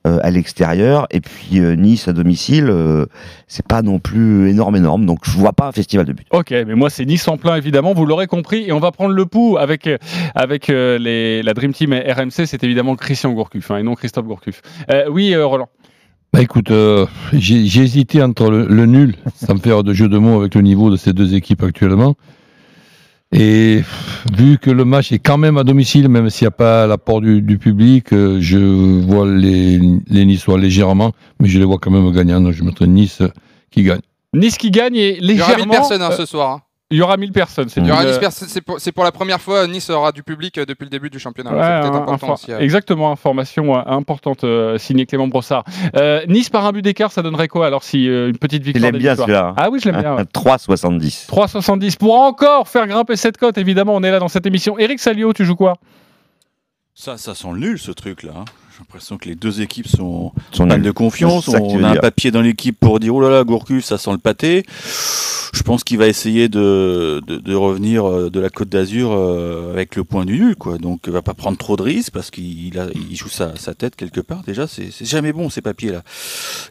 euh, 0.07 0.19
à 0.23 0.31
l'extérieur, 0.31 1.07
et 1.11 1.21
puis 1.21 1.59
euh, 1.59 1.75
Nice 1.75 2.09
à 2.09 2.13
domicile, 2.13 2.73
c'est 3.49 3.67
pas 3.67 3.83
non 3.83 3.99
plus 3.99 4.49
énorme, 4.49 4.77
énorme, 4.77 5.05
donc 5.05 5.19
je 5.25 5.33
vois 5.33 5.53
pas 5.53 5.69
un 5.69 5.73
festival 5.73 6.07
de 6.07 6.13
buts. 6.13 6.25
Ok, 6.31 6.51
mais 6.51 6.75
moi 6.75 6.89
c'est 6.89 7.05
Nice 7.05 7.29
en 7.29 7.37
plein 7.37 7.57
évidemment, 7.57 7.93
vous 7.93 8.07
l'aurez 8.07 8.27
compris, 8.27 8.65
et 8.67 8.73
on 8.73 8.81
va 8.81 8.93
prendre 8.93 9.15
le 9.15 9.27
pouls 9.27 9.59
avec, 9.59 9.89
avec 10.35 10.69
la 10.69 11.55
Dream 11.55 11.75
Team 11.75 11.93
et 11.93 12.11
RMC, 12.13 12.47
c'est 12.47 12.65
évidemment 12.65 12.97
Christian 12.97 13.33
Gourcuff 13.33 13.71
hein, 13.71 13.77
et 13.77 13.83
non 13.83 13.95
Christophe 13.95 14.27
Gourcuff. 14.27 14.63
Oui, 15.11 15.37
Roland. 15.37 15.69
Bah 16.33 16.43
écoute, 16.43 16.71
euh, 16.71 17.07
j'ai 17.33 17.65
j'ai 17.67 17.83
hésité 17.83 18.23
entre 18.23 18.51
le, 18.51 18.67
le 18.67 18.87
nul, 18.87 19.15
sans 19.35 19.57
faire 19.57 19.83
de 19.83 19.95
jeu 19.95 20.09
de 20.09 20.19
mots 20.19 20.41
avec 20.41 20.55
le 20.55 20.61
niveau 20.61 20.91
de 20.91 20.97
ces 20.97 21.13
deux 21.13 21.35
équipes 21.35 21.63
actuellement. 21.63 22.17
Et 23.33 23.83
vu 24.37 24.59
que 24.59 24.71
le 24.71 24.85
match 24.85 25.13
est 25.13 25.19
quand 25.19 25.37
même 25.39 25.59
à 25.59 25.65
domicile, 25.65 26.09
même 26.09 26.31
s'il 26.31 26.45
n'y 26.45 26.49
a 26.49 26.53
pas 26.53 26.87
l'apport 26.87 27.21
du, 27.21 27.43
du 27.43 27.59
public, 27.59 28.13
euh, 28.13 28.39
je 28.41 28.59
vois 28.59 29.27
les, 29.31 29.79
les 30.09 30.25
Niçois 30.25 30.59
légèrement, 30.59 31.13
mais 31.41 31.49
je 31.49 31.59
les 31.59 31.65
vois 31.67 31.79
quand 31.79 31.91
même 31.91 32.11
gagnant. 32.13 32.41
Donc 32.41 32.53
je 32.53 32.63
mettrai 32.65 32.87
Nice 32.87 33.23
qui 33.71 33.83
gagne. 33.83 34.01
Nice 34.35 34.57
qui 34.59 34.71
gagne 34.71 34.97
et 34.97 35.19
Il 35.21 35.41
aura 35.43 35.53
légèrement. 35.53 35.65
1000 35.65 35.69
personnes 35.71 36.03
hein, 36.03 36.11
euh, 36.13 36.17
ce 36.17 36.27
soir. 36.27 36.53
hein. 36.57 36.63
Il 36.91 36.97
y 36.97 37.03
aura 37.03 37.19
1000 37.19 37.33
personnes. 37.33 37.69
c'est 37.69 37.81
Il 37.83 37.87
y 37.87 37.91
aura 37.93 38.03
une, 38.03 38.09
10 38.09 38.17
euh, 38.17 38.19
personnes. 38.21 38.49
C'est 38.49 38.63
pour, 38.63 38.79
pour 38.95 39.05
la 39.05 39.13
première 39.13 39.43
fois 39.43 39.67
Nice 39.67 39.91
aura 39.91 40.11
du 40.11 40.23
public 40.23 40.57
euh, 40.57 40.65
depuis 40.65 40.85
le 40.85 40.89
début 40.91 41.11
du 41.11 41.19
championnat. 41.19 41.53
Ouais, 41.53 41.61
un- 41.61 41.95
important 41.95 42.33
aussi. 42.33 42.51
euh. 42.51 42.61
Exactement, 42.61 43.13
information 43.13 43.77
importante 43.87 44.45
euh, 44.45 44.79
signée 44.79 45.05
Clément 45.05 45.29
Brossard. 45.29 45.65
Euh, 45.97 46.25
nice 46.29 46.49
par 46.49 46.65
un 46.65 46.73
but 46.73 46.81
d'écart, 46.81 47.13
ça 47.13 47.21
donnerait 47.21 47.49
quoi 47.49 47.67
alors 47.67 47.83
si 47.83 48.09
euh, 48.09 48.31
une 48.31 48.39
petite 48.39 48.63
Il 48.65 48.73
victoire 48.73 48.87
aime 48.89 48.93
des 48.95 48.99
bien 49.01 49.17
celui-là. 49.17 49.53
Ah 49.59 49.69
oui, 49.71 49.81
je 49.85 49.91
l'aime 49.91 50.01
bien. 50.01 50.17
ouais. 50.17 50.23
3,70. 50.23 51.27
3,70 51.29 51.99
pour 51.99 52.15
encore 52.19 52.69
faire 52.69 52.87
grimper 52.87 53.17
cette 53.17 53.37
cote, 53.37 53.59
évidemment, 53.59 53.95
on 53.95 54.03
est 54.03 54.11
là 54.11 54.19
dans 54.19 54.29
cette 54.29 54.47
émission. 54.47 54.79
Eric 54.79 54.99
Salio, 54.99 55.35
tu 55.35 55.45
joues 55.45 55.57
quoi? 55.57 55.75
Ça, 56.95 57.19
ça 57.19 57.35
sent 57.35 57.53
nul 57.53 57.79
ce 57.79 57.91
truc-là. 57.93 58.33
hein. 58.39 58.45
J'ai 58.79 58.85
l'impression 58.85 59.19
que 59.19 59.29
les 59.29 59.35
deux 59.35 59.61
équipes 59.61 59.89
sont, 59.89 60.31
Sont 60.53 60.67
de 60.69 60.91
confiance. 60.93 61.49
On 61.49 61.83
a 61.83 61.89
un 61.89 61.97
papier 61.97 62.31
dans 62.31 62.43
l'équipe 62.43 62.79
pour 62.79 63.01
dire 63.01 63.13
oh 63.13 63.21
là 63.21 63.29
là, 63.29 63.43
Gourcuff, 63.43 63.85
ça 63.85 63.99
sent 63.99 64.13
le 64.13 64.19
pâté. 64.19 64.65
Je 65.53 65.63
pense 65.65 65.83
qu'il 65.83 65.99
va 65.99 66.07
essayer 66.07 66.49
de, 66.49 67.21
de, 67.27 67.39
de 67.39 67.55
revenir 67.57 68.09
euh, 68.09 68.31
de 68.31 68.39
la 68.39 68.51
Côte 68.51 68.69
d'Azur 68.69 69.11
euh, 69.13 69.73
avec 69.73 69.97
le 69.97 70.05
point 70.05 70.25
du 70.25 70.39
nul, 70.39 70.55
quoi. 70.55 70.79
Donc 70.79 71.01
il 71.09 71.13
va 71.13 71.23
pas 71.23 71.35
prendre 71.35 71.59
trop 71.59 71.77
de 71.77 71.83
risques 71.83 72.13
parce 72.13 72.31
qu'il 72.31 72.73
il 72.77 73.17
joue 73.17 73.29
sa, 73.29 73.57
sa 73.57 73.75
tête 73.75 73.97
quelque 73.97 74.21
part. 74.21 74.43
Déjà, 74.47 74.69
c'est 74.69 74.93
jamais 75.05 75.33
bon 75.33 75.51
ces 75.51 75.61
papiers-là. 75.61 76.03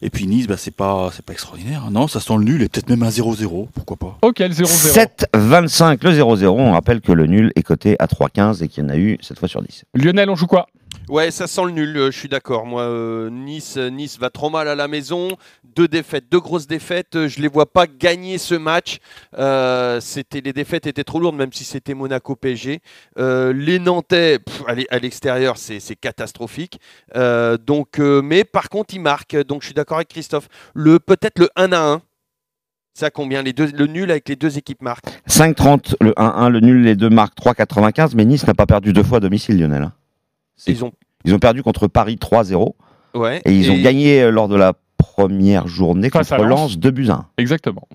Et 0.02 0.10
puis 0.10 0.28
Nice, 0.28 0.48
bah, 0.48 0.56
c'est 0.56 0.74
pas, 0.74 1.10
c'est 1.14 1.26
pas 1.26 1.34
extraordinaire. 1.34 1.92
Non, 1.92 2.08
ça 2.08 2.22
sent 2.22 2.36
le 2.38 2.46
nul 2.46 2.62
et 2.62 2.70
peut-être 2.70 2.90
même 2.90 3.04
un 3.04 3.10
0-0, 3.10 3.68
pourquoi 3.74 3.98
pas. 3.98 4.18
Ok, 4.22 4.40
le 4.40 4.48
0-0. 4.48 4.94
7,25 5.34 5.98
le 6.04 6.12
0-0. 6.12 6.48
On 6.48 6.72
rappelle 6.72 7.02
que 7.02 7.12
le 7.12 7.26
nul 7.26 7.52
est 7.58 7.64
coté 7.64 7.98
à 8.00 8.06
3,15 8.06 8.64
et 8.64 8.70
qu'il 8.70 8.84
y 8.84 8.88
en 8.88 8.90
a 8.90 8.96
eu 8.98 9.18
cette 9.20 9.40
fois 9.40 9.50
sur 9.50 9.62
10. 9.62 9.84
Lionel, 9.96 10.30
on 10.30 10.36
joue 10.36 10.48
quoi? 10.48 10.68
Ouais, 11.10 11.32
ça 11.32 11.48
sent 11.48 11.64
le 11.66 11.72
nul, 11.72 11.96
euh, 11.98 12.12
je 12.12 12.18
suis 12.20 12.28
d'accord. 12.28 12.66
Moi, 12.66 12.82
euh, 12.82 13.30
Nice, 13.30 13.78
nice 13.78 14.20
va 14.20 14.30
trop 14.30 14.50
mal 14.50 14.68
à 14.68 14.76
la 14.76 14.88
maison. 14.90 15.30
Deux 15.64 15.88
défaites, 15.88 16.26
deux 16.30 16.40
grosses 16.42 16.68
défaites. 16.68 17.16
Euh, 17.16 17.28
Je 17.30 17.40
les 17.42 17.48
vois 17.48 17.72
pas 17.72 17.88
gagner 17.88 18.38
ce 18.38 18.56
match. 18.56 18.98
Euh, 19.38 20.02
c'était 20.02 20.42
les 20.42 20.52
défaites 20.52 20.86
étaient 20.86 21.06
trop 21.06 21.20
lourdes, 21.20 21.38
même 21.38 21.54
si 21.54 21.64
c'était 21.64 21.94
Monaco 21.94 22.36
PSG. 22.36 22.82
Euh, 23.20 23.54
les 23.54 23.80
Nantais, 23.80 24.40
à 24.68 24.74
l'e- 24.76 24.86
à 24.90 25.00
l'extérieur, 25.00 25.58
c'est 25.58 25.80
catastrophique. 25.96 26.80
Euh, 27.16 27.58
donc, 27.58 28.00
euh, 28.00 28.22
mais 28.22 28.44
par 28.44 28.68
contre, 28.70 28.94
ils 28.94 29.02
marquent. 29.02 29.38
Donc, 29.46 29.62
je 29.62 29.68
suis 29.68 29.76
d'accord 29.76 29.98
avec 29.98 30.10
Christophe. 30.10 30.50
Le 30.74 31.00
peut-être 31.00 31.40
le 31.40 31.50
1 31.56 31.72
à 31.72 31.80
1. 31.94 32.02
Ça 32.94 33.12
combien? 33.12 33.44
Les 33.44 33.54
deux, 33.54 33.68
le 33.72 33.86
nul 33.86 34.10
avec 34.12 34.28
les 34.28 34.36
deux 34.36 34.58
équipes 34.58 34.82
marquent. 34.82 35.06
5,30 35.28 35.96
le 36.02 36.14
1-1, 36.18 36.50
le 36.50 36.60
nul, 36.60 36.84
les 36.84 36.96
deux 36.96 37.10
marques 37.12 37.36
3,95. 37.38 38.14
Mais 38.16 38.26
Nice 38.26 38.46
n'a 38.46 38.56
pas 38.56 38.66
perdu 38.66 38.92
deux 38.92 39.04
fois 39.04 39.18
à 39.18 39.22
domicile, 39.22 39.58
Lionel. 39.60 39.92
Ils 40.66 40.84
ont 40.84 40.92
Ils 41.26 41.34
ont 41.34 41.40
perdu 41.40 41.62
contre 41.64 41.88
Paris 41.88 42.16
3-0. 42.20 42.74
ouais. 43.16 43.42
Et 43.46 43.52
ils 43.54 43.70
ont 43.72 43.82
gagné 43.82 44.22
euh, 44.24 44.32
lors 44.32 44.48
de 44.48 44.56
la 44.56 44.74
première 45.14 45.68
journée 45.68 46.10
contre 46.10 46.36
Lens. 46.38 46.50
Lens 46.50 46.78
2 46.80 46.92
buts 46.92 47.08
à 47.10 47.14
1. 47.14 47.26
Exactement. 47.38 47.88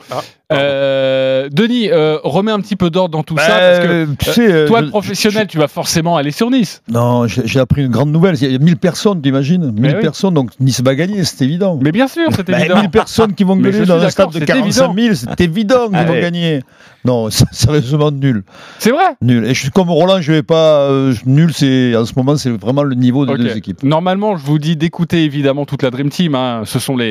Euh, 0.52 1.48
Denis, 1.50 1.88
euh, 1.90 2.18
remets 2.24 2.52
un 2.52 2.60
petit 2.60 2.76
peu 2.76 2.90
d'ordre 2.90 3.16
dans 3.16 3.22
tout 3.22 3.38
ça. 3.38 3.46
Parce 3.48 3.78
que, 3.80 3.86
euh, 3.86 4.06
tu 4.18 4.28
euh, 4.28 4.32
sais, 4.32 4.66
toi, 4.66 4.80
je- 4.80 4.84
le 4.84 4.90
professionnel, 4.90 5.46
tu 5.46 5.58
vas 5.58 5.68
forcément 5.68 6.16
aller 6.16 6.30
sur 6.30 6.50
Nice. 6.50 6.82
Non, 6.90 7.26
j'ai 7.26 7.60
appris 7.60 7.82
une 7.82 7.90
grande 7.90 8.10
nouvelle. 8.12 8.34
Il 8.40 8.52
y 8.52 8.54
a 8.54 8.58
1000 8.58 8.76
personnes, 8.76 9.22
t'imagines 9.22 9.70
1000 9.70 9.94
oui. 9.96 10.02
personnes, 10.02 10.34
donc 10.34 10.50
Nice 10.60 10.82
va 10.82 10.94
gagner, 10.94 11.24
c'est 11.24 11.44
évident. 11.44 11.78
Mais 11.82 11.92
bien 11.92 12.08
sûr, 12.08 12.28
c'est 12.36 12.46
Bah, 12.48 12.58
évident. 12.60 12.80
1000 12.80 12.90
personnes 12.90 13.34
qui 13.34 13.44
vont 13.44 13.56
suis 13.72 13.86
dans 13.86 14.02
un 14.02 14.10
stade 14.10 14.30
de 14.30 14.38
c'est 14.40 14.44
45 14.46 14.94
000, 14.94 15.14
c'est 15.14 15.40
évident 15.40 15.88
qu'ils 15.88 16.06
vont 16.06 16.20
gagner. 16.20 16.60
Non, 17.04 17.30
sérieusement 17.52 18.10
nul. 18.12 18.44
C'est 18.78 18.90
vrai? 18.90 19.16
Nul. 19.22 19.44
Et 19.46 19.54
je 19.54 19.60
suis 19.60 19.70
comme 19.70 19.90
Roland, 19.90 20.20
je 20.20 20.32
vais 20.32 20.42
pas. 20.44 20.82
euh, 20.90 21.12
nul, 21.26 21.52
c'est 21.52 21.96
en 21.96 22.04
ce 22.04 22.12
moment, 22.16 22.36
c'est 22.36 22.50
vraiment 22.50 22.84
le 22.84 22.94
niveau 22.94 23.26
des 23.26 23.36
deux 23.36 23.56
équipes. 23.56 23.82
Normalement, 23.82 24.36
je 24.36 24.44
vous 24.44 24.58
dis 24.60 24.76
d'écouter 24.76 25.24
évidemment 25.24 25.64
toute 25.64 25.82
la 25.82 25.90
Dream 25.90 26.10
Team. 26.10 26.34
hein. 26.36 26.62
Ce 26.64 26.78
sont 26.78 26.96
les, 26.96 27.01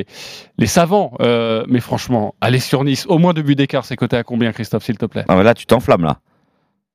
les 0.57 0.67
savants. 0.67 1.13
Euh, 1.21 1.63
mais 1.67 1.79
franchement, 1.79 2.35
allez 2.41 2.59
sur 2.59 2.83
Nice. 2.83 3.05
Au 3.07 3.17
moins 3.17 3.33
deux 3.33 3.41
buts 3.41 3.55
d'écart, 3.55 3.85
c'est 3.85 3.95
coté 3.95 4.17
à 4.17 4.23
combien, 4.23 4.51
Christophe, 4.51 4.83
s'il 4.83 4.97
te 4.97 5.05
plaît? 5.05 5.25
Ah, 5.27 5.41
là, 5.43 5.53
tu 5.53 5.65
t'enflammes, 5.65 6.03
là. 6.03 6.19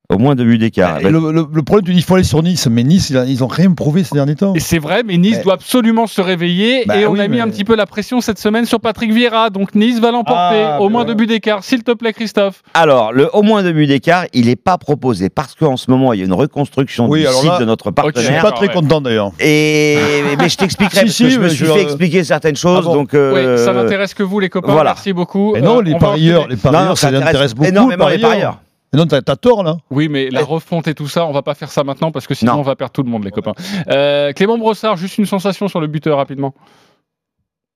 Au 0.09 0.19
moins 0.19 0.35
deux 0.37 0.45
buts 0.45 0.59
d'écart. 0.59 1.01
Et 1.01 1.11
le, 1.11 1.33
le- 1.33 1.47
le 1.53 1.63
problème, 1.63 1.97
il 1.97 2.03
faut 2.03 2.15
aller 2.15 2.23
sur 2.25 2.43
Nice, 2.43 2.69
mais 2.71 2.85
Nice, 2.85 3.13
ils 3.27 3.43
ont 3.43 3.49
rien 3.49 3.73
prouvé 3.73 4.05
ces 4.05 4.15
derniers 4.15 4.37
temps. 4.37 4.55
C'est 4.59 4.79
vrai, 4.79 5.03
mais 5.05 5.17
Nice 5.17 5.43
doit 5.43 5.55
absolument 5.55 6.07
se 6.07 6.21
réveiller. 6.21 6.85
Bah 6.87 6.97
et 6.97 7.07
on 7.07 7.13
oui, 7.13 7.21
a 7.21 7.29
mis 7.29 7.37
mais- 7.37 7.43
un 7.43 7.49
petit 7.49 7.65
peu 7.65 7.75
la 7.75 7.87
pression 7.87 8.21
cette 8.21 8.39
semaine 8.39 8.67
sur 8.67 8.81
Patrick 8.81 9.13
Vieira. 9.13 9.51
Donc 9.51 9.75
Nice 9.75 9.99
va 10.01 10.13
l'emporter. 10.13 10.63
Ah, 10.65 10.81
Au 10.81 10.89
moins 10.89 11.05
deux 11.05 11.15
buts 11.15 11.27
d'écart, 11.27 11.65
s'il 11.65 11.83
te 11.83 11.91
plaît, 11.93 12.13
Christophe. 12.13 12.63
Alors, 12.75 13.13
le 13.13 13.29
au 13.35 13.43
moins 13.43 13.63
deux 13.65 13.73
buts 13.73 13.87
d'écart, 13.89 14.27
il 14.33 14.47
n'est 14.47 14.55
pas 14.57 14.79
proposé 14.79 15.29
parce 15.29 15.55
qu'en 15.55 15.77
ce 15.77 15.91
moment, 15.91 16.13
il 16.13 16.21
y 16.21 16.23
a 16.23 16.27
une 16.27 16.33
reconstruction 16.33 17.09
Oui, 17.09 17.23
du 17.23 17.27
site 17.33 17.45
là- 17.45 17.59
de 17.59 17.65
notre 17.65 17.87
Je 17.91 18.03
suis 18.03 18.13
partenaire. 18.13 18.43
pas 18.43 18.53
très 18.53 18.69
content 18.69 19.01
d'ailleurs. 19.01 19.33
Et 19.41 19.97
mais 20.39 20.49
je 20.49 20.57
t'expliquerai 20.57 21.01
Si, 21.01 21.05
parce 21.07 21.15
si, 21.17 21.23
que 21.25 21.31
je 21.31 21.41
me 21.41 21.49
suis 21.49 21.67
fait 21.67 21.83
expliquer 21.83 22.23
certaines 22.25 22.57
choses. 22.57 22.79
Ah 22.83 22.87
bon 22.87 22.95
donc, 22.95 23.15
euh, 23.15 23.57
Oui, 23.57 23.65
ça 23.65 23.73
n'intéresse 23.73 24.15
que 24.15 24.23
vous, 24.23 24.39
les 24.41 24.49
copains. 24.51 24.73
voilà. 24.73 24.91
Merci 24.91 25.13
beaucoup. 25.13 25.53
Mais 25.55 25.61
non, 25.61 25.79
Euh, 25.79 25.83
les 25.83 25.95
parieurs, 25.97 26.47
les 26.49 26.57
parieurs, 26.57 26.97
ça 26.97 27.09
intéresse 27.09 27.29
intéresse 27.29 27.55
beaucoup. 27.55 27.69
énormément 27.69 28.09
les 28.09 28.19
parieurs. 28.19 28.61
Mais 28.97 29.03
non, 29.03 29.07
t'as 29.07 29.37
tort 29.37 29.63
là. 29.63 29.77
Oui, 29.91 30.09
mais 30.09 30.31
la 30.31 30.43
refonte 30.43 30.89
et 30.89 30.95
tout 30.95 31.07
ça, 31.07 31.27
on 31.27 31.33
va 31.33 31.43
pas 31.43 31.55
faire 31.55 31.71
ça 31.71 31.85
maintenant 31.85 32.11
parce 32.13 32.27
que 32.27 32.35
sinon 32.35 32.55
Non. 32.55 32.59
on 32.61 32.63
va 32.63 32.77
perdre 32.77 32.93
tout 32.93 33.03
le 33.03 33.11
monde, 33.11 33.25
les 33.25 33.31
copains. 33.31 33.53
Euh, 33.89 34.33
Clément 34.33 34.57
Brossard, 34.57 34.97
juste 34.97 35.19
une 35.19 35.27
sensation 35.27 35.69
sur 35.69 35.81
le 35.81 35.87
buteur 35.87 36.17
rapidement. 36.17 36.55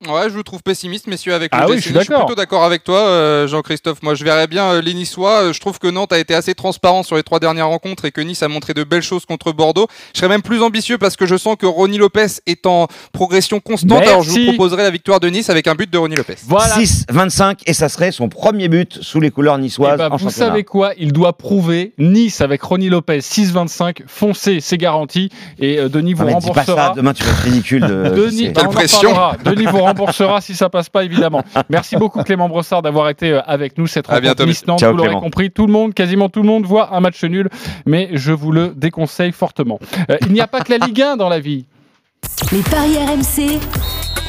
Ouais, 0.08 0.30
je 0.30 0.34
vous 0.34 0.42
trouve 0.42 0.62
pessimiste, 0.62 1.08
messieurs, 1.08 1.34
avec 1.34 1.54
le 1.54 1.60
Ah 1.60 1.66
oui, 1.68 1.76
GC. 1.76 1.80
je 1.80 1.84
suis 1.88 1.92
d'accord. 2.08 2.24
plutôt 2.24 2.34
d'accord 2.34 2.64
avec 2.64 2.84
toi, 2.84 3.00
euh, 3.00 3.46
Jean-Christophe. 3.46 4.02
Moi, 4.02 4.14
je 4.14 4.24
verrais 4.24 4.46
bien 4.46 4.64
euh, 4.72 4.80
les 4.80 4.94
Niçois. 4.94 5.42
Euh, 5.42 5.52
Je 5.52 5.60
trouve 5.60 5.78
que 5.78 5.88
Nantes 5.88 6.14
a 6.14 6.18
été 6.18 6.34
assez 6.34 6.54
transparent 6.54 7.02
sur 7.02 7.16
les 7.16 7.22
trois 7.22 7.38
dernières 7.38 7.68
rencontres 7.68 8.06
et 8.06 8.10
que 8.10 8.22
Nice 8.22 8.42
a 8.42 8.48
montré 8.48 8.72
de 8.72 8.82
belles 8.82 9.02
choses 9.02 9.26
contre 9.26 9.52
Bordeaux. 9.52 9.88
Je 10.14 10.20
serais 10.20 10.30
même 10.30 10.40
plus 10.40 10.62
ambitieux 10.62 10.96
parce 10.96 11.16
que 11.16 11.26
je 11.26 11.36
sens 11.36 11.56
que 11.58 11.66
Ronny 11.66 11.98
Lopez 11.98 12.28
est 12.46 12.64
en 12.64 12.86
progression 13.12 13.60
constante. 13.60 14.00
Alors, 14.02 14.22
je 14.22 14.30
vous 14.30 14.44
proposerai 14.46 14.84
la 14.84 14.90
victoire 14.90 15.20
de 15.20 15.28
Nice 15.28 15.50
avec 15.50 15.66
un 15.66 15.74
but 15.74 15.90
de 15.92 15.98
Ronny 15.98 16.16
Lopez. 16.16 16.36
Voilà. 16.46 16.76
6-25 16.78 17.58
et 17.66 17.74
ça 17.74 17.90
serait 17.90 18.10
son 18.10 18.30
premier 18.30 18.68
but 18.68 18.98
sous 19.02 19.20
les 19.20 19.30
couleurs 19.30 19.56
Eh 19.58 19.60
niçoises 19.60 19.98
ben, 19.98 20.06
en 20.06 20.16
vous 20.16 20.30
championnat. 20.30 20.46
savez 20.48 20.64
quoi? 20.64 20.92
Il 20.96 21.12
doit 21.12 21.34
prouver 21.36 21.92
Nice 21.98 22.40
avec 22.40 22.62
Ronny 22.62 22.88
Lopez 22.88 23.18
6-25. 23.18 23.98
Foncez, 24.06 24.60
c'est 24.62 24.78
garanti. 24.78 25.28
Et 25.58 25.78
euh, 25.78 25.90
Denis 25.90 26.14
vous 26.14 26.24
Non, 26.24 26.28
mais 26.30 26.34
dis 26.36 26.46
pas 26.52 26.62
remboursera. 26.62 26.86
ça, 26.88 26.94
demain 26.96 27.12
tu 27.12 27.22
vas 27.22 27.32
être 27.32 27.42
ridicule. 27.42 27.82
De... 27.86 28.08
Denis, 28.16 28.46
c'est- 28.46 28.52
bah, 28.52 28.62
on 28.64 28.70
en. 28.70 29.32
Denis 29.44 29.66
vous 29.66 29.89
remboursera 29.90 30.40
si 30.40 30.55
ça 30.55 30.68
passe 30.68 30.88
pas, 30.88 31.05
évidemment. 31.05 31.42
Merci 31.68 31.96
beaucoup, 31.96 32.22
Clément 32.22 32.48
Brossard, 32.48 32.83
d'avoir 32.83 33.09
été 33.09 33.33
euh, 33.33 33.40
avec 33.46 33.79
nous. 33.79 33.87
Cette 33.87 34.09
À 34.09 34.14
rencontre 34.14 34.22
bientôt, 34.22 34.46
Nice-Nantes, 34.46 34.81
Ciao, 34.81 34.92
vous 34.92 34.98
l'aurez 34.98 35.14
compris, 35.14 35.50
tout 35.50 35.66
le 35.66 35.72
monde, 35.72 35.94
quasiment 35.94 36.29
tout 36.29 36.42
le 36.42 36.48
monde, 36.48 36.64
voit 36.64 36.94
un 36.94 37.00
match 37.00 37.22
nul, 37.24 37.48
mais 37.87 38.11
je 38.12 38.33
vous 38.33 38.53
le 38.53 38.72
déconseille 38.74 39.33
fortement. 39.33 39.79
Euh, 40.11 40.16
il 40.22 40.33
n'y 40.33 40.40
a 40.40 40.46
pas 40.46 40.61
que 40.61 40.72
la 40.72 40.87
Ligue 40.87 41.03
1 41.03 41.16
dans 41.16 41.29
la 41.29 41.40
vie. 41.40 41.66
Les 42.53 42.62
paris 42.62 42.96
RMC, 42.96 43.61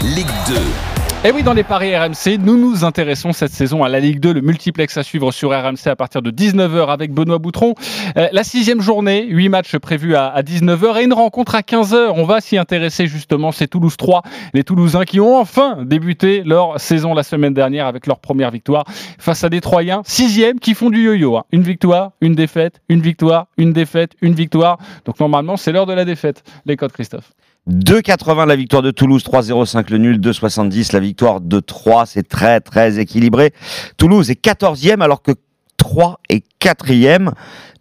Ligue 0.04 0.28
2. 0.48 0.91
Et 1.24 1.28
Eh 1.28 1.32
oui, 1.32 1.44
dans 1.44 1.54
les 1.54 1.64
paris 1.64 1.96
RMC, 1.96 2.40
nous 2.40 2.58
nous 2.58 2.84
intéressons 2.84 3.32
cette 3.32 3.52
saison 3.52 3.84
à 3.84 3.90
la 3.90 4.00
Ligue 4.00 4.20
2, 4.20 4.34
le 4.34 4.42
multiplex 4.42 4.98
à 4.98 5.04
suivre 5.04 5.32
sur 5.32 5.52
RMC 5.52 5.86
à 5.86 5.96
partir 5.96 6.24
de 6.24 6.32
19h 6.32 6.88
avec 6.88 7.14
Benoît 7.14 7.38
Boutron. 7.38 7.76
Euh, 8.18 8.28
la 8.32 8.44
sixième 8.44 8.82
journée, 8.82 9.28
huit 9.28 9.48
matchs 9.48 9.78
prévus 9.78 10.16
à, 10.16 10.30
à 10.30 10.42
19h 10.42 11.00
et 11.00 11.04
une 11.04 11.14
rencontre 11.14 11.54
à 11.54 11.62
15h. 11.62 12.14
On 12.16 12.26
va 12.26 12.42
s'y 12.42 12.58
intéresser 12.58 13.06
justement, 13.06 13.52
c'est 13.52 13.68
Toulouse 13.68 13.98
3, 13.98 14.24
les 14.56 14.64
Toulousains 14.64 15.06
qui 15.06 15.20
ont 15.20 15.38
enfin 15.38 15.84
débuté 15.84 16.42
leur 16.44 16.80
saison 16.80 17.14
la 17.14 17.22
semaine 17.22 17.54
dernière 17.54 17.86
avec 17.86 18.08
leur 18.08 18.20
première 18.20 18.50
victoire 18.50 18.86
face 19.20 19.44
à 19.44 19.50
des 19.50 19.62
Troyens, 19.62 20.02
sixième, 20.04 20.60
qui 20.60 20.74
font 20.74 20.90
du 20.90 21.04
yo-yo. 21.04 21.38
hein. 21.38 21.44
Une 21.52 21.62
victoire, 21.62 22.14
une 22.22 22.34
défaite, 22.34 22.82
une 22.90 23.02
victoire, 23.02 23.46
une 23.58 23.74
défaite, 23.74 24.14
une 24.24 24.34
victoire. 24.34 24.80
Donc 25.06 25.20
normalement, 25.20 25.56
c'est 25.56 25.72
l'heure 25.72 25.86
de 25.86 25.94
la 25.94 26.04
défaite. 26.04 26.42
Les 26.66 26.78
codes, 26.78 26.94
Christophe. 26.94 27.32
2,80 27.70 28.48
la 28.48 28.56
victoire 28.56 28.82
de 28.82 28.90
Toulouse, 28.92 29.24
3,05 29.24 29.92
le 29.92 29.98
nul, 30.00 30.20
2,70 30.20 30.94
la 30.94 31.00
victoire 31.00 31.42
de 31.42 31.60
3. 31.60 32.06
C'est 32.08 32.28
très 32.28 32.60
très 32.60 33.00
équilibré. 33.00 33.54
Toulouse 33.98 34.32
est 34.32 34.44
14e 34.44 35.02
alors 35.02 35.22
que 35.22 35.34
3 35.78 36.20
est 36.30 36.44
4e. 36.60 37.32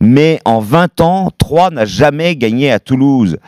Mais 0.00 0.40
en 0.44 0.60
20 0.60 1.00
ans, 1.00 1.30
3 1.38 1.70
n'a 1.70 1.86
jamais 1.86 2.36
gagné 2.36 2.70
à 2.70 2.78
Toulouse. 2.78 3.38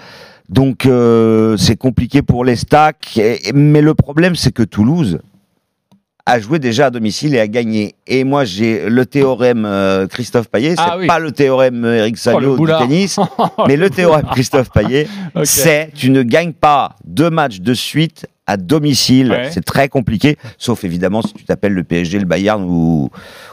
Donc 0.49 0.87
euh, 0.87 1.57
c'est 1.59 1.77
compliqué 1.77 2.23
pour 2.23 2.45
les 2.45 2.57
stacks. 2.57 3.21
Mais 3.55 3.83
le 3.83 3.95
problème 3.95 4.35
c'est 4.35 4.53
que 4.53 4.62
Toulouse 4.62 5.21
a 6.24 6.38
joué 6.38 6.58
déjà 6.58 6.87
à 6.87 6.90
domicile 6.90 7.35
et 7.35 7.40
a 7.40 7.48
gagné. 7.48 7.94
Et 8.06 8.24
moi 8.24 8.44
j'ai 8.44 8.88
le 8.88 9.04
théorème 9.06 9.64
euh, 9.66 10.06
Christophe 10.06 10.48
Payet, 10.48 10.76
c'est 10.76 10.82
Ah 10.85 10.96
oui. 10.98 11.06
pas 11.06 11.18
le 11.18 11.32
théorème 11.32 11.85
euh, 11.85 11.96
Eric 11.98 12.14
Oh, 12.26 12.38
le 12.38 12.56
Salio 12.56 12.58
du 12.58 12.66
tennis, 12.66 13.18
mais 13.66 13.76
le 13.76 13.90
théorème 13.90 14.26
Christophe 14.32 14.70
Payet, 14.70 15.08
c'est 15.44 15.90
tu 15.94 16.11
ne 16.11 16.22
gagnes 16.22 16.52
pas 16.52 16.94
deux 17.04 17.30
matchs 17.30 17.61
de 17.61 17.74
suite 17.74 18.26
à 18.46 18.57
domicile. 18.57 19.31
Ouais. 19.31 19.50
C'est 19.52 19.64
très 19.64 19.88
compliqué, 19.88 20.37
sauf 20.59 20.83
évidemment 20.85 21.22
si 21.22 21.33
tu 21.33 21.44
t'appelles 21.44 21.74
le 21.74 21.85
PSG, 21.85 22.18
le 22.18 22.24
Bayern 22.24 22.62
ou, 22.64 23.09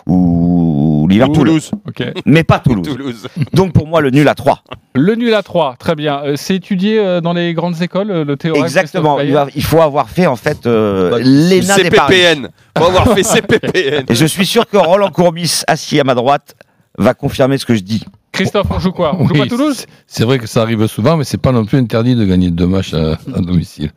ou 0.08 1.08
Liverpool. 1.10 1.36
Toulouse. 1.36 1.71
Ok. 1.88 2.04
Mais 2.25 2.43
pas 2.43 2.60
Toulouse. 2.60 2.88
Toulouse. 2.88 3.28
Donc 3.54 3.73
pour 3.73 3.88
moi, 3.88 4.02
le 4.02 4.10
nul 4.10 4.28
à 4.28 4.36
3. 4.36 4.63
Le 4.95 5.15
nul 5.15 5.34
à 5.34 5.43
3, 5.43 5.75
très 5.78 5.95
bien. 5.95 6.21
Euh, 6.23 6.34
c'est 6.36 6.56
étudié 6.56 6.99
euh, 6.99 7.21
dans 7.21 7.34
les 7.34 7.54
grandes 7.54 7.82
écoles, 7.82 8.12
euh, 8.12 8.25
le 8.25 8.36
théorème 8.38 8.63
Exactement. 8.63 9.19
Il, 9.19 9.32
va- 9.34 9.47
il 9.56 9.63
faut 9.63 9.82
avoir 9.82 10.10
fait 10.10 10.25
en 10.25 10.36
fait 10.36 10.65
euh, 10.65 11.12
Bah, 11.12 11.17
l'ENA 11.19 11.75
des 11.78 11.89
paris. 11.89 12.15
CPPN. 12.15 12.49
Faut 12.78 12.86
avoir 12.86 13.13
fait 13.13 13.23
CPPN. 13.23 14.06
Et 14.10 14.15
je 14.15 14.25
suis 14.25 14.45
sûr 14.45 14.67
que 14.67 14.78
Roland 14.78 15.12
Courbis, 15.12 15.62
assis 15.67 15.99
à 15.99 16.04
ma 16.04 16.15
droite, 16.15 16.56
va 16.97 17.13
confirmer 17.13 17.58
ce 17.58 17.65
que 17.65 17.75
je 17.75 17.82
dis. 17.82 18.04
Christophe, 18.32 18.67
on 18.69 18.80
joue 18.80 18.91
quoi? 18.91 19.15
On 19.19 19.28
joue 19.28 19.34
pas 19.36 19.47
Toulouse? 19.47 19.86
C'est 20.08 20.23
vrai 20.23 20.38
que 20.39 20.47
ça 20.47 20.62
arrive 20.62 20.86
souvent, 20.88 21.17
mais 21.17 21.23
c'est 21.23 21.38
pas 21.41 21.52
non 21.52 21.65
plus 21.65 21.78
interdit 21.78 22.15
de 22.15 22.25
gagner 22.25 22.52
deux 22.52 22.67
matchs 22.67 22.93
à, 22.93 23.13
à 23.36 23.39
domicile. 23.41 23.91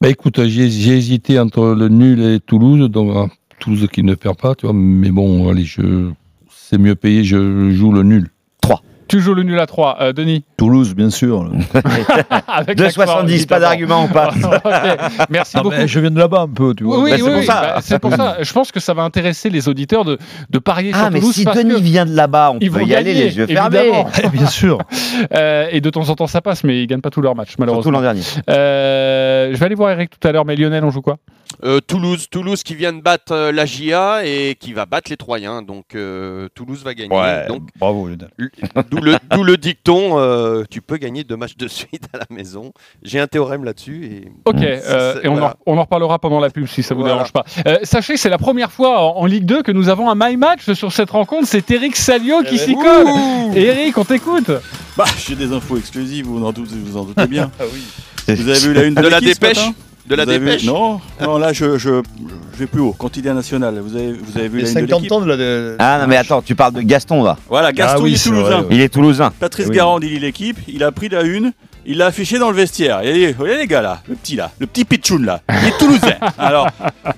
Bah 0.00 0.08
écoute, 0.08 0.44
j'ai 0.44 0.70
j'ai 0.70 0.96
hésité 0.96 1.38
entre 1.38 1.68
le 1.68 1.88
nul 1.88 2.20
et 2.20 2.40
Toulouse, 2.40 2.90
donc 2.90 3.16
euh, 3.16 3.26
Toulouse 3.58 3.88
qui 3.92 4.02
ne 4.02 4.14
perd 4.14 4.36
pas, 4.36 4.54
tu 4.54 4.66
vois, 4.66 4.74
mais 4.74 5.10
bon, 5.10 5.48
allez, 5.48 5.64
je 5.64 6.10
c'est 6.50 6.78
mieux 6.78 6.94
payé, 6.94 7.24
je 7.24 7.70
joue 7.70 7.92
le 7.92 8.02
nul. 8.02 8.30
Tu 9.06 9.20
joues 9.20 9.34
le 9.34 9.42
nul 9.42 9.58
à 9.60 9.66
3, 9.66 9.98
euh, 10.00 10.12
Denis 10.12 10.44
Toulouse, 10.56 10.94
bien 10.94 11.10
sûr. 11.10 11.42
Avec 12.48 12.78
2,70, 12.78 12.82
l'accent, 12.82 13.46
pas 13.48 13.60
d'argument, 13.60 14.04
on 14.04 14.08
passe. 14.08 14.34
Merci 15.30 15.52
Ah, 15.58 15.62
beaucoup. 15.62 15.76
mais 15.76 15.86
je 15.86 16.00
viens 16.00 16.10
de 16.10 16.18
là-bas 16.18 16.42
un 16.42 16.48
peu, 16.48 16.74
tu 16.74 16.84
vois. 16.84 17.00
Oui, 17.02 17.10
Bah, 17.10 17.16
oui, 17.16 17.22
c'est 17.22 17.30
pour 17.30 17.38
oui, 17.40 17.46
ça. 17.46 17.60
bah, 17.60 17.78
c'est 17.82 17.98
pour 17.98 18.12
ça. 18.14 18.36
Je 18.40 18.52
pense 18.52 18.72
que 18.72 18.80
ça 18.80 18.94
va 18.94 19.02
intéresser 19.02 19.50
les 19.50 19.68
auditeurs 19.68 20.04
de, 20.04 20.18
de 20.50 20.58
parier 20.58 20.90
Ah, 20.94 21.02
sur 21.04 21.10
mais 21.10 21.20
Toulouse 21.20 21.34
si 21.34 21.44
parce 21.44 21.56
Denis 21.58 21.74
que- 21.74 21.80
vient 21.80 22.06
de 22.06 22.14
là-bas, 22.16 22.52
on 22.54 22.58
Ils 22.60 22.70
peut 22.70 22.80
vont 22.80 22.86
y 22.86 22.94
aller 22.94 23.12
les 23.14 23.36
yeux 23.36 23.46
fermés. 23.46 23.78
évidemment. 23.78 24.08
Eh, 24.22 24.28
bien 24.28 24.46
sûr. 24.46 24.78
Euh, 25.36 25.66
et 25.70 25.80
de 25.80 25.90
temps 25.90 26.08
en 26.08 26.14
temps 26.14 26.26
ça 26.26 26.40
passe, 26.40 26.64
mais 26.64 26.82
ils 26.82 26.86
gagnent 26.86 27.00
pas 27.00 27.10
tous 27.10 27.20
leurs 27.20 27.34
matchs, 27.36 27.50
Surtout 27.56 27.62
l'an 27.62 27.66
malheureusement. 27.66 28.00
dernier. 28.00 28.22
Euh, 28.50 29.50
je 29.52 29.58
vais 29.58 29.66
aller 29.66 29.74
voir 29.74 29.90
Eric 29.90 30.18
tout 30.18 30.26
à 30.26 30.32
l'heure, 30.32 30.44
mais 30.44 30.56
Lionel, 30.56 30.82
on 30.84 30.90
joue 30.90 31.02
quoi? 31.02 31.16
Euh, 31.64 31.80
Toulouse, 31.80 32.28
Toulouse 32.30 32.62
qui 32.62 32.74
vient 32.74 32.92
de 32.92 33.00
battre 33.00 33.32
euh, 33.32 33.50
la 33.52 33.64
GIA 33.64 34.26
et 34.26 34.54
qui 34.58 34.74
va 34.74 34.84
battre 34.84 35.10
les 35.10 35.16
Troyens. 35.16 35.62
Donc 35.62 35.94
euh, 35.94 36.48
Toulouse 36.54 36.82
va 36.84 36.92
gagner. 36.94 37.08
Donc 37.48 37.62
bravo. 37.78 38.08
D'où 38.90 39.00
le, 39.00 39.16
d'où 39.30 39.42
le 39.44 39.56
dicton, 39.56 40.18
euh, 40.18 40.64
tu 40.70 40.82
peux 40.82 40.98
gagner 40.98 41.24
deux 41.24 41.36
matchs 41.36 41.56
de 41.56 41.66
suite 41.68 42.04
à 42.12 42.18
la 42.18 42.26
maison. 42.30 42.72
J'ai 43.02 43.18
un 43.18 43.26
théorème 43.26 43.64
là-dessus. 43.64 44.04
Et... 44.04 44.28
Ok, 44.44 44.56
euh, 44.60 45.20
et 45.22 45.28
on, 45.28 45.32
voilà. 45.32 45.56
en, 45.66 45.72
on 45.74 45.78
en 45.78 45.82
reparlera 45.82 46.18
pendant 46.18 46.38
la 46.40 46.50
pub 46.50 46.66
si 46.66 46.82
ça 46.82 46.94
vous 46.94 47.00
Voilà. 47.00 47.14
dérange 47.16 47.32
pas. 47.32 47.44
Euh, 47.66 47.78
sachez 47.82 48.14
que 48.14 48.20
c'est 48.20 48.28
la 48.28 48.38
première 48.38 48.70
fois 48.70 49.00
en, 49.00 49.16
en 49.20 49.26
Ligue 49.26 49.46
2 49.46 49.62
que 49.62 49.72
nous 49.72 49.88
avons 49.88 50.10
un 50.10 50.14
my 50.16 50.36
match 50.36 50.70
sur 50.72 50.92
cette 50.92 51.10
rencontre. 51.10 51.48
C'est 51.48 51.70
Eric 51.70 51.96
Salio 51.96 52.42
qui 52.42 52.58
s'y 52.58 52.74
colle. 52.74 53.06
Eric, 53.56 53.96
on 53.96 54.04
t'écoute. 54.04 54.50
Bah, 54.96 55.04
j'ai 55.18 55.34
des 55.34 55.50
infos 55.52 55.76
exclusives, 55.78 56.26
vous 56.26 56.44
en 56.44 56.52
doutez, 56.52 56.74
vous 56.76 56.96
en 56.96 57.04
doutez 57.04 57.26
bien. 57.26 57.50
Ah 58.26 58.32
Vous 58.34 58.48
avez 58.48 58.58
vu 58.58 58.72
la 58.72 58.84
une 58.84 58.94
de, 58.94 59.02
De 59.02 59.08
la 59.08 59.20
dépêche 59.20 59.58
matin? 59.66 59.74
De 60.06 60.14
la 60.14 60.24
Vous 60.24 60.30
avez 60.30 60.38
vu- 60.38 60.44
dépêche 60.46 60.64
Non, 60.64 61.00
non, 61.22 61.38
là 61.38 61.52
je, 61.54 61.78
je, 61.78 62.02
je 62.52 62.58
vais 62.58 62.66
plus 62.66 62.80
haut. 62.80 62.92
Quotidien 62.92 63.32
national. 63.34 63.78
Vous 63.78 63.96
avez, 63.96 64.12
vous 64.12 64.38
avez 64.38 64.48
vu 64.48 64.58
Les 64.58 64.64
la 64.64 64.80
une 64.80 64.86
de 64.86 64.90
50 64.90 65.00
l'équipe 65.00 65.12
ans 65.12 65.20
de 65.22 65.26
la. 65.26 65.36
de- 65.38 65.76
Ah 65.78 65.98
non, 66.02 66.06
mais 66.08 66.16
attends, 66.18 66.42
tu 66.42 66.54
parles 66.54 66.74
de 66.74 66.82
Gaston 66.82 67.22
là. 67.24 67.38
Voilà, 67.48 67.72
Gaston 67.72 67.98
Ah 68.00 68.02
oui, 68.02 68.10
il 68.10 68.14
est 68.16 68.22
toulousain. 68.22 68.42
vrai, 68.42 68.60
ouais. 68.60 68.66
Il 68.70 68.80
est 68.82 68.88
toulousain. 68.90 69.32
Patrice 69.40 69.66
Oui. 69.68 69.76
Garand, 69.76 69.98
il 70.00 70.10
lit 70.10 70.18
l'équipe. 70.18 70.58
Il 70.68 70.84
a 70.84 70.92
pris 70.92 71.08
la 71.08 71.22
une. 71.22 71.52
Il 71.86 71.98
l'a 71.98 72.06
affiché 72.06 72.38
dans 72.38 72.50
le 72.50 72.56
vestiaire. 72.56 73.00
Il 73.02 73.08
a 73.10 73.12
dit 73.12 73.26
Regardez 73.38 73.60
les 73.62 73.66
gars 73.66 73.82
là, 73.82 74.02
le 74.08 74.14
petit 74.14 74.36
là, 74.36 74.50
le 74.58 74.66
petit 74.66 74.84
pitchoun 74.84 75.24
là, 75.24 75.40
il 75.50 75.68
est 75.68 75.78
toulousain. 75.78 76.16
Alors, 76.38 76.68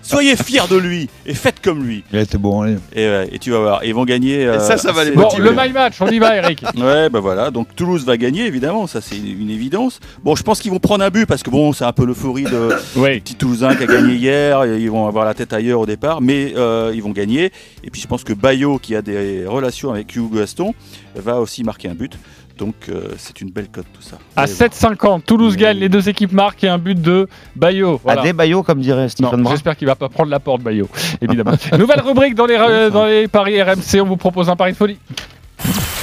soyez 0.02 0.36
fiers 0.36 0.66
de 0.70 0.76
lui 0.76 1.08
et 1.24 1.34
faites 1.34 1.60
comme 1.62 1.84
lui. 1.84 2.02
Il 2.12 2.18
était 2.18 2.38
bon, 2.38 2.62
allez. 2.62 2.76
Et, 2.94 3.06
ouais, 3.08 3.28
et 3.32 3.38
tu 3.38 3.50
vas 3.50 3.58
voir, 3.60 3.84
ils 3.84 3.94
vont 3.94 4.04
gagner. 4.04 4.42
Et 4.42 4.58
ça, 4.60 4.76
ça 4.76 4.92
va 4.92 5.04
les 5.04 5.12
Bon, 5.12 5.22
motiver. 5.22 5.42
le 5.44 5.50
my 5.56 5.72
match, 5.72 5.94
on 6.00 6.08
y 6.08 6.18
va, 6.18 6.36
Eric. 6.36 6.62
Ouais, 6.76 7.08
bah 7.08 7.20
voilà. 7.20 7.50
Donc 7.50 7.74
Toulouse 7.74 8.04
va 8.04 8.16
gagner, 8.16 8.46
évidemment, 8.46 8.86
ça 8.86 9.00
c'est 9.00 9.16
une 9.16 9.50
évidence. 9.50 10.00
Bon, 10.22 10.34
je 10.36 10.42
pense 10.42 10.60
qu'ils 10.60 10.70
vont 10.70 10.78
prendre 10.78 11.04
un 11.04 11.10
but 11.10 11.26
parce 11.26 11.42
que 11.42 11.50
bon, 11.50 11.72
c'est 11.72 11.84
un 11.84 11.92
peu 11.92 12.04
l'euphorie 12.04 12.44
de 12.44 12.68
Oui. 12.96 13.20
petit 13.20 13.34
Toulousain 13.34 13.74
qui 13.76 13.84
a 13.84 13.86
gagné 13.86 14.14
hier. 14.14 14.62
et 14.64 14.78
Ils 14.80 14.90
vont 14.90 15.06
avoir 15.06 15.24
la 15.24 15.34
tête 15.34 15.52
ailleurs 15.52 15.80
au 15.80 15.86
départ, 15.86 16.20
mais 16.20 16.52
euh, 16.56 16.92
ils 16.94 17.02
vont 17.02 17.10
gagner. 17.10 17.52
Et 17.84 17.90
puis 17.90 18.00
je 18.00 18.06
pense 18.06 18.24
que 18.24 18.32
Bayo, 18.32 18.78
qui 18.78 18.94
a 18.96 19.02
des 19.02 19.44
relations 19.46 19.90
avec 19.92 20.14
Hugo 20.14 20.36
Gaston, 20.38 20.74
va 21.14 21.40
aussi 21.40 21.62
marquer 21.64 21.88
un 21.88 21.94
but. 21.94 22.18
Donc 22.58 22.74
euh, 22.88 23.10
c'est 23.18 23.40
une 23.40 23.50
belle 23.50 23.68
cote 23.68 23.86
tout 23.92 24.02
ça. 24.02 24.16
À 24.34 24.42
allez 24.42 24.52
voir. 24.52 24.70
7,50, 24.70 25.22
Toulouse 25.22 25.56
gagne, 25.56 25.78
les 25.78 25.88
deux 25.88 26.08
équipes 26.08 26.32
marquent 26.32 26.64
et 26.64 26.68
un 26.68 26.78
but 26.78 27.00
de 27.00 27.28
Bayo. 27.54 28.00
Voilà. 28.02 28.22
À 28.22 28.24
des 28.24 28.32
baillots, 28.32 28.62
comme 28.62 28.80
dirait 28.80 29.08
Stephen 29.08 29.42
Brun. 29.42 29.50
j'espère 29.50 29.76
qu'il 29.76 29.86
va 29.86 29.94
pas 29.94 30.08
prendre 30.08 30.30
la 30.30 30.40
porte 30.40 30.62
Bayo, 30.62 30.88
évidemment. 31.20 31.52
Nouvelle 31.78 32.00
rubrique 32.00 32.34
dans 32.34 32.46
les, 32.46 32.56
euh, 32.58 32.90
dans 32.90 33.04
les 33.04 33.28
paris 33.28 33.60
RMC, 33.60 34.00
on 34.00 34.06
vous 34.06 34.16
propose 34.16 34.48
un 34.48 34.56
pari 34.56 34.72
de 34.72 34.76
folie. 34.76 34.98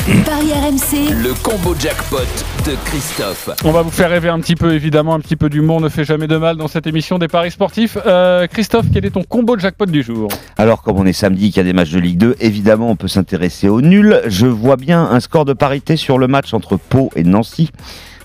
Paris 0.03 0.51
RMC, 0.51 1.13
Le 1.23 1.33
combo 1.43 1.73
jackpot 1.79 2.17
de 2.65 2.75
Christophe. 2.83 3.49
On 3.63 3.71
va 3.71 3.83
vous 3.83 3.89
faire 3.89 4.09
rêver 4.09 4.27
un 4.27 4.41
petit 4.41 4.55
peu, 4.55 4.73
évidemment, 4.73 5.13
un 5.13 5.21
petit 5.21 5.37
peu 5.37 5.49
d'humour 5.49 5.79
ne 5.79 5.87
fait 5.87 6.03
jamais 6.03 6.27
de 6.27 6.35
mal 6.35 6.57
dans 6.57 6.67
cette 6.67 6.87
émission 6.87 7.19
des 7.19 7.29
paris 7.29 7.51
sportifs. 7.51 7.97
Euh, 8.05 8.45
Christophe, 8.47 8.87
quel 8.93 9.05
est 9.05 9.11
ton 9.11 9.23
combo 9.23 9.55
de 9.55 9.61
jackpot 9.61 9.85
du 9.85 10.03
jour? 10.03 10.27
Alors, 10.57 10.81
comme 10.81 10.97
on 10.97 11.05
est 11.05 11.13
samedi, 11.13 11.51
qu'il 11.51 11.57
y 11.57 11.59
a 11.61 11.63
des 11.63 11.71
matchs 11.71 11.91
de 11.91 11.99
Ligue 11.99 12.17
2, 12.17 12.35
évidemment, 12.41 12.89
on 12.89 12.97
peut 12.97 13.07
s'intéresser 13.07 13.69
au 13.69 13.79
nul. 13.79 14.21
Je 14.27 14.45
vois 14.45 14.75
bien 14.75 15.01
un 15.01 15.21
score 15.21 15.45
de 15.45 15.53
parité 15.53 15.95
sur 15.95 16.17
le 16.17 16.27
match 16.27 16.53
entre 16.53 16.75
Pau 16.75 17.09
et 17.15 17.23
Nancy, 17.23 17.69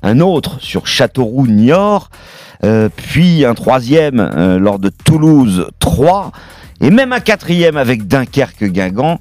un 0.02 0.18
autre 0.18 0.60
sur 0.60 0.88
Châteauroux-Niort, 0.88 2.10
euh, 2.64 2.88
puis 2.96 3.44
un 3.44 3.54
troisième 3.54 4.18
euh, 4.18 4.58
lors 4.58 4.80
de 4.80 4.90
Toulouse 5.04 5.68
3, 5.78 6.32
et 6.80 6.90
même 6.90 7.12
un 7.12 7.20
quatrième 7.20 7.76
avec 7.76 8.08
Dunkerque-Guingamp. 8.08 9.20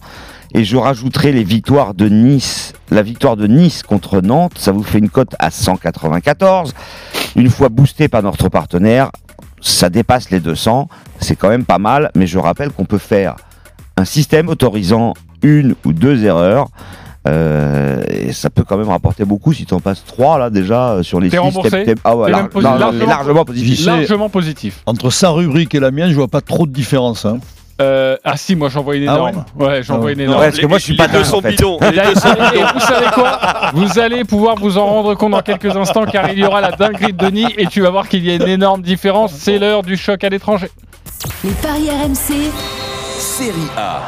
Et 0.54 0.64
je 0.64 0.78
rajouterai 0.78 1.32
les 1.32 1.44
victoires 1.44 1.94
de 1.94 2.08
Nice, 2.10 2.74
la 2.90 3.02
victoire 3.04 3.36
de 3.36 3.48
Nice 3.48 3.84
contre 3.84 4.22
Nantes, 4.22 4.54
ça 4.58 4.72
vous 4.72 4.84
fait 4.84 4.98
une 5.00 5.10
cote 5.10 5.36
à 5.40 5.52
194. 5.52 6.74
Une 7.36 7.50
fois 7.50 7.70
boosté 7.70 8.08
par 8.08 8.24
notre 8.24 8.50
partenaire, 8.50 9.12
ça 9.62 9.90
dépasse 9.90 10.30
les 10.30 10.40
200, 10.40 10.88
c'est 11.20 11.36
quand 11.36 11.50
même 11.50 11.66
pas 11.66 11.80
mal, 11.80 12.12
mais 12.16 12.28
je 12.28 12.38
rappelle 12.40 12.72
qu'on 12.72 12.86
peut 12.86 12.98
faire 12.98 13.36
un 13.98 14.06
système 14.06 14.48
autorisant 14.50 15.14
une 15.44 15.76
ou 15.86 15.94
deux 15.94 16.24
erreurs. 16.24 16.68
Euh, 17.28 18.02
et 18.10 18.32
ça 18.32 18.50
peut 18.50 18.64
quand 18.64 18.78
même 18.78 18.88
rapporter 18.88 19.26
beaucoup 19.26 19.52
si 19.52 19.66
tu 19.66 19.74
en 19.74 19.82
passes 19.82 20.06
3 20.06 20.40
là 20.40 20.50
déjà 20.50 20.92
euh, 20.94 21.04
sur 21.04 21.20
les 21.20 21.30
T'es 21.30 21.36
6 21.36 21.42
remboursé 21.42 21.96
Ah 22.06 22.16
ouais, 22.16 22.28
T'es 22.28 22.32
lar- 22.32 22.42
même 22.44 22.50
posi- 22.50 22.64
non, 22.64 22.72
non, 22.72 22.78
largement- 22.80 23.00
c'est 23.02 23.06
largement 23.10 23.46
positif. 23.46 23.86
Largement 23.86 24.30
positif. 24.30 24.82
Entre 24.86 25.10
sa 25.10 25.30
rubrique 25.32 25.76
et 25.76 25.82
la 25.82 25.92
mienne, 25.92 26.10
je 26.10 26.16
vois 26.16 26.30
pas 26.30 26.40
trop 26.40 26.66
de 26.66 26.72
différence. 26.72 27.26
hein. 27.26 27.40
Euh, 27.80 28.18
ah 28.24 28.36
si, 28.38 28.56
moi 28.56 28.70
j'en 28.70 28.82
vois 28.82 28.96
une 28.96 29.08
Ah 29.08 29.14
énorme. 29.16 29.46
ouais, 29.60 29.84
j'en 29.84 29.96
Ah 29.96 30.00
ouais. 30.00 30.14
une 30.14 30.22
énorme. 30.22 30.40
Ouais, 30.40 30.48
parce 30.48 30.60
que 30.60 30.66
moi 30.66 30.78
je 30.80 30.84
suis 30.84 30.96
pas 30.96 31.08
deux 31.08 31.14
dingue, 31.20 31.26
sont 31.26 31.42
bidons. 31.42 31.78
Et 31.80 31.92
deux 31.92 32.14
vous 32.74 32.80
savez 32.80 33.06
quoi? 33.14 33.40
Vous 33.74 34.00
allez 34.00 34.24
pouvoir 34.24 34.56
vous 34.56 34.78
en 34.80 34.86
rendre 34.86 35.14
compte 35.16 35.32
dans 35.34 35.42
quelques 35.42 35.76
instants 35.76 36.06
car 36.06 36.30
il 36.32 36.40
y 36.40 36.44
aura 36.44 36.60
la 36.62 36.72
dinguerie 36.72 37.14
de 37.14 37.18
Denis 37.26 37.54
et 37.58 37.68
tu 37.68 37.82
vas 37.82 37.92
voir 37.92 38.08
qu'il 38.10 38.26
y 38.26 38.32
a 38.32 38.36
une 38.36 38.48
énorme 38.48 38.82
différence. 38.82 39.32
C'est 39.34 39.60
l'heure 39.60 39.84
du 39.84 39.96
choc 39.96 40.24
à 40.24 40.30
l'étranger. 40.30 40.72
Les 41.44 41.52
paris 41.52 41.90
RMC, 41.90 42.52
Série 43.20 43.54
A. 43.78 44.02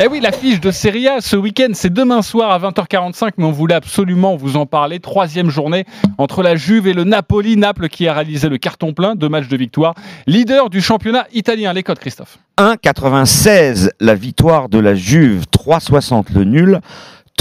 Eh 0.00 0.06
oui, 0.06 0.20
la 0.20 0.30
fiche 0.30 0.60
de 0.60 0.70
Serie 0.70 1.08
A 1.08 1.20
ce 1.20 1.34
week-end, 1.34 1.70
c'est 1.72 1.92
demain 1.92 2.22
soir 2.22 2.52
à 2.52 2.58
20h45, 2.60 3.32
mais 3.36 3.44
on 3.44 3.50
voulait 3.50 3.74
absolument 3.74 4.36
vous 4.36 4.56
en 4.56 4.64
parler. 4.64 5.00
Troisième 5.00 5.50
journée 5.50 5.86
entre 6.18 6.44
la 6.44 6.54
Juve 6.54 6.86
et 6.86 6.92
le 6.92 7.02
Napoli. 7.02 7.56
Naples 7.56 7.88
qui 7.88 8.06
a 8.06 8.12
réalisé 8.12 8.48
le 8.48 8.58
carton 8.58 8.92
plein, 8.92 9.16
deux 9.16 9.28
matchs 9.28 9.48
de 9.48 9.56
victoire. 9.56 9.94
Leader 10.28 10.70
du 10.70 10.80
championnat 10.80 11.26
italien. 11.32 11.72
Les 11.72 11.82
codes, 11.82 11.98
Christophe. 11.98 12.38
1,96 12.58 13.90
la 13.98 14.14
victoire 14.14 14.68
de 14.68 14.78
la 14.78 14.94
Juve, 14.94 15.46
3,60 15.52 16.32
le 16.32 16.44
nul, 16.44 16.80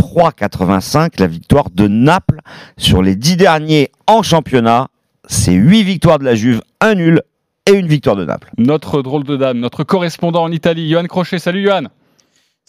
3,85 0.02 1.20
la 1.20 1.28
victoire 1.28 1.70
de 1.70 1.88
Naples. 1.88 2.40
Sur 2.76 3.04
les 3.04 3.16
10 3.16 3.38
derniers 3.38 3.92
en 4.08 4.24
championnat, 4.24 4.88
c'est 5.28 5.54
8 5.54 5.84
victoires 5.84 6.18
de 6.18 6.26
la 6.26 6.34
Juve, 6.34 6.62
un 6.82 6.96
nul 6.96 7.22
et 7.68 7.74
une 7.74 7.88
victoire 7.88 8.16
de 8.16 8.26
Naples. 8.26 8.50
Notre 8.58 9.04
drôle 9.04 9.26
de 9.26 9.38
dame, 9.38 9.60
notre 9.60 9.84
correspondant 9.84 10.42
en 10.42 10.52
Italie, 10.52 10.90
Johan 10.90 11.06
Crochet. 11.06 11.38
Salut 11.38 11.64
Johan. 11.64 11.84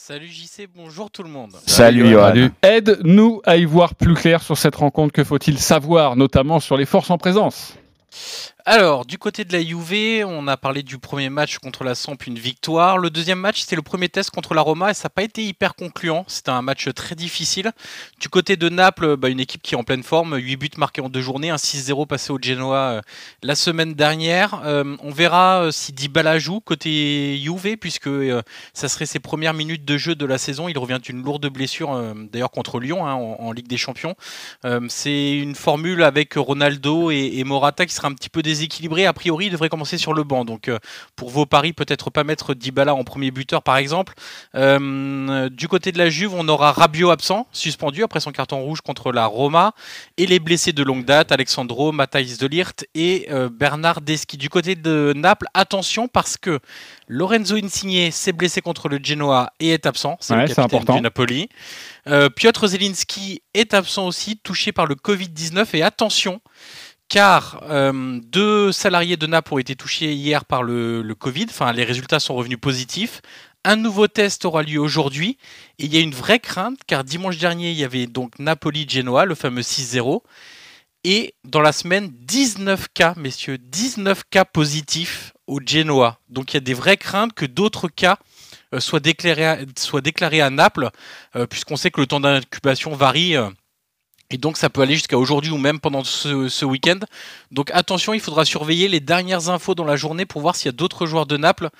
Salut 0.00 0.28
JC, 0.28 0.68
bonjour 0.76 1.10
tout 1.10 1.24
le 1.24 1.28
monde. 1.28 1.56
Salut, 1.66 2.08
Johan. 2.08 2.50
Aide-nous 2.62 3.42
à 3.44 3.56
y 3.56 3.64
voir 3.64 3.96
plus 3.96 4.14
clair 4.14 4.40
sur 4.42 4.56
cette 4.56 4.76
rencontre. 4.76 5.12
Que 5.12 5.24
faut-il 5.24 5.58
savoir, 5.58 6.14
notamment 6.14 6.60
sur 6.60 6.76
les 6.76 6.86
forces 6.86 7.10
en 7.10 7.18
présence? 7.18 7.74
Alors, 8.70 9.06
du 9.06 9.16
côté 9.16 9.46
de 9.46 9.52
la 9.54 9.62
Juve, 9.62 10.26
on 10.26 10.46
a 10.46 10.58
parlé 10.58 10.82
du 10.82 10.98
premier 10.98 11.30
match 11.30 11.56
contre 11.56 11.84
la 11.84 11.94
Samp, 11.94 12.26
une 12.26 12.38
victoire. 12.38 12.98
Le 12.98 13.08
deuxième 13.08 13.38
match, 13.40 13.62
c'était 13.62 13.76
le 13.76 13.80
premier 13.80 14.10
test 14.10 14.28
contre 14.28 14.52
la 14.52 14.60
Roma 14.60 14.90
et 14.90 14.94
ça 14.94 15.04
n'a 15.06 15.08
pas 15.08 15.22
été 15.22 15.42
hyper 15.42 15.74
concluant. 15.74 16.26
C'était 16.26 16.50
un 16.50 16.60
match 16.60 16.86
très 16.92 17.14
difficile. 17.14 17.72
Du 18.20 18.28
côté 18.28 18.58
de 18.58 18.68
Naples, 18.68 19.16
bah, 19.16 19.30
une 19.30 19.40
équipe 19.40 19.62
qui 19.62 19.74
est 19.74 19.78
en 19.78 19.84
pleine 19.84 20.02
forme, 20.02 20.36
8 20.36 20.56
buts 20.56 20.68
marqués 20.76 21.00
en 21.00 21.08
deux 21.08 21.22
journées, 21.22 21.48
un 21.48 21.56
6-0 21.56 22.06
passé 22.06 22.30
au 22.30 22.38
Genoa 22.38 22.76
euh, 22.76 23.00
la 23.42 23.54
semaine 23.54 23.94
dernière. 23.94 24.60
Euh, 24.66 24.98
on 25.02 25.12
verra 25.12 25.62
euh, 25.62 25.70
si 25.70 25.94
Dybala 25.94 26.38
joue 26.38 26.60
côté 26.60 27.40
Juve, 27.42 27.78
puisque 27.78 28.10
ça 28.74 28.88
serait 28.90 29.06
ses 29.06 29.18
premières 29.18 29.54
minutes 29.54 29.86
de 29.86 29.96
jeu 29.96 30.14
de 30.14 30.26
la 30.26 30.36
saison. 30.36 30.68
Il 30.68 30.76
revient 30.76 31.00
d'une 31.02 31.22
lourde 31.22 31.46
blessure, 31.46 31.98
d'ailleurs 32.30 32.50
contre 32.50 32.80
Lyon 32.80 33.06
hein, 33.06 33.14
en, 33.14 33.50
Ligue 33.50 33.66
des 33.66 33.78
Champions. 33.78 34.14
C'est 34.88 35.38
une 35.38 35.54
formule 35.54 36.02
avec 36.02 36.34
Ronaldo 36.34 37.10
et, 37.10 37.30
et 37.36 37.44
Morata 37.44 37.86
qui 37.86 37.94
sera 37.94 38.08
un 38.08 38.12
petit 38.12 38.28
peu 38.28 38.42
déséquilibrée. 38.58 39.06
A 39.06 39.12
priori, 39.12 39.46
il 39.46 39.52
devrait 39.52 39.68
commencer 39.68 39.98
sur 39.98 40.14
le 40.14 40.24
banc. 40.24 40.44
Donc, 40.44 40.68
euh, 40.68 40.78
pour 41.16 41.30
vos 41.30 41.46
paris, 41.46 41.72
peut-être 41.72 42.10
pas 42.10 42.24
mettre 42.24 42.54
Dybala 42.54 42.94
en 42.94 43.04
premier 43.04 43.30
buteur, 43.30 43.62
par 43.62 43.76
exemple. 43.76 44.14
Euh, 44.54 45.48
du 45.48 45.68
côté 45.68 45.92
de 45.92 45.98
la 45.98 46.10
Juve, 46.10 46.34
on 46.34 46.46
aura 46.48 46.72
Rabiot 46.72 47.10
absent, 47.10 47.46
suspendu 47.52 48.02
après 48.02 48.20
son 48.20 48.32
carton 48.32 48.60
rouge 48.60 48.80
contre 48.80 49.12
la 49.12 49.26
Roma, 49.26 49.72
et 50.16 50.26
les 50.26 50.38
blessés 50.40 50.72
de 50.72 50.82
longue 50.82 51.04
date, 51.04 51.32
Alexandro, 51.32 51.92
Matthijs 51.92 52.38
de 52.38 52.46
Ligt 52.46 52.86
et 52.94 53.28
euh, 53.30 53.48
Bernard 53.48 54.00
Deschi. 54.00 54.36
Du 54.36 54.48
côté 54.48 54.74
de 54.74 55.12
Naples, 55.14 55.46
attention 55.54 56.08
parce 56.08 56.36
que 56.36 56.60
Lorenzo 57.06 57.56
Insigne 57.56 58.10
s'est 58.10 58.32
blessé 58.32 58.60
contre 58.60 58.88
le 58.88 58.98
Genoa 59.02 59.52
et 59.60 59.70
est 59.70 59.86
absent. 59.86 60.16
C'est 60.20 60.34
Ouais, 60.34 60.42
le 60.42 60.48
capitaine 60.48 60.64
important. 60.64 60.94
du 60.96 61.00
Napoli. 61.02 61.48
Piotr 62.36 62.66
Zelinski 62.68 63.42
est 63.52 63.74
absent 63.74 64.06
aussi, 64.06 64.38
touché 64.38 64.72
par 64.72 64.86
le 64.86 64.94
Covid-19. 64.94 65.66
Et 65.76 65.82
attention, 65.82 66.40
car 67.08 67.62
euh, 67.68 68.20
deux 68.22 68.70
salariés 68.70 69.16
de 69.16 69.26
Naples 69.26 69.54
ont 69.54 69.58
été 69.58 69.74
touchés 69.74 70.12
hier 70.12 70.44
par 70.44 70.62
le, 70.62 71.02
Covid. 71.18 71.46
Enfin, 71.48 71.72
les 71.72 71.84
résultats 71.84 72.20
sont 72.20 72.34
revenus 72.34 72.60
positifs. 72.60 73.22
Un 73.64 73.76
nouveau 73.76 74.08
test 74.08 74.44
aura 74.44 74.62
lieu 74.62 74.78
aujourd'hui. 74.78 75.38
Et 75.78 75.86
il 75.86 75.94
y 75.94 75.96
a 75.96 76.00
une 76.00 76.14
vraie 76.14 76.38
crainte, 76.38 76.78
car 76.86 77.04
dimanche 77.04 77.38
dernier, 77.38 77.70
il 77.70 77.78
y 77.78 77.84
avait 77.84 78.06
donc 78.06 78.38
Napoli-Genoa, 78.38 79.24
le 79.24 79.34
fameux 79.34 79.62
6-0. 79.62 80.22
Et 81.04 81.34
dans 81.44 81.60
la 81.60 81.72
semaine, 81.72 82.10
19 82.12 82.88
cas, 82.92 83.14
messieurs, 83.16 83.56
19 83.58 84.24
cas 84.30 84.44
positifs 84.44 85.32
au 85.46 85.60
Genoa. 85.64 86.18
Donc 86.28 86.52
il 86.52 86.54
y 86.54 86.58
a 86.58 86.60
des 86.60 86.74
vraies 86.74 86.96
craintes 86.96 87.32
que 87.32 87.46
d'autres 87.46 87.88
cas 87.88 88.18
euh, 88.74 88.80
soient, 88.80 89.00
déclarés 89.00 90.40
à, 90.40 90.50
Naples, 90.50 90.90
euh, 91.36 91.46
puisqu'on 91.46 91.76
sait 91.76 91.90
que 91.90 92.00
le 92.00 92.06
temps 92.06 92.20
d'incubation 92.20 92.94
varie. 92.94 93.36
Et 94.30 94.38
donc 94.38 94.56
ça 94.56 94.70
peut 94.70 94.82
aller 94.82 94.94
jusqu'à 94.94 95.18
aujourd'hui 95.18 95.50
ou 95.50 95.58
même 95.58 95.80
pendant 95.80 96.04
ce, 96.04 96.48
ce 96.48 96.64
week-end. 96.64 96.98
Donc 97.50 97.70
attention, 97.72 98.14
il 98.14 98.20
faudra 98.20 98.44
surveiller 98.44 98.88
les 98.88 99.00
dernières 99.00 99.48
infos 99.48 99.74
dans 99.74 99.84
la 99.84 99.96
journée 99.96 100.26
pour 100.26 100.40
voir 100.40 100.56
s'il 100.56 100.66
y 100.66 100.68
a 100.68 100.72
d'autres 100.72 101.06
joueurs 101.06 101.26
de 101.26 101.36
Naples 101.36 101.70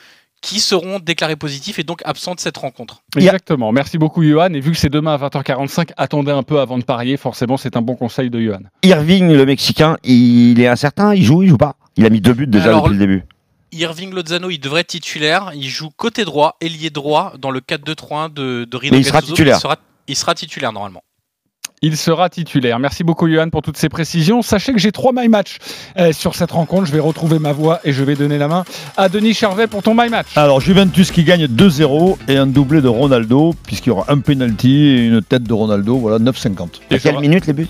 qui 0.41 0.61
seront 0.61 0.99
déclarés 1.01 1.37
positifs 1.37 1.79
et 1.79 1.85
donc 1.85 2.01
absents 2.05 2.35
de 2.35 2.41
cette 2.41 2.57
rencontre. 2.57 3.03
Exactement. 3.17 3.73
Merci 3.73 3.99
beaucoup, 3.99 4.23
Johan. 4.23 4.53
Et 4.55 4.61
vu 4.61 4.73
que 4.73 4.79
c'est 4.79 4.89
demain 4.89 5.15
à 5.15 5.29
20h45, 5.29 5.91
attendez 5.97 6.31
un 6.31 6.43
peu 6.43 6.61
avant 6.61 6.79
de 6.79 6.85
parier. 6.85 7.17
Forcément, 7.17 7.57
c'est 7.57 7.77
un 7.77 7.83
bon 7.83 7.97
conseil 7.97 8.31
de 8.31 8.41
Johan. 8.41 8.61
Irving, 8.85 9.33
le 9.33 9.45
Mexicain, 9.45 9.97
il 10.05 10.61
est 10.61 10.69
incertain, 10.69 11.15
il 11.15 11.25
joue, 11.25 11.43
il 11.43 11.49
joue 11.49 11.59
pas. 11.59 11.77
Il 11.97 12.07
a 12.07 12.11
mis 12.11 12.21
deux 12.21 12.35
buts 12.35 12.47
déjà 12.47 12.67
Alors, 12.67 12.85
depuis 12.85 12.99
le 12.99 13.07
début. 13.07 13.25
Irving 13.73 14.15
Lozano, 14.15 14.49
il 14.51 14.59
devrait 14.59 14.83
être 14.83 14.87
titulaire. 14.87 15.51
Il 15.55 15.69
joue 15.69 15.91
côté 15.91 16.25
droit, 16.25 16.57
ailier 16.61 16.91
droit, 16.91 17.35
dans 17.39 17.51
le 17.51 17.61
4-2-3-1 17.61 18.33
de, 18.33 18.65
de 18.65 18.77
Rino 18.77 18.95
Mais 18.95 19.01
il 19.01 19.05
sera 19.05 19.21
titulaire. 19.21 19.57
Il 19.57 19.61
sera, 19.61 19.77
il 20.07 20.17
sera 20.17 20.35
titulaire 20.35 20.73
normalement. 20.73 21.03
Il 21.83 21.97
sera 21.97 22.29
titulaire. 22.29 22.79
Merci 22.79 23.05
beaucoup, 23.05 23.29
Johan, 23.29 23.51
pour 23.51 23.63
toutes 23.63 23.77
ces 23.77 23.89
précisions. 23.89 24.43
Sachez 24.43 24.73
que 24.73 24.79
j'ai 24.79 24.93
trois 24.93 25.13
my 25.15 25.29
match 25.29 25.59
euh, 25.99 26.13
sur 26.13 26.35
cette 26.35 26.51
rencontre. 26.51 26.87
Je 26.87 26.93
vais 26.93 27.01
retrouver 27.01 27.39
ma 27.39 27.53
voix 27.53 27.81
et 27.85 27.93
je 27.93 28.03
vais 28.03 28.17
donner 28.17 28.39
la 28.39 28.49
main 28.49 28.65
à 28.97 29.09
Denis 29.09 29.35
Charvet 29.35 29.69
pour 29.69 29.83
ton 29.83 29.95
my 29.95 30.09
match. 30.09 30.27
Alors, 30.37 30.61
Juventus 30.61 31.13
qui 31.13 31.23
gagne 31.23 31.47
2-0 31.47 32.17
et 32.29 32.37
un 32.37 32.47
doublé 32.47 32.81
de 32.81 32.89
Ronaldo, 32.89 33.55
puisqu'il 33.65 33.91
y 33.91 33.93
aura 33.93 34.07
un 34.09 34.19
penalty 34.19 34.87
et 34.87 35.07
une 35.07 35.23
tête 35.23 35.45
de 35.45 35.53
Ronaldo. 35.53 35.99
Voilà, 35.99 36.19
9,50. 36.19 36.81
À 36.91 36.99
quelle 36.99 37.21
minute 37.21 37.47
les 37.47 37.53
buts? 37.53 37.69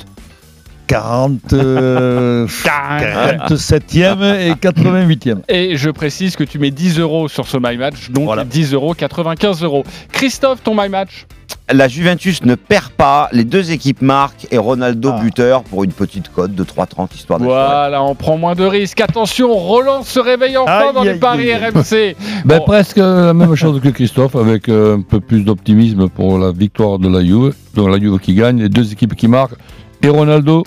40, 0.87 1.53
euh, 1.53 2.47
47e 2.65 4.25
et 4.41 4.53
88e. 4.53 5.41
Et 5.51 5.77
je 5.77 5.91
précise 5.91 6.35
que 6.35 6.45
tu 6.45 6.59
mets 6.59 6.71
10 6.71 6.99
euros 6.99 7.29
sur 7.29 7.47
ce 7.47 7.59
my 7.59 7.77
match, 7.77 8.11
donc 8.11 8.43
10 8.47 8.73
euros, 8.73 8.95
95 8.95 9.63
euros. 9.63 9.85
Christophe, 10.13 10.63
ton 10.63 10.75
my 10.75 10.89
match 10.89 11.27
La 11.71 11.87
Juventus 11.87 12.43
ne 12.45 12.55
perd 12.55 12.89
pas, 12.91 13.29
les 13.33 13.45
deux 13.45 13.73
équipes 13.73 14.01
marquent 14.01 14.47
et 14.51 14.57
Ronaldo 14.57 15.11
Ah. 15.15 15.21
buteur 15.23 15.63
pour 15.65 15.85
une 15.85 15.93
petite 15.93 16.31
cote 16.33 16.55
de 16.55 16.65
3,30 16.65 17.15
histoire 17.15 17.39
d'assurer. 17.39 17.55
Voilà, 17.55 18.03
on 18.03 18.15
prend 18.15 18.39
moins 18.39 18.55
de 18.55 18.65
risques. 18.65 19.01
Attention, 19.03 19.53
Roland 19.53 20.03
se 20.03 20.19
réveille 20.19 20.57
enfin 20.57 20.87
Aïe, 20.89 20.95
dans 20.95 21.03
les 21.03 21.17
paris 21.17 21.53
aïe. 21.53 21.71
RMC. 21.71 22.17
Ben, 22.47 22.59
Bon. 22.59 22.65
Presque 22.65 22.97
la 22.97 23.35
même 23.35 23.55
chose 23.55 23.81
que 23.83 23.91
Christophe, 23.91 24.35
avec 24.37 24.71
euh, 24.71 24.97
un 24.97 25.03
peu 25.03 25.21
plus 25.21 25.43
d'optimisme 25.43 26.09
pour 26.09 26.39
la 26.39 26.53
victoire 26.53 26.99
de 26.99 27.09
la 27.09 27.23
Juve. 27.23 27.55
Donc 27.75 27.91
la 27.91 27.99
Juve 27.99 28.19
qui 28.19 28.33
gagne, 28.35 28.61
les 28.63 28.71
deux 28.71 28.91
équipes 28.91 29.15
qui 29.15 29.29
marquent. 29.29 29.57
Et 30.03 30.09
Ronaldo, 30.09 30.65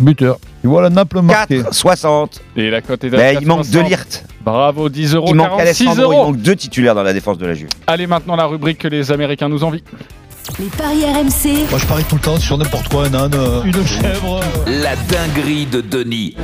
buteur. 0.00 0.38
Et 0.64 0.66
voilà 0.66 0.88
Naples 0.88 1.20
marqué. 1.20 1.60
4,60. 1.60 2.40
Et 2.56 2.70
la 2.70 2.80
cote 2.80 3.04
est 3.04 3.08
à 3.12 3.16
Ben, 3.18 3.38
il 3.40 3.46
manque 3.46 3.64
4,60. 3.66 3.70
de 3.74 3.80
Lirt. 3.88 4.24
Bravo, 4.46 4.88
10 4.88 5.14
euros, 5.14 5.26
Il 5.28 5.34
manque 5.34 5.48
46 5.58 5.86
Alessandro, 5.88 6.10
il 6.10 6.14
euros. 6.16 6.24
manque 6.28 6.38
deux 6.38 6.56
titulaires 6.56 6.94
dans 6.94 7.02
la 7.02 7.12
défense 7.12 7.36
de 7.36 7.44
la 7.44 7.52
Juve. 7.52 7.68
Allez, 7.86 8.06
maintenant 8.06 8.34
la 8.34 8.46
rubrique 8.46 8.78
que 8.78 8.88
les 8.88 9.12
Américains 9.12 9.50
nous 9.50 9.62
envient. 9.62 9.82
Les 10.58 10.66
paris 10.76 11.04
RMC, 11.04 11.70
Moi, 11.70 11.78
je 11.78 11.86
parie 11.86 12.04
tout 12.04 12.16
le 12.16 12.20
temps 12.20 12.36
sur 12.38 12.58
n'importe 12.58 12.88
quoi, 12.88 13.06
un 13.06 13.14
âne, 13.14 13.34
euh, 13.34 13.62
une 13.64 13.86
chèvre. 13.86 14.40
La 14.66 14.96
dinguerie 14.96 15.66
de 15.66 15.80
Denis. 15.80 16.34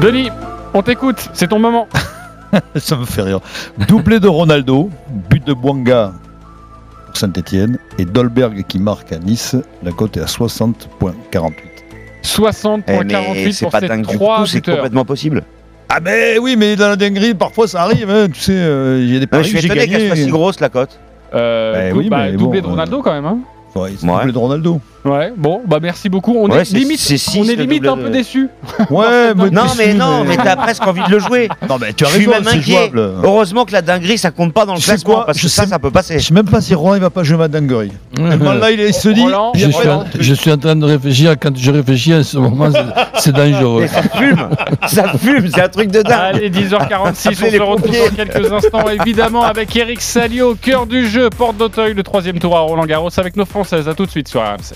Denis, 0.00 0.30
on 0.74 0.82
t'écoute, 0.82 1.28
c'est 1.32 1.48
ton 1.48 1.58
moment. 1.58 1.88
Ça 2.76 2.96
me 2.96 3.04
fait 3.04 3.22
rire. 3.22 3.40
Doublé 3.88 4.20
de 4.20 4.28
Ronaldo, 4.28 4.90
but 5.30 5.44
de 5.46 5.54
Bouanga 5.54 6.12
pour 7.06 7.16
Saint-Etienne 7.16 7.78
et 7.98 8.04
Dolberg 8.04 8.64
qui 8.68 8.78
marque 8.78 9.12
à 9.12 9.18
Nice. 9.18 9.56
La 9.82 9.92
cote 9.92 10.16
est 10.16 10.20
à 10.20 10.26
60,48. 10.26 11.52
60,48 12.22 13.32
Eh, 13.34 13.52
pour 13.62 13.70
pas 13.70 13.80
ces 13.80 13.88
dingue 13.88 14.06
du 14.06 14.14
trois 14.16 14.38
tout, 14.40 14.46
c'est 14.46 14.64
complètement 14.64 15.04
possible. 15.04 15.42
Ah 15.88 16.00
ben 16.00 16.38
oui, 16.38 16.54
mais 16.56 16.76
dans 16.76 16.88
la 16.88 16.96
dinguerie, 16.96 17.34
parfois 17.34 17.66
ça 17.66 17.82
arrive. 17.82 18.10
hein, 18.10 18.28
tu 18.32 18.40
sais, 18.40 18.52
euh, 18.52 19.00
il 19.02 19.12
y 19.12 19.16
a 19.16 19.20
des 19.20 19.26
paris 19.26 19.44
je 19.44 19.52
que 19.54 19.58
suis 19.58 19.66
étonné 19.66 19.88
qu'elle 19.88 20.06
soit 20.06 20.16
si 20.16 20.26
grosse 20.26 20.60
la 20.60 20.68
cote. 20.68 20.98
Euh, 21.34 21.72
Ben 21.74 21.96
oui, 21.96 22.08
bah, 22.08 22.30
doublé 22.32 22.60
bon, 22.60 22.68
de 22.68 22.72
Ronaldo 22.72 23.02
quand 23.02 23.12
même. 23.12 23.26
Hein. 23.26 23.38
Ouais, 23.78 23.92
c'est 23.98 24.06
Ouais. 24.08 24.32
de 24.32 24.38
Ronaldo. 24.38 24.80
Ouais, 25.04 25.32
bon, 25.36 25.62
bah 25.66 25.78
merci 25.80 26.08
beaucoup. 26.08 26.34
On 26.36 26.50
Ouais, 26.50 26.62
est 26.62 26.64
c'est- 26.64 26.76
limite, 26.76 26.98
six, 26.98 27.28
on 27.38 27.44
est 27.44 27.54
limite 27.54 27.86
un 27.86 27.96
de- 27.96 28.02
peu 28.04 28.10
déçu. 28.10 28.48
Ouais, 28.90 29.32
mais 29.34 29.48
Non, 29.50 29.62
mais 29.78 29.94
non, 29.94 30.24
mais 30.24 30.36
t'as 30.36 30.56
presque 30.56 30.86
envie 30.86 31.02
de 31.04 31.10
le 31.10 31.18
jouer. 31.20 31.48
Non, 31.68 31.76
mais 31.80 31.92
tu 31.92 32.04
as 32.04 32.08
Je 32.08 32.14
suis 32.14 32.26
raison, 32.26 32.30
même 32.32 32.44
c'est 32.44 32.58
inquiet. 32.58 32.72
jouable. 32.72 33.10
Heureusement 33.22 33.64
que 33.64 33.72
la 33.72 33.80
dinguerie, 33.82 34.18
ça 34.18 34.30
compte 34.32 34.52
pas 34.52 34.66
dans 34.66 34.74
le 34.74 34.80
classement, 34.80 35.14
quoi 35.14 35.26
parce 35.26 35.38
que 35.38 35.42
Je 35.42 35.48
ça, 35.48 35.62
sais- 35.62 35.68
ça 35.68 35.78
peut 35.78 35.90
passer. 35.90 36.18
Je 36.18 36.26
sais 36.26 36.34
même 36.34 36.48
pas 36.48 36.60
si 36.60 36.74
Roland 36.74 36.96
il 36.96 37.00
va 37.00 37.10
pas 37.10 37.22
jouer 37.22 37.38
ma 37.38 37.48
dinguerie. 37.48 37.92
Là, 38.18 38.70
il, 38.72 38.80
il 38.80 38.92
se 38.92 39.08
dit. 39.08 39.24
Je 39.54 39.70
suis, 39.70 39.88
en, 39.88 40.02
de- 40.02 40.06
je 40.18 40.34
suis 40.34 40.50
en 40.52 40.58
train 40.58 40.76
de 40.76 40.84
réfléchir. 40.84 41.34
Quand 41.40 41.56
je 41.56 41.70
réfléchis 41.70 42.14
en 42.14 42.22
ce 42.22 42.36
moment, 42.38 42.68
c'est- 43.18 43.32
dangereux. 43.32 43.82
Mais 43.82 43.88
ça 43.88 44.02
fume 44.02 44.48
Ça 44.86 45.12
fume, 45.18 45.48
c'est 45.54 45.62
un 45.62 45.68
truc 45.68 45.90
de 45.90 46.02
dingue 46.02 46.18
Allez, 46.34 46.50
10h46, 46.50 47.28
on 47.30 47.34
se 47.34 47.44
les 47.52 47.58
retrouve 47.58 47.90
dans 47.92 48.16
quelques 48.16 48.52
instants, 48.52 48.88
évidemment, 49.00 49.42
avec 49.44 49.74
Eric 49.76 50.00
Salio 50.00 50.50
au 50.52 50.54
cœur 50.54 50.86
du 50.86 51.06
jeu, 51.08 51.28
porte 51.30 51.56
d'Auteuil, 51.56 51.94
le 51.94 52.02
troisième 52.02 52.38
tour 52.38 52.56
à 52.56 52.60
Roland 52.60 52.84
Garros, 52.86 53.10
avec 53.16 53.36
nos 53.36 53.44
Français. 53.44 53.67
Françaises. 53.68 53.88
À 53.88 53.94
tout 53.94 54.06
de 54.06 54.10
suite 54.10 54.28
sur 54.28 54.40
RMC. 54.40 54.74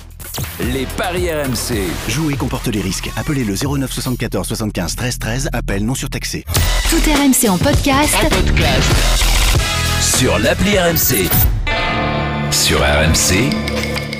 Les 0.72 0.86
paris 0.97 1.30
RMC. 1.30 1.82
Jouer 2.09 2.34
comporte 2.34 2.68
les 2.68 2.80
risques. 2.80 3.11
Appelez 3.16 3.45
le 3.45 3.55
09 3.55 3.90
74 3.90 4.47
75 4.47 4.97
13 4.97 5.18
13. 5.18 5.49
Appel 5.53 5.84
non 5.84 5.95
surtaxé. 5.95 6.45
Tout 6.90 6.97
RMC 6.97 7.49
en 7.51 7.59
podcast. 7.59 8.16
Sur 10.01 10.38
l'appli 10.38 10.78
RMC. 10.78 11.28
Sur 12.51 12.80
RMC, 12.80 13.51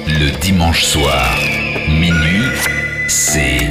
le 0.07 0.31
dimanche 0.41 0.85
soir, 0.85 1.37
minuit, 1.89 2.49
c'est 3.09 3.69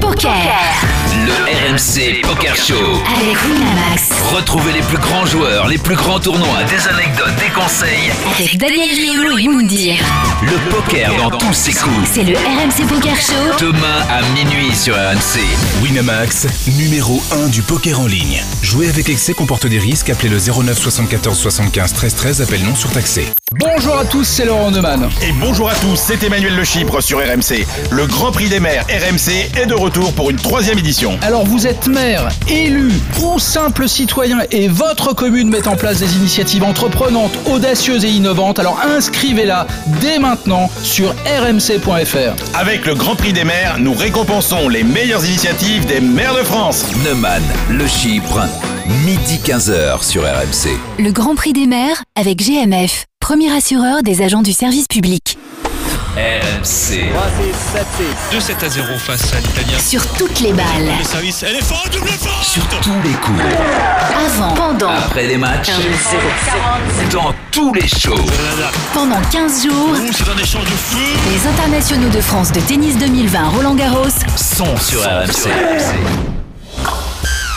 Poker. 0.00 0.99
Le 1.24 1.32
RMC 1.32 2.22
Poker 2.22 2.56
Show. 2.56 3.02
Avec 3.16 3.36
Winamax. 3.44 4.10
Retrouvez 4.32 4.72
les 4.72 4.80
plus 4.80 4.98
grands 4.98 5.26
joueurs, 5.26 5.68
les 5.68 5.78
plus 5.78 5.94
grands 5.94 6.18
tournois, 6.18 6.62
des 6.64 6.88
anecdotes, 6.88 7.34
des 7.38 7.50
conseils. 7.52 8.10
Avec 8.34 8.56
Daniel 8.56 8.88
Riolo 8.88 9.38
et 9.38 9.48
Moundir. 9.48 9.96
Le 10.42 10.70
poker 10.70 11.14
dans 11.16 11.36
tous 11.36 11.52
ses 11.52 11.72
coups. 11.72 12.08
C'est 12.12 12.24
le 12.24 12.34
RMC 12.36 12.86
Poker 12.88 13.16
Show. 13.16 13.58
Demain 13.58 14.06
à 14.10 14.22
minuit 14.34 14.74
sur 14.74 14.94
RMC. 14.94 15.40
Winamax, 15.82 16.46
numéro 16.78 17.22
1 17.32 17.48
du 17.48 17.62
poker 17.62 18.00
en 18.00 18.06
ligne. 18.06 18.42
Jouer 18.62 18.88
avec 18.88 19.08
excès 19.08 19.34
comporte 19.34 19.66
des 19.66 19.78
risques. 19.78 20.10
Appelez 20.10 20.30
le 20.30 20.38
09 20.38 20.78
74 20.78 21.36
75 21.38 21.92
13 21.92 22.14
13. 22.14 22.42
Appel 22.42 22.62
non 22.64 22.74
surtaxé. 22.74 23.26
Bonjour 23.58 23.98
à 23.98 24.04
tous, 24.04 24.22
c'est 24.22 24.44
Laurent 24.44 24.70
Neumann. 24.70 25.10
Et 25.22 25.32
bonjour 25.40 25.68
à 25.68 25.74
tous, 25.74 25.96
c'est 25.96 26.22
Emmanuel 26.22 26.54
Le 26.54 26.62
Chypre 26.62 27.00
sur 27.02 27.18
RMC. 27.18 27.66
Le 27.90 28.06
Grand 28.06 28.30
Prix 28.30 28.48
des 28.48 28.60
maires 28.60 28.86
RMC 28.86 29.50
est 29.60 29.66
de 29.66 29.74
retour 29.74 30.12
pour 30.12 30.30
une 30.30 30.36
troisième 30.36 30.78
édition. 30.78 31.18
Alors 31.20 31.44
vous 31.44 31.66
êtes 31.66 31.88
maire, 31.88 32.28
élu 32.48 32.92
ou 33.20 33.40
simple 33.40 33.88
citoyen 33.88 34.38
et 34.52 34.68
votre 34.68 35.14
commune 35.16 35.48
met 35.48 35.66
en 35.66 35.74
place 35.74 35.98
des 35.98 36.14
initiatives 36.14 36.62
entreprenantes, 36.62 37.32
audacieuses 37.46 38.04
et 38.04 38.10
innovantes, 38.10 38.60
alors 38.60 38.80
inscrivez-la 38.82 39.66
dès 40.00 40.20
maintenant 40.20 40.70
sur 40.84 41.10
rmc.fr. 41.10 42.56
Avec 42.56 42.86
le 42.86 42.94
Grand 42.94 43.16
Prix 43.16 43.32
des 43.32 43.44
maires, 43.44 43.78
nous 43.80 43.94
récompensons 43.94 44.68
les 44.68 44.84
meilleures 44.84 45.24
initiatives 45.24 45.86
des 45.86 46.00
maires 46.00 46.36
de 46.36 46.44
France. 46.44 46.84
Neumann, 47.04 47.42
le 47.68 47.88
Chypre, 47.88 48.46
midi 49.04 49.40
15h 49.44 50.04
sur 50.04 50.22
RMC. 50.22 50.78
Le 51.00 51.10
Grand 51.10 51.34
Prix 51.34 51.52
des 51.52 51.66
maires 51.66 52.04
avec 52.14 52.38
GMF. 52.38 53.06
Premier 53.30 53.52
assureur 53.52 54.02
des 54.02 54.22
agents 54.22 54.42
du 54.42 54.52
service 54.52 54.88
public. 54.88 55.38
RMC. 56.16 57.12
2-7 58.32 58.64
à 58.64 58.68
0 58.68 58.98
face 58.98 59.32
à 59.32 59.38
l'Italien. 59.38 59.78
Sur 59.78 60.04
toutes 60.14 60.40
les 60.40 60.52
balles. 60.52 60.90
Le 60.98 61.04
service, 61.04 61.44
elle 61.44 61.54
est 61.54 61.62
forte, 61.62 61.92
double 61.92 62.08
forte 62.08 62.44
Sur 62.44 62.66
tous 62.80 62.90
les 63.04 63.12
coups. 63.12 63.40
Avant, 64.26 64.54
pendant, 64.54 64.90
Après 64.90 65.28
les 65.28 65.36
matchs. 65.36 65.70
Dans 67.12 67.32
tous 67.52 67.72
les 67.72 67.86
shows. 67.86 68.16
pendant 68.92 69.20
15 69.30 69.62
jours. 69.62 69.94
C'est 70.10 70.28
un 70.28 70.36
échange 70.36 70.64
de 70.64 70.70
feu 70.70 70.98
Les 71.32 71.48
internationaux 71.48 72.08
de 72.08 72.20
France 72.20 72.50
de 72.50 72.58
tennis 72.58 72.98
2020 72.98 73.48
Roland 73.50 73.76
Garros. 73.76 74.08
Sont 74.34 74.76
sur 74.76 75.02
RMC. 75.02 75.52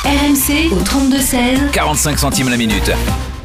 RMC 0.05 0.71
au 0.71 0.83
32-16. 0.83 1.71
45 1.71 2.19
centimes 2.19 2.49
la 2.49 2.57
minute. 2.57 2.91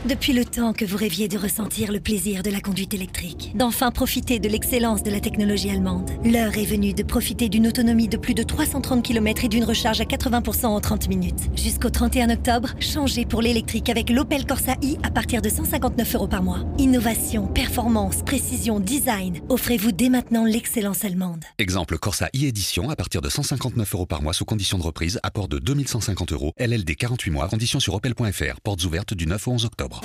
Depuis 0.09 0.33
le 0.33 0.47
temps 0.47 0.73
que 0.73 0.87
vous 0.87 0.97
rêviez 0.97 1.29
de 1.29 1.37
ressentir 1.37 1.93
le 1.93 2.01
plaisir 2.01 2.43
de 2.43 2.49
la 2.49 2.63
conduite 2.63 2.95
électrique, 2.95 3.53
d'enfin 3.55 3.91
profiter 3.91 4.39
de 4.39 4.49
l'excellence 4.49 5.03
de 5.03 5.11
la 5.11 5.21
technologie 5.21 5.69
allemande, 5.69 6.11
l'heure 6.25 6.57
est 6.57 6.65
venue 6.65 6.95
de 6.95 7.03
profiter 7.03 7.51
d'une 7.51 7.67
autonomie 7.67 8.09
de 8.09 8.17
plus 8.17 8.33
de 8.33 8.43
330 8.43 9.05
km 9.05 9.45
et 9.45 9.49
d'une 9.49 9.65
recharge 9.65 10.01
à 10.01 10.05
80% 10.05 10.65
en 10.65 10.81
30 10.81 11.09
minutes. 11.11 11.51
Jusqu'au 11.57 11.91
31 11.91 12.31
octobre, 12.31 12.71
changez 12.81 13.27
pour 13.27 13.43
l'électrique 13.43 13.91
avec 13.91 14.09
l'Opel 14.09 14.47
Corsa 14.47 14.77
i 14.81 14.97
à 15.03 15.11
partir 15.11 15.43
de 15.43 15.51
159 15.51 16.15
euros 16.15 16.27
par 16.27 16.43
mois. 16.43 16.61
Innovation, 16.79 17.47
performance, 17.47 18.23
précision, 18.23 18.81
design. 18.81 19.41
Offrez-vous 19.51 19.93
dès 19.93 20.09
maintenant 20.09 20.47
l'excellence 20.47 21.05
allemande. 21.05 21.45
Exemple 21.59 21.99
Corsa 21.99 22.31
e-édition 22.35 22.89
à 22.89 22.97
partir 22.97 23.21
de 23.21 23.29
159 23.29 23.95
euros 23.95 24.07
par 24.07 24.23
mois 24.23 24.33
sous 24.33 24.47
condition 24.47 24.79
de 24.79 24.85
reprise, 24.85 25.21
apport 25.23 25.49
de 25.49 25.59
2150 25.59 26.33
euros, 26.33 26.55
LLD 26.57 26.97
48 26.97 27.31
mois, 27.31 27.49
conditions 27.49 27.79
sur 27.79 27.93
opel.fr, 27.93 28.63
portes 28.65 28.85
ouvertes 28.85 29.13
du 29.13 29.27
9 29.27 29.49
au 29.49 29.51
11 29.51 29.65
octobre. 29.67 29.98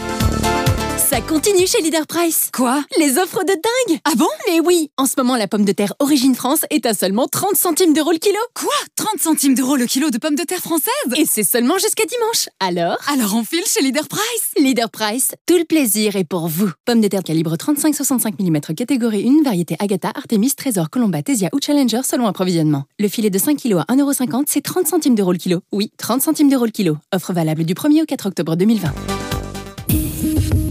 Ça 0.97 1.21
continue 1.21 1.67
chez 1.67 1.79
Leader 1.81 2.07
Price. 2.07 2.49
Quoi? 2.51 2.83
Les 2.97 3.19
offres 3.19 3.43
de 3.43 3.53
dingue 3.53 3.99
Ah 4.03 4.13
bon? 4.17 4.27
Mais 4.47 4.59
oui 4.59 4.89
En 4.97 5.05
ce 5.05 5.13
moment, 5.17 5.35
la 5.35 5.47
pomme 5.47 5.63
de 5.63 5.71
terre 5.71 5.93
Origine 5.99 6.33
France 6.33 6.61
est 6.71 6.87
à 6.87 6.95
seulement 6.95 7.27
30 7.27 7.55
centimes 7.55 7.93
d'euros 7.93 8.11
le 8.13 8.17
kilo. 8.17 8.39
Quoi? 8.55 8.73
30 8.95 9.19
centimes 9.19 9.53
d'euros 9.53 9.75
le 9.75 9.85
kilo 9.85 10.09
de 10.09 10.17
pommes 10.17 10.35
de 10.35 10.43
terre 10.43 10.59
françaises 10.59 10.89
Et 11.15 11.25
c'est 11.25 11.43
seulement 11.43 11.77
jusqu'à 11.77 12.05
dimanche. 12.05 12.49
Alors? 12.59 12.97
Alors 13.13 13.35
on 13.35 13.43
file 13.43 13.65
chez 13.67 13.81
Leader 13.83 14.07
Price 14.07 14.53
Leader 14.57 14.89
Price, 14.89 15.33
tout 15.45 15.57
le 15.57 15.65
plaisir 15.65 16.15
est 16.15 16.23
pour 16.23 16.47
vous. 16.47 16.71
Pommes 16.85 17.01
de 17.01 17.07
terre 17.07 17.23
calibre 17.23 17.55
35-65 17.55 18.33
mm 18.39 18.73
catégorie 18.75 19.27
1, 19.27 19.43
variété 19.43 19.75
Agatha, 19.79 20.11
Artemis, 20.15 20.55
Trésor, 20.55 20.89
Colomba, 20.89 21.21
Tesia 21.21 21.49
ou 21.53 21.59
Challenger 21.61 22.01
selon 22.03 22.25
approvisionnement. 22.25 22.85
Le 22.97 23.07
filet 23.07 23.29
de 23.29 23.37
5 23.37 23.61
kg 23.61 23.83
à 23.87 23.93
1,50€, 23.93 24.45
c'est 24.47 24.61
30 24.61 24.87
centimes 24.87 25.15
d'euros 25.15 25.33
le 25.33 25.37
kilo. 25.37 25.59
Oui, 25.71 25.91
30 25.97 26.23
centimes 26.23 26.49
d'euros 26.49 26.65
le 26.65 26.71
kilo. 26.71 26.97
Offre 27.13 27.33
valable 27.33 27.65
du 27.65 27.75
1er 27.75 28.01
au 28.01 28.05
4 28.05 28.25
octobre 28.25 28.55
2020. 28.55 28.91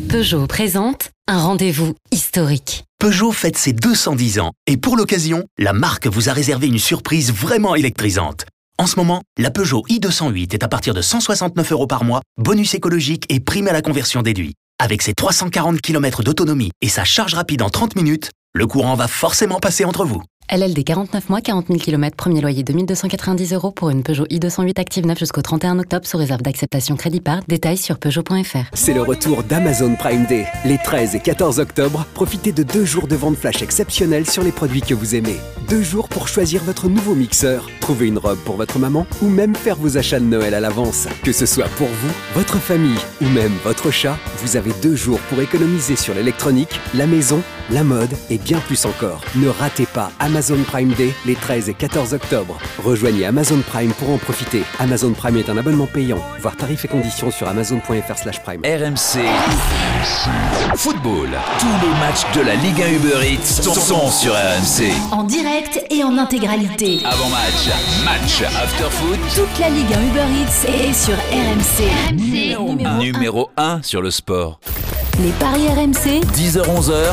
Peugeot 0.08 0.46
présente 0.46 1.10
un 1.26 1.38
rendez-vous 1.38 1.94
historique. 2.12 2.84
Peugeot 2.98 3.32
fête 3.32 3.56
ses 3.56 3.72
210 3.72 4.40
ans 4.40 4.52
et 4.66 4.76
pour 4.76 4.96
l'occasion, 4.96 5.44
la 5.58 5.72
marque 5.72 6.06
vous 6.06 6.28
a 6.28 6.32
réservé 6.32 6.66
une 6.66 6.78
surprise 6.78 7.32
vraiment 7.32 7.74
électrisante. 7.74 8.46
En 8.78 8.86
ce 8.86 8.96
moment, 8.96 9.22
la 9.38 9.50
Peugeot 9.50 9.84
i208 9.88 10.54
est 10.54 10.62
à 10.62 10.68
partir 10.68 10.94
de 10.94 11.02
169 11.02 11.72
euros 11.72 11.86
par 11.86 12.04
mois, 12.04 12.20
bonus 12.36 12.74
écologique 12.74 13.24
et 13.28 13.40
prime 13.40 13.68
à 13.68 13.72
la 13.72 13.82
conversion 13.82 14.22
déduit. 14.22 14.54
Avec 14.78 15.02
ses 15.02 15.14
340 15.14 15.80
km 15.80 16.22
d'autonomie 16.22 16.70
et 16.80 16.88
sa 16.88 17.04
charge 17.04 17.34
rapide 17.34 17.62
en 17.62 17.70
30 17.70 17.96
minutes, 17.96 18.30
le 18.54 18.66
courant 18.66 18.94
va 18.94 19.08
forcément 19.08 19.60
passer 19.60 19.84
entre 19.84 20.04
vous. 20.04 20.22
LLD 20.50 20.84
49 20.84 21.30
mois, 21.30 21.40
40 21.40 21.68
000 21.68 21.78
km, 21.78 22.14
premier 22.14 22.40
loyer 22.42 22.62
2290 22.62 23.54
euros 23.54 23.70
pour 23.70 23.88
une 23.88 24.02
Peugeot 24.02 24.26
i208 24.26 24.78
Active 24.78 25.06
9 25.06 25.18
jusqu'au 25.18 25.40
31 25.40 25.78
octobre 25.78 26.06
sous 26.06 26.18
réserve 26.18 26.42
d'acceptation 26.42 26.96
crédit 26.96 27.20
par. 27.20 27.40
Détails 27.48 27.78
sur 27.78 27.98
Peugeot.fr. 27.98 28.64
C'est 28.74 28.92
le 28.92 29.00
retour 29.00 29.44
d'Amazon 29.44 29.94
Prime 29.94 30.26
Day. 30.26 30.46
Les 30.66 30.76
13 30.76 31.14
et 31.14 31.20
14 31.20 31.58
octobre, 31.58 32.04
profitez 32.12 32.52
de 32.52 32.64
deux 32.64 32.84
jours 32.84 33.06
de 33.06 33.16
vente 33.16 33.36
flash 33.36 33.62
exceptionnels 33.62 34.28
sur 34.28 34.42
les 34.42 34.52
produits 34.52 34.82
que 34.82 34.94
vous 34.94 35.14
aimez. 35.14 35.36
Deux 35.70 35.82
jours 35.82 36.08
pour 36.08 36.28
choisir 36.28 36.62
votre 36.64 36.88
nouveau 36.88 37.14
mixeur, 37.14 37.70
trouver 37.80 38.08
une 38.08 38.18
robe 38.18 38.38
pour 38.44 38.56
votre 38.56 38.78
maman 38.78 39.06
ou 39.22 39.28
même 39.28 39.54
faire 39.54 39.76
vos 39.76 39.96
achats 39.96 40.20
de 40.20 40.26
Noël 40.26 40.52
à 40.52 40.60
l'avance. 40.60 41.08
Que 41.24 41.32
ce 41.32 41.46
soit 41.46 41.68
pour 41.76 41.88
vous, 41.88 42.12
votre 42.34 42.58
famille 42.58 42.98
ou 43.22 43.28
même 43.28 43.52
votre 43.64 43.90
chat, 43.90 44.18
vous 44.38 44.56
avez 44.56 44.72
deux 44.82 44.96
jours 44.96 45.20
pour 45.30 45.40
économiser 45.40 45.96
sur 45.96 46.14
l'électronique, 46.14 46.78
la 46.94 47.06
maison, 47.06 47.40
la 47.70 47.84
mode 47.84 48.12
et 48.28 48.36
bien 48.36 48.58
plus 48.58 48.84
encore. 48.84 49.22
Ne 49.36 49.48
ratez 49.48 49.86
pas 49.86 50.10
Amazon 50.18 50.31
Prime 50.66 50.94
Day 50.94 51.12
les 51.26 51.34
13 51.34 51.68
et 51.68 51.74
14 51.74 52.14
octobre. 52.14 52.58
Rejoignez 52.82 53.26
Amazon 53.26 53.60
Prime 53.66 53.92
pour 53.92 54.10
en 54.10 54.18
profiter. 54.18 54.62
Amazon 54.78 55.12
Prime 55.12 55.36
est 55.36 55.50
un 55.50 55.58
abonnement 55.58 55.86
payant. 55.86 56.18
Voir 56.40 56.56
tarifs 56.56 56.84
et 56.84 56.88
conditions 56.88 57.30
sur 57.30 57.48
amazon.fr/prime. 57.48 58.62
RMC. 58.64 59.20
Football. 60.76 61.28
Tous 61.58 61.66
les 61.66 61.92
matchs 62.00 62.24
de 62.34 62.40
la 62.40 62.54
Ligue 62.54 62.82
1 62.82 62.92
Uber 62.92 63.34
Eats 63.34 63.62
sont, 63.62 63.74
sont 63.74 64.10
sur 64.10 64.32
RMC. 64.32 64.92
En 65.12 65.24
direct 65.24 65.84
et 65.90 66.02
en 66.02 66.16
intégralité. 66.16 67.00
Avant-match, 67.04 67.68
match, 68.04 68.42
after-foot. 68.42 69.18
Toute 69.34 69.58
la 69.60 69.68
Ligue 69.68 69.92
1 69.92 70.00
Uber 70.08 70.24
Eats 70.40 70.88
est 70.88 70.92
sur 70.94 71.14
RMC. 71.14 72.14
Numéro 72.14 72.74
Numéro 72.74 73.50
1 73.56 73.82
sur 73.82 74.00
le 74.00 74.10
sport. 74.10 74.60
Les 75.22 75.30
paris 75.32 75.68
RMC. 75.68 76.22
10h-11h, 76.34 77.12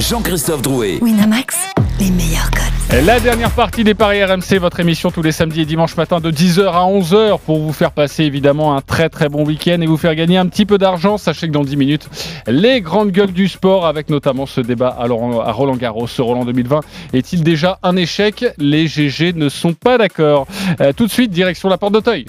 Jean-Christophe 0.00 0.62
Drouet. 0.62 0.98
Winamax, 1.02 1.56
les 2.00 2.10
meilleurs 2.10 2.50
codes. 2.50 3.04
La 3.04 3.20
dernière 3.20 3.50
partie 3.50 3.84
des 3.84 3.94
Paris 3.94 4.24
RMC, 4.24 4.58
votre 4.58 4.80
émission 4.80 5.10
tous 5.10 5.22
les 5.22 5.32
samedis 5.32 5.60
et 5.60 5.64
dimanches 5.64 5.96
matin 5.96 6.18
de 6.20 6.30
10h 6.30 6.66
à 6.66 6.84
11h 6.86 7.38
pour 7.40 7.58
vous 7.58 7.72
faire 7.72 7.92
passer 7.92 8.24
évidemment 8.24 8.76
un 8.76 8.80
très 8.80 9.08
très 9.08 9.28
bon 9.28 9.44
week-end 9.44 9.80
et 9.80 9.86
vous 9.86 9.96
faire 9.96 10.14
gagner 10.14 10.38
un 10.38 10.46
petit 10.46 10.66
peu 10.66 10.78
d'argent. 10.78 11.18
Sachez 11.18 11.46
que 11.46 11.52
dans 11.52 11.62
10 11.62 11.76
minutes, 11.76 12.08
les 12.46 12.80
grandes 12.80 13.10
gueules 13.10 13.32
du 13.32 13.48
sport 13.48 13.86
avec 13.86 14.10
notamment 14.10 14.46
ce 14.46 14.60
débat 14.60 14.96
à, 14.98 15.06
Roland 15.06 15.76
Garros. 15.76 16.06
Ce 16.06 16.22
Roland 16.22 16.44
2020 16.44 16.80
est-il 17.12 17.42
déjà 17.42 17.78
un 17.82 17.96
échec? 17.96 18.46
Les 18.58 18.86
GG 18.86 19.34
ne 19.34 19.48
sont 19.48 19.74
pas 19.74 19.98
d'accord. 19.98 20.46
Euh, 20.80 20.92
tout 20.92 21.06
de 21.06 21.12
suite, 21.12 21.30
direction 21.30 21.68
la 21.68 21.78
porte 21.78 21.92
d'Auteuil. 21.92 22.26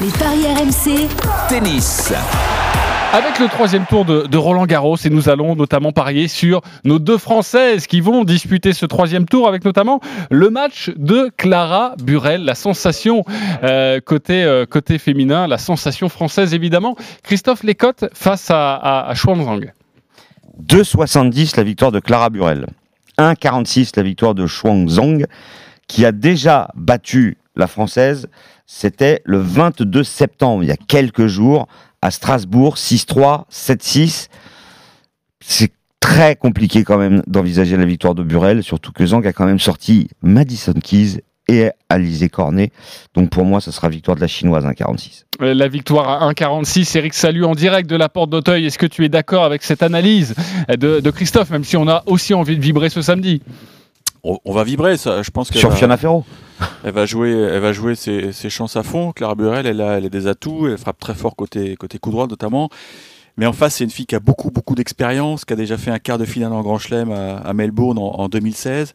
Les 0.00 0.10
paris 0.10 0.44
RMC. 0.54 1.08
Tennis. 1.48 2.12
Avec 3.12 3.40
le 3.40 3.48
troisième 3.48 3.86
tour 3.86 4.04
de, 4.04 4.36
Roland 4.36 4.66
Garros, 4.66 4.96
et 5.04 5.10
nous 5.10 5.28
allons 5.28 5.56
notamment 5.56 5.90
parier 5.90 6.28
sur 6.28 6.60
nos 6.84 7.00
deux 7.00 7.18
Françaises 7.18 7.88
qui 7.88 8.00
vont 8.00 8.22
disputer 8.22 8.72
ce 8.72 8.86
troisième 8.86 9.24
tour, 9.24 9.48
avec 9.48 9.64
notamment 9.64 10.00
le 10.30 10.48
match 10.48 10.90
de 10.96 11.28
Clara 11.36 11.94
Burel, 12.00 12.44
la 12.44 12.54
sensation 12.54 13.24
euh, 13.64 14.00
côté, 14.00 14.44
euh, 14.44 14.64
côté 14.64 14.98
féminin, 14.98 15.48
la 15.48 15.58
sensation 15.58 16.08
française 16.08 16.54
évidemment. 16.54 16.94
Christophe 17.24 17.64
Lécotte 17.64 18.04
face 18.14 18.48
à, 18.50 18.76
à, 18.76 19.10
à 19.10 19.14
Xuanzang. 19.14 19.72
2,70 20.64 21.56
la 21.56 21.64
victoire 21.64 21.90
de 21.90 21.98
Clara 21.98 22.30
Burel. 22.30 22.66
1,46 23.18 23.92
la 23.96 24.04
victoire 24.04 24.36
de 24.36 24.46
Zhang, 24.46 25.26
qui 25.88 26.04
a 26.06 26.12
déjà 26.12 26.68
battu 26.76 27.38
la 27.56 27.66
française. 27.66 28.28
C'était 28.66 29.20
le 29.24 29.38
22 29.38 30.04
septembre, 30.04 30.62
il 30.62 30.68
y 30.68 30.72
a 30.72 30.76
quelques 30.76 31.26
jours, 31.26 31.66
à 32.02 32.10
Strasbourg, 32.10 32.76
6-3, 32.76 33.44
7-6. 33.50 34.28
C'est 35.40 35.72
très 36.00 36.36
compliqué 36.36 36.84
quand 36.84 36.98
même 36.98 37.22
d'envisager 37.26 37.76
la 37.76 37.84
victoire 37.84 38.14
de 38.14 38.22
Burel, 38.22 38.62
surtout 38.62 38.92
que 38.92 39.04
Zang 39.06 39.26
a 39.26 39.32
quand 39.32 39.46
même 39.46 39.58
sorti 39.58 40.08
Madison 40.22 40.72
Keys 40.72 41.20
et 41.48 41.70
Alizé 41.88 42.28
Cornet. 42.28 42.70
Donc 43.14 43.30
pour 43.30 43.44
moi, 43.44 43.60
ce 43.60 43.70
sera 43.70 43.88
victoire 43.88 44.14
de 44.16 44.20
la 44.20 44.26
chinoise 44.28 44.64
1,46. 44.64 45.24
Euh, 45.42 45.52
La 45.54 45.68
victoire 45.68 46.22
à 46.22 46.30
1,46. 46.32 46.96
Eric 46.96 47.12
Salut 47.14 47.44
en 47.44 47.54
direct 47.54 47.88
de 47.90 47.96
la 47.96 48.08
porte 48.08 48.30
d'Auteuil. 48.30 48.66
Est-ce 48.66 48.78
que 48.78 48.86
tu 48.86 49.04
es 49.04 49.08
d'accord 49.08 49.44
avec 49.44 49.62
cette 49.62 49.82
analyse 49.82 50.34
de, 50.68 51.00
de 51.00 51.10
Christophe, 51.10 51.50
même 51.50 51.64
si 51.64 51.76
on 51.76 51.88
a 51.88 52.02
aussi 52.06 52.34
envie 52.34 52.56
de 52.56 52.62
vibrer 52.62 52.88
ce 52.88 53.02
samedi? 53.02 53.42
On, 54.22 54.52
va 54.52 54.64
vibrer, 54.64 54.96
ça. 54.98 55.22
Je 55.22 55.30
pense 55.30 55.50
qu'elle 55.50 55.60
Sur 55.60 55.70
va- 55.70 55.76
Fiona 55.76 55.96
Ferro 55.96 56.24
Elle 56.84 56.92
va 56.92 57.06
jouer, 57.06 57.30
elle 57.30 57.60
va 57.60 57.72
jouer 57.72 57.94
ses, 57.94 58.32
ses 58.32 58.50
chances 58.50 58.76
à 58.76 58.82
fond. 58.82 59.12
Clara 59.12 59.34
Burel, 59.34 59.66
elle 59.66 59.80
a, 59.80 59.98
elle 59.98 60.06
a 60.06 60.08
des 60.08 60.26
atouts. 60.26 60.66
Elle 60.66 60.78
frappe 60.78 60.98
très 60.98 61.14
fort 61.14 61.36
côté, 61.36 61.76
côté 61.76 61.98
coup 61.98 62.10
droit 62.10 62.26
notamment. 62.26 62.70
Mais 63.36 63.46
en 63.46 63.52
face, 63.52 63.76
c'est 63.76 63.84
une 63.84 63.90
fille 63.90 64.06
qui 64.06 64.14
a 64.14 64.20
beaucoup, 64.20 64.50
beaucoup 64.50 64.74
d'expérience, 64.74 65.44
qui 65.44 65.52
a 65.52 65.56
déjà 65.56 65.78
fait 65.78 65.90
un 65.90 65.98
quart 65.98 66.18
de 66.18 66.24
finale 66.24 66.52
en 66.52 66.62
Grand 66.62 66.78
Chelem 66.78 67.10
à, 67.12 67.36
à 67.36 67.52
Melbourne 67.54 67.98
en, 67.98 68.20
en 68.20 68.28
2016. 68.28 68.92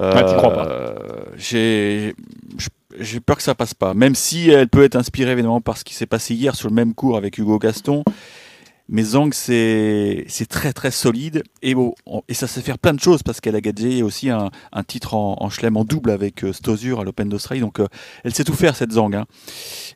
Ah, 0.00 0.22
t'y 0.22 0.34
crois 0.36 0.52
pas. 0.52 0.66
Euh, 0.68 0.94
J'ai 1.36 2.14
j'ai 2.98 3.20
peur 3.20 3.36
que 3.36 3.42
ça 3.42 3.54
passe 3.54 3.74
pas. 3.74 3.94
Même 3.94 4.14
si 4.14 4.50
elle 4.50 4.68
peut 4.68 4.84
être 4.84 4.96
inspirée 4.96 5.32
évidemment 5.32 5.60
par 5.60 5.76
ce 5.76 5.84
qui 5.84 5.94
s'est 5.94 6.06
passé 6.06 6.34
hier 6.34 6.54
sur 6.54 6.68
le 6.68 6.74
même 6.74 6.94
cours 6.94 7.16
avec 7.16 7.38
Hugo 7.38 7.58
Gaston. 7.58 8.04
Mais 8.90 9.02
Zhang, 9.02 9.30
c'est 9.34 10.24
c'est 10.28 10.46
très 10.48 10.72
très 10.72 10.90
solide 10.90 11.42
et, 11.62 11.74
bon, 11.74 11.94
on- 12.06 12.22
et 12.28 12.34
ça 12.34 12.46
sait 12.46 12.62
faire 12.62 12.78
plein 12.78 12.94
de 12.94 13.00
choses 13.00 13.22
parce 13.22 13.40
qu'elle 13.40 13.54
a 13.56 13.60
gagné 13.60 14.02
aussi 14.02 14.30
un, 14.30 14.48
un 14.72 14.82
titre 14.82 15.14
en, 15.14 15.36
en 15.40 15.50
chelem 15.50 15.76
en 15.76 15.84
double 15.84 16.10
avec 16.10 16.42
euh, 16.44 16.52
Stosur 16.52 17.00
à 17.00 17.04
l'Open 17.04 17.28
d'Australie. 17.28 17.60
Donc 17.60 17.80
euh, 17.80 17.86
elle 18.24 18.32
sait 18.34 18.44
tout 18.44 18.54
faire 18.54 18.74
cette 18.76 18.92
Zhang. 18.92 19.14
hein. 19.14 19.26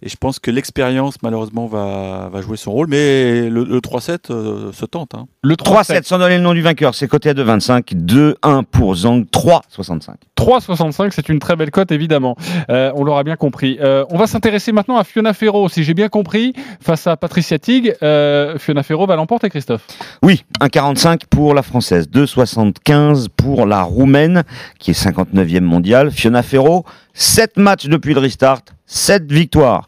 Et 0.02 0.08
je 0.08 0.16
pense 0.16 0.38
que 0.38 0.50
l'expérience 0.50 1.16
malheureusement 1.22 1.66
va, 1.66 2.28
va 2.30 2.42
jouer 2.42 2.56
son 2.56 2.72
rôle. 2.72 2.88
Mais 2.88 3.48
le, 3.48 3.64
le 3.64 3.78
3-7 3.80 4.18
euh, 4.30 4.72
se 4.72 4.84
tente. 4.84 5.14
hein. 5.14 5.26
Le 5.42 5.54
3-7 5.54 6.02
sans 6.04 6.18
donner 6.18 6.36
le 6.36 6.42
nom 6.42 6.52
du 6.52 6.60
vainqueur, 6.62 6.94
c'est 6.94 7.08
coté 7.08 7.30
à 7.30 7.34
2,25. 7.34 7.94
2-1 7.94 8.64
pour 8.64 8.94
Zhang, 8.96 9.24
3,65. 9.24 10.10
3,65, 10.36 11.12
c'est 11.14 11.28
une 11.28 11.38
très 11.38 11.54
belle 11.56 11.70
cote, 11.70 11.92
évidemment. 11.92 12.36
Euh, 12.68 12.90
on 12.96 13.04
l'aura 13.04 13.22
bien 13.22 13.36
compris. 13.36 13.78
Euh, 13.80 14.04
on 14.10 14.18
va 14.18 14.26
s'intéresser 14.26 14.72
maintenant 14.72 14.96
à 14.96 15.04
Fiona 15.04 15.32
Ferro, 15.34 15.68
si 15.68 15.84
j'ai 15.84 15.94
bien 15.94 16.08
compris, 16.08 16.52
face 16.80 17.06
à 17.06 17.16
Patricia 17.16 17.58
Tig. 17.60 17.94
Euh, 18.02 18.58
Fiona 18.58 18.81
Ferro 18.82 19.06
va 19.06 19.16
l'emporter, 19.16 19.50
Christophe. 19.50 19.82
Oui, 20.22 20.44
1,45 20.60 21.22
pour 21.28 21.54
la 21.54 21.62
française, 21.62 22.08
2,75 22.08 23.28
pour 23.36 23.66
la 23.66 23.82
roumaine, 23.82 24.42
qui 24.78 24.92
est 24.92 25.00
59e 25.00 25.60
mondiale. 25.60 26.10
Fiona 26.10 26.42
Ferro, 26.42 26.84
7 27.14 27.56
matchs 27.56 27.86
depuis 27.86 28.14
le 28.14 28.20
restart, 28.20 28.62
7 28.86 29.30
victoires. 29.30 29.86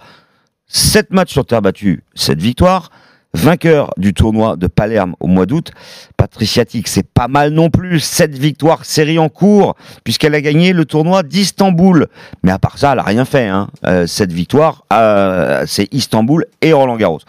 7 0.66 1.11
matchs 1.11 1.32
sur 1.32 1.47
terre 1.47 1.62
battue, 1.62 2.03
7 2.14 2.40
victoires. 2.40 2.90
Vainqueur 3.36 3.90
du 3.97 4.14
tournoi 4.14 4.55
de 4.55 4.68
Palerme 4.68 5.16
au 5.18 5.26
mois 5.26 5.45
d'août. 5.45 5.72
Patricia 6.16 6.64
Tic, 6.64 6.86
c'est 6.86 7.07
pas 7.07 7.26
mal 7.26 7.51
non 7.51 7.68
plus. 7.68 7.99
7 7.99 8.38
victoires, 8.38 8.84
série 8.84 9.18
en 9.18 9.28
cours, 9.28 9.74
puisqu'elle 10.05 10.36
a 10.36 10.40
gagné 10.40 10.72
le 10.72 10.84
tournoi 10.84 11.24
d'Istanbul. 11.24 12.07
Mais 12.45 12.53
à 12.53 12.61
part 12.61 12.78
ça, 12.78 12.92
elle 12.92 13.01
a 13.01 13.03
rien 13.03 13.24
fait. 13.24 13.49
Hein. 13.49 13.68
7 14.07 14.32
victoires, 14.32 14.84
euh, 14.92 15.64
c'est 15.66 15.92
Istanbul 15.92 16.47
et 16.62 16.72
Roland 16.72 16.97
Garros. 16.97 17.20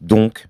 Donc, 0.00 0.46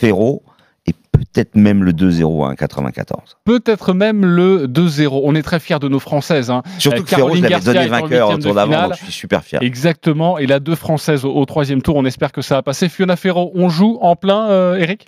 Ferro, 0.00 0.42
et 0.86 0.92
peut-être 1.12 1.54
même 1.54 1.84
le 1.84 1.92
2-0 1.92 2.44
à 2.44 2.54
1,94. 2.54 3.04
Peut-être 3.44 3.92
même 3.94 4.24
le 4.24 4.66
2-0. 4.66 5.20
On 5.24 5.34
est 5.36 5.42
très 5.42 5.60
fiers 5.60 5.78
de 5.78 5.88
nos 5.88 6.00
Françaises. 6.00 6.50
hein. 6.50 6.62
Surtout 6.78 7.02
Euh, 7.02 7.04
que 7.04 7.08
Ferro, 7.14 7.36
je 7.36 7.42
l'avais 7.42 7.60
donné 7.64 7.86
vainqueur 7.86 8.30
au 8.30 8.38
tour 8.38 8.54
d'avant, 8.54 8.82
donc 8.88 8.94
je 8.98 9.04
suis 9.04 9.12
super 9.12 9.44
fier. 9.44 9.62
Exactement. 9.62 10.38
Et 10.38 10.46
la 10.46 10.58
deux 10.58 10.74
françaises 10.74 11.24
au, 11.24 11.32
au 11.34 11.44
troisième 11.44 11.82
tour. 11.82 11.94
On 11.96 12.04
espère 12.04 12.32
que 12.32 12.42
ça 12.42 12.56
va 12.56 12.62
passer. 12.62 12.88
Fiona 12.88 13.14
Ferro, 13.16 13.52
on 13.54 13.68
joue 13.68 13.98
en 14.00 14.16
plein, 14.16 14.48
euh, 14.50 14.74
Eric? 14.76 15.06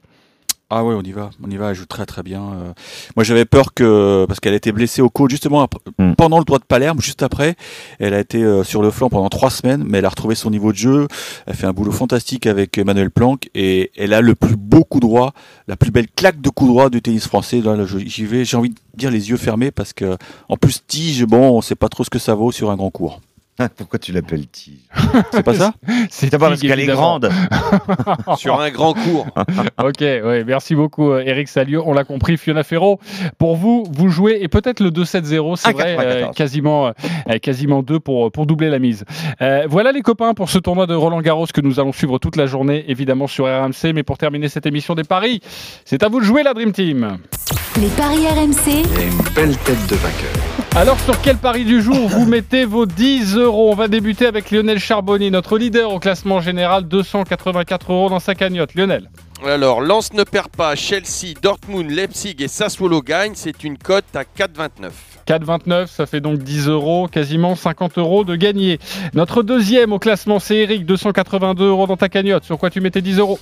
Ah 0.71 0.83
ouais, 0.83 0.95
on 0.95 1.03
y 1.03 1.13
va, 1.13 1.31
on 1.47 1.51
y 1.51 1.57
va, 1.57 1.71
elle 1.71 1.77
joue 1.77 1.85
très 1.87 2.07
très 2.07 2.23
bien. 2.23 2.43
Euh, 2.43 2.73
moi 3.17 3.23
j'avais 3.23 3.45
peur 3.45 3.75
que, 3.75 4.25
parce 4.27 4.41
qu'elle 4.41 4.55
a 4.55 4.57
été 4.57 4.73
blessée 4.73 5.03
au 5.03 5.11
côte 5.11 5.31
justement 5.31 5.61
après- 5.63 5.79
Hmm. 5.99 6.15
pendant 6.15 6.39
le 6.39 6.45
tour 6.45 6.59
de 6.59 6.65
Palerme, 6.65 7.01
juste 7.01 7.23
après, 7.23 7.55
elle 8.01 8.15
a 8.15 8.19
été 8.19 8.43
euh, 8.43 8.65
sur 8.65 8.83
le 8.83 8.91
flanc 8.91 9.09
pendant 9.11 9.29
trois 9.29 9.51
semaines, 9.51 9.85
mais 9.87 9.99
elle 9.99 10.05
a 10.07 10.09
retrouvé 10.09 10.35
son 10.35 10.51
niveau 10.51 10.73
de 10.73 10.77
jeu, 10.77 11.07
elle 11.47 11.55
fait 11.55 11.67
un 11.67 11.73
boulot 11.73 11.93
fantastique 11.93 12.47
avec 12.47 12.77
Emmanuel 12.79 13.11
Planck 13.11 13.49
et 13.55 13.93
elle 13.97 14.13
a 14.15 14.21
le 14.21 14.35
plus 14.35 14.57
beau 14.57 14.83
coup 14.85 14.99
droit, 15.01 15.33
la 15.69 15.77
plus 15.77 15.91
belle 15.93 16.09
claque 16.11 16.41
de 16.41 16.49
coup 16.49 16.67
droit 16.67 16.91
du 16.91 17.03
tennis 17.03 17.27
français. 17.29 17.61
Là, 17.61 17.77
j'y 17.87 18.25
vais, 18.25 18.45
j'ai 18.45 18.57
envie 18.57 18.71
de 18.71 18.77
dire 18.97 19.11
les 19.11 19.31
yeux 19.31 19.37
fermés 19.37 19.71
parce 19.71 19.93
que 19.93 20.17
en 20.49 20.57
plus 20.57 20.83
tige, 20.87 21.25
bon, 21.27 21.57
on 21.57 21.61
sait 21.61 21.77
pas 21.77 21.89
trop 21.89 22.03
ce 22.05 22.11
que 22.11 22.19
ça 22.19 22.35
vaut 22.35 22.51
sur 22.51 22.71
un 22.71 22.77
grand 22.77 22.91
cours. 22.91 23.21
Pourquoi 23.77 24.01
tu 24.01 24.13
l'appelles 24.13 24.49
Tige? 24.49 24.81
C'est 25.33 25.45
pas 25.45 25.55
ça? 25.55 25.75
C'est 26.11 26.31
pas 26.31 26.39
parce 26.39 26.61
qu'elle 26.61 26.81
est 26.81 26.87
grande. 26.87 27.31
Sur 28.37 28.61
un 28.61 28.71
grand 28.71 28.95
cours. 28.95 29.27
ok, 29.79 30.01
ouais, 30.01 30.45
merci 30.45 30.75
beaucoup 30.75 31.13
euh, 31.13 31.23
Eric 31.25 31.49
Salio, 31.49 31.83
on 31.87 31.93
l'a 31.93 32.05
compris. 32.05 32.37
Fiona 32.37 32.65
Ferro, 32.65 32.99
pour 33.39 33.57
vous, 33.57 33.85
vous 33.91 34.09
jouez 34.09 34.39
et 34.43 34.49
peut-être 34.49 34.81
le 34.81 34.91
2-7-0, 34.91 35.57
c'est 35.57 35.73
vrai, 35.73 35.97
1,94. 35.97 36.01
euh, 36.01 36.29
quasiment, 36.33 36.87
euh, 36.89 37.39
quasiment 37.41 37.83
deux 37.83 38.01
pour, 38.01 38.33
pour 38.33 38.47
doubler 38.47 38.71
la 38.71 38.81
mise. 38.81 39.05
Euh, 39.41 39.67
voilà 39.69 39.93
les 39.93 40.03
copains 40.03 40.35
pour 40.35 40.51
ce 40.51 40.59
tournoi 40.59 40.87
de 40.87 40.95
Roland 40.95 41.21
Garros 41.21 41.47
que 41.47 41.61
nous 41.61 41.79
allons 41.79 41.93
suivre 41.93 42.19
toute 42.19 42.37
la 42.37 42.47
journée, 42.47 42.85
évidemment 42.89 43.29
sur 43.29 43.45
RMC. 43.47 43.93
Mais 43.95 44.03
pour 44.03 44.19
terminer 44.19 44.49
cette 44.49 44.67
émission 44.67 44.95
des 44.95 45.05
paris, 45.05 45.41
c'est 45.85 46.03
à 46.03 46.09
vous 46.09 46.21
de 46.21 46.25
jouer 46.25 46.43
la 46.43 46.55
Dream 46.55 46.73
Team. 46.73 47.19
Les 47.81 47.89
paris 47.89 48.27
RMC, 48.27 48.83
une 49.01 49.35
belle 49.35 49.57
tête 49.59 49.87
de 49.89 49.97
vainqueur. 49.97 50.54
Alors 50.77 50.99
sur 50.99 51.21
quel 51.23 51.37
pari 51.37 51.65
du 51.65 51.81
jour 51.81 52.09
vous 52.09 52.27
mettez 52.27 52.65
vos 52.65 52.85
10 52.85 53.37
euros 53.37 53.71
On 53.71 53.77
va 53.77 53.87
débuter 53.87 54.27
avec 54.27 54.51
Lionel 54.51 54.81
Charbonnier, 54.81 55.31
notre 55.31 55.57
leader 55.57 55.93
au 55.93 56.01
classement 56.01 56.41
général, 56.41 56.89
284 56.89 57.93
euros 57.93 58.09
dans 58.11 58.19
sa 58.19 58.35
cagnotte. 58.35 58.75
Lionel 58.75 59.09
Alors, 59.47 59.81
Lens 59.81 60.13
ne 60.15 60.25
perd 60.25 60.49
pas, 60.49 60.75
Chelsea, 60.75 61.35
Dortmund, 61.41 61.89
Leipzig 61.93 62.35
et 62.41 62.49
Sassuolo 62.49 63.03
gagnent. 63.03 63.37
C'est 63.37 63.63
une 63.63 63.79
cote 63.79 64.05
à 64.15 64.25
4,29. 64.25 64.91
4,29, 65.29 65.87
ça 65.87 66.07
fait 66.07 66.21
donc 66.21 66.39
10 66.41 66.67
euros, 66.67 67.07
quasiment 67.07 67.55
50 67.55 67.99
euros 67.99 68.25
de 68.25 68.35
gagné. 68.35 68.81
Notre 69.15 69.45
deuxième 69.45 69.93
au 69.93 70.01
classement, 70.01 70.41
c'est 70.41 70.57
Eric, 70.57 70.87
282 70.87 71.69
euros 71.69 71.87
dans 71.87 71.97
ta 71.97 72.09
cagnotte. 72.09 72.43
Sur 72.43 72.59
quoi 72.59 72.71
tu 72.71 72.81
mettais 72.81 73.01
10 73.01 73.21
euros? 73.21 73.39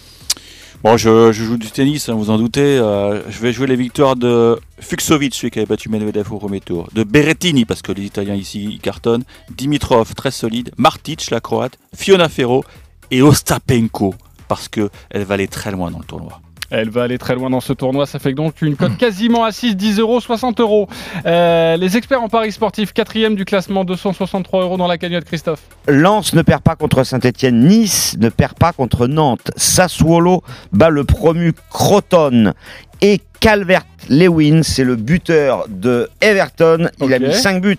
Bon, 0.82 0.96
je, 0.96 1.30
joue 1.30 1.58
du 1.58 1.70
tennis, 1.70 2.08
hein, 2.08 2.14
vous 2.14 2.30
en 2.30 2.38
doutez. 2.38 2.60
euh, 2.60 3.22
je 3.30 3.38
vais 3.38 3.52
jouer 3.52 3.68
les 3.68 3.76
victoires 3.76 4.16
de 4.16 4.58
Fuxovic, 4.80 5.32
celui 5.32 5.52
qui 5.52 5.60
avait 5.60 5.66
battu 5.66 5.88
Medvedev 5.88 6.32
au 6.32 6.38
premier 6.38 6.58
tour. 6.58 6.88
De 6.92 7.04
Berrettini, 7.04 7.64
parce 7.64 7.82
que 7.82 7.92
les 7.92 8.02
Italiens 8.02 8.34
ici 8.34 8.64
ils 8.64 8.80
cartonnent. 8.80 9.22
Dimitrov, 9.56 10.14
très 10.16 10.32
solide. 10.32 10.72
Martic, 10.78 11.30
la 11.30 11.40
Croate. 11.40 11.78
Fiona 11.94 12.28
Ferro. 12.28 12.64
Et 13.12 13.22
Ostapenko, 13.22 14.16
parce 14.48 14.68
qu'elle 14.68 14.90
va 15.12 15.34
aller 15.34 15.46
très 15.46 15.70
loin 15.70 15.92
dans 15.92 16.00
le 16.00 16.04
tournoi. 16.04 16.40
Elle 16.74 16.88
va 16.88 17.02
aller 17.02 17.18
très 17.18 17.34
loin 17.34 17.50
dans 17.50 17.60
ce 17.60 17.74
tournoi, 17.74 18.06
ça 18.06 18.18
fait 18.18 18.32
donc 18.32 18.62
une 18.62 18.76
cote 18.76 18.96
quasiment 18.96 19.44
assise, 19.44 19.76
10 19.76 19.98
euros, 19.98 20.20
60 20.20 20.58
euros. 20.58 20.88
Euh, 21.26 21.76
les 21.76 21.98
experts 21.98 22.22
en 22.22 22.30
paris 22.30 22.50
sportifs, 22.50 22.94
quatrième 22.94 23.34
du 23.34 23.44
classement, 23.44 23.84
263 23.84 24.62
euros 24.62 24.78
dans 24.78 24.86
la 24.86 24.96
cagnotte, 24.96 25.24
Christophe. 25.26 25.60
Lens 25.86 26.32
ne 26.32 26.40
perd 26.40 26.62
pas 26.62 26.74
contre 26.74 27.04
Saint-Etienne. 27.04 27.60
Nice 27.66 28.16
ne 28.18 28.30
perd 28.30 28.54
pas 28.54 28.72
contre 28.72 29.06
Nantes. 29.06 29.50
Sassuolo 29.54 30.42
bat 30.72 30.88
le 30.88 31.04
promu 31.04 31.52
Croton. 31.68 32.54
Et 33.02 33.20
Calvert 33.40 33.84
Lewin, 34.08 34.62
c'est 34.62 34.84
le 34.84 34.96
buteur 34.96 35.66
de 35.68 36.08
Everton. 36.22 36.88
Il 37.02 37.12
a 37.12 37.18
mis 37.18 37.34
5 37.34 37.60
buts 37.60 37.76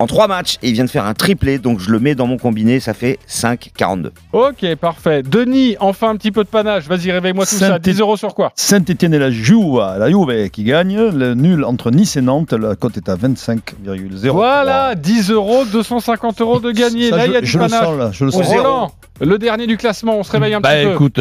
en 0.00 0.06
3 0.06 0.26
matchs 0.26 0.56
et 0.62 0.68
il 0.70 0.72
vient 0.74 0.84
de 0.84 0.90
faire 0.90 1.04
un 1.04 1.14
triplé. 1.14 1.58
Donc 1.58 1.78
je 1.78 1.90
le 1.90 2.00
mets 2.00 2.14
dans 2.16 2.26
mon 2.26 2.36
combiné, 2.38 2.80
ça 2.80 2.94
fait 2.94 3.18
5,42. 3.28 4.10
Ok, 4.32 4.74
parfait. 4.76 5.22
Denis, 5.22 5.76
enfin 5.78 6.08
un 6.10 6.16
petit 6.16 6.32
peu 6.32 6.42
de 6.42 6.48
panache. 6.48 6.88
Vas-y, 6.88 7.12
réveille-moi 7.12 7.46
tout 7.46 7.54
ça. 7.54 7.68
Saint- 7.68 7.78
10 7.78 8.00
euros 8.00 8.16
sur 8.16 8.34
quoi 8.34 8.52
Saint-Etienne 8.56 9.14
et 9.14 9.18
la 9.18 9.30
Juve, 9.30 9.76
la 9.78 10.08
Juve 10.10 10.50
qui 10.50 10.64
gagne. 10.64 10.98
Le 11.10 11.34
nul 11.34 11.64
entre 11.64 11.90
Nice 11.90 12.16
et 12.16 12.22
Nantes, 12.22 12.52
la 12.52 12.74
cote 12.74 12.96
est 12.96 13.08
à 13.08 13.14
25,0. 13.14 14.30
Voilà, 14.32 14.94
10 14.94 15.30
euros, 15.30 15.64
250 15.70 16.40
euros 16.40 16.58
de 16.60 16.72
gagné. 16.72 17.10
Ça, 17.10 17.16
là, 17.18 17.24
je- 17.26 17.30
il 17.30 17.34
y 17.34 17.36
a 17.36 17.40
du 17.42 17.46
je 17.46 17.58
le 17.58 17.64
panache. 17.66 17.84
sens, 17.84 17.98
là, 17.98 18.10
je 18.12 18.24
le 18.24 18.30
sens. 18.30 18.46
Roland, 18.46 18.92
le 19.20 19.38
dernier 19.38 19.66
du 19.66 19.76
classement, 19.76 20.16
on 20.18 20.22
se 20.22 20.32
réveille 20.32 20.54
un 20.54 20.60
Bah 20.60 20.70
petit 20.74 20.86
peu. 20.86 20.92
écoute, 20.94 21.20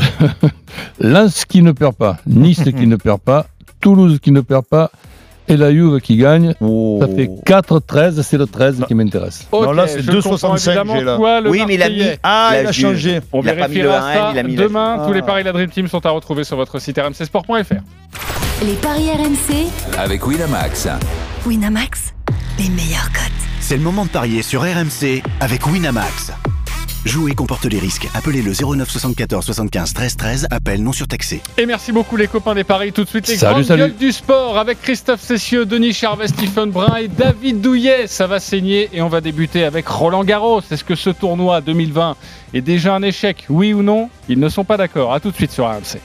Lens 1.00 1.46
qui 1.46 1.62
ne 1.62 1.72
perd 1.72 1.96
pas, 1.96 2.18
Nice 2.26 2.64
qui 2.64 2.88
ne 2.88 2.96
perd 2.96 3.20
pas, 3.20 3.46
Toulouse 3.82 4.20
qui 4.22 4.32
ne 4.32 4.42
perd 4.42 4.66
pas, 4.66 4.92
et 5.50 5.58
la 5.58 5.72
Juve 5.72 6.00
qui 6.00 6.16
gagne. 6.18 6.54
Ça 6.60 7.08
fait 7.08 7.30
4-13, 7.46 8.22
c'est 8.22 8.38
le 8.38 8.46
13 8.46 8.86
qui 8.88 8.96
m'intéresse. 8.96 9.48
Ok, 9.52 9.66
Non, 9.66 9.72
là, 9.74 9.88
c'est 9.88 10.02
je 10.02 10.12
2,65 10.12 10.22
comprends 10.30 10.56
évidemment 10.56 10.96
j'ai 10.98 11.04
là. 11.04 11.16
toi, 11.18 11.42
le 11.42 11.50
Oui, 11.50 11.62
mais 11.68 11.74
il 11.76 11.84
a 11.84 11.90
mis-. 11.90 12.04
Ah, 12.24 12.50
La 12.54 12.62
il 12.62 12.68
a 12.68 12.72
Juve. 12.72 12.86
changé. 12.90 13.20
On 13.34 13.42
Il 13.42 13.50
a 13.50 13.54
pas 13.54 13.68
mis 13.68 13.76
le 13.76 13.82
vérifiera 13.90 14.00
1N, 14.00 14.14
ça 14.14 14.30
il 14.34 14.40
a 14.40 14.44
mis 14.44 14.56
la 14.56 14.64
demain. 14.64 15.04
Tous 15.06 15.14
les 15.14 15.20
Ah. 15.20 15.24
paris 15.26 15.42
de 15.44 15.48
la 15.48 15.54
Dream 15.54 15.70
Team 15.70 15.88
sont 15.88 16.06
à 16.06 16.10
retrouver 16.12 16.44
sur 16.44 16.56
votre 16.58 16.80
site 16.80 16.98
rmcsport.fr. 17.00 17.74
les 18.66 18.74
paris 18.74 19.10
RMC, 19.10 19.68
Avec 19.98 20.26
Winamax. 20.26 20.88
Winamax, 21.46 22.14
les 22.58 22.70
meilleurs 22.70 23.10
cotes. 23.12 23.32
C'est 23.60 23.78
le 23.78 23.84
moment 23.84 24.06
de 24.06 24.10
parier 24.10 24.42
sur 24.42 24.62
RMC 24.62 25.22
avec 25.42 25.66
Winamax. 25.68 26.32
Jouer 27.06 27.34
comporte 27.34 27.66
les 27.66 27.80
risques. 27.80 28.10
Appelez 28.14 28.42
le 28.42 28.52
09 28.52 28.90
74 28.90 29.46
75 29.46 29.94
13 29.94 30.18
13. 30.18 30.48
Appel 30.52 30.84
non 30.84 30.92
surtaxé. 30.92 31.42
Et 31.58 31.66
merci 31.66 31.92
beaucoup 31.94 32.18
les 32.18 32.28
copains 32.28 32.54
des 32.56 32.66
paris. 32.66 32.92
Tout 32.92 33.06
de 33.06 33.10
suite 33.10 33.28
les 33.30 33.38
Salut, 33.38 33.54
grandes 33.54 33.64
salut. 33.66 33.82
gueules 33.84 33.96
du 33.96 34.12
sport 34.12 34.58
avec 34.58 34.82
Christophe 34.82 35.22
Cessieux, 35.22 35.66
Denis 35.66 35.94
Charvet, 35.94 36.28
Stephen 36.28 36.72
Brun 36.72 36.98
et 36.98 37.08
David 37.08 37.62
Douillet. 37.62 38.08
Ça 38.08 38.28
va 38.28 38.40
saigner 38.40 38.90
et 38.92 39.02
on 39.02 39.08
va 39.08 39.22
débuter 39.22 39.64
avec 39.64 39.88
Roland 39.88 40.26
Garros. 40.26 40.62
Est-ce 40.70 40.84
que 40.84 40.96
ce 40.96 41.10
tournoi 41.10 41.62
2020 41.62 42.18
est 42.54 42.62
déjà 42.62 42.96
un 42.96 43.02
échec 43.02 43.46
Oui 43.50 43.74
ou 43.74 43.82
non? 43.82 44.10
Ils 44.28 44.40
ne 44.40 44.50
sont 44.50 44.66
pas 44.66 44.76
d'accord. 44.78 45.14
À 45.14 45.20
tout 45.22 45.32
de 45.32 45.36
suite 45.36 45.52
sur 45.52 45.66
RMC. 45.68 46.00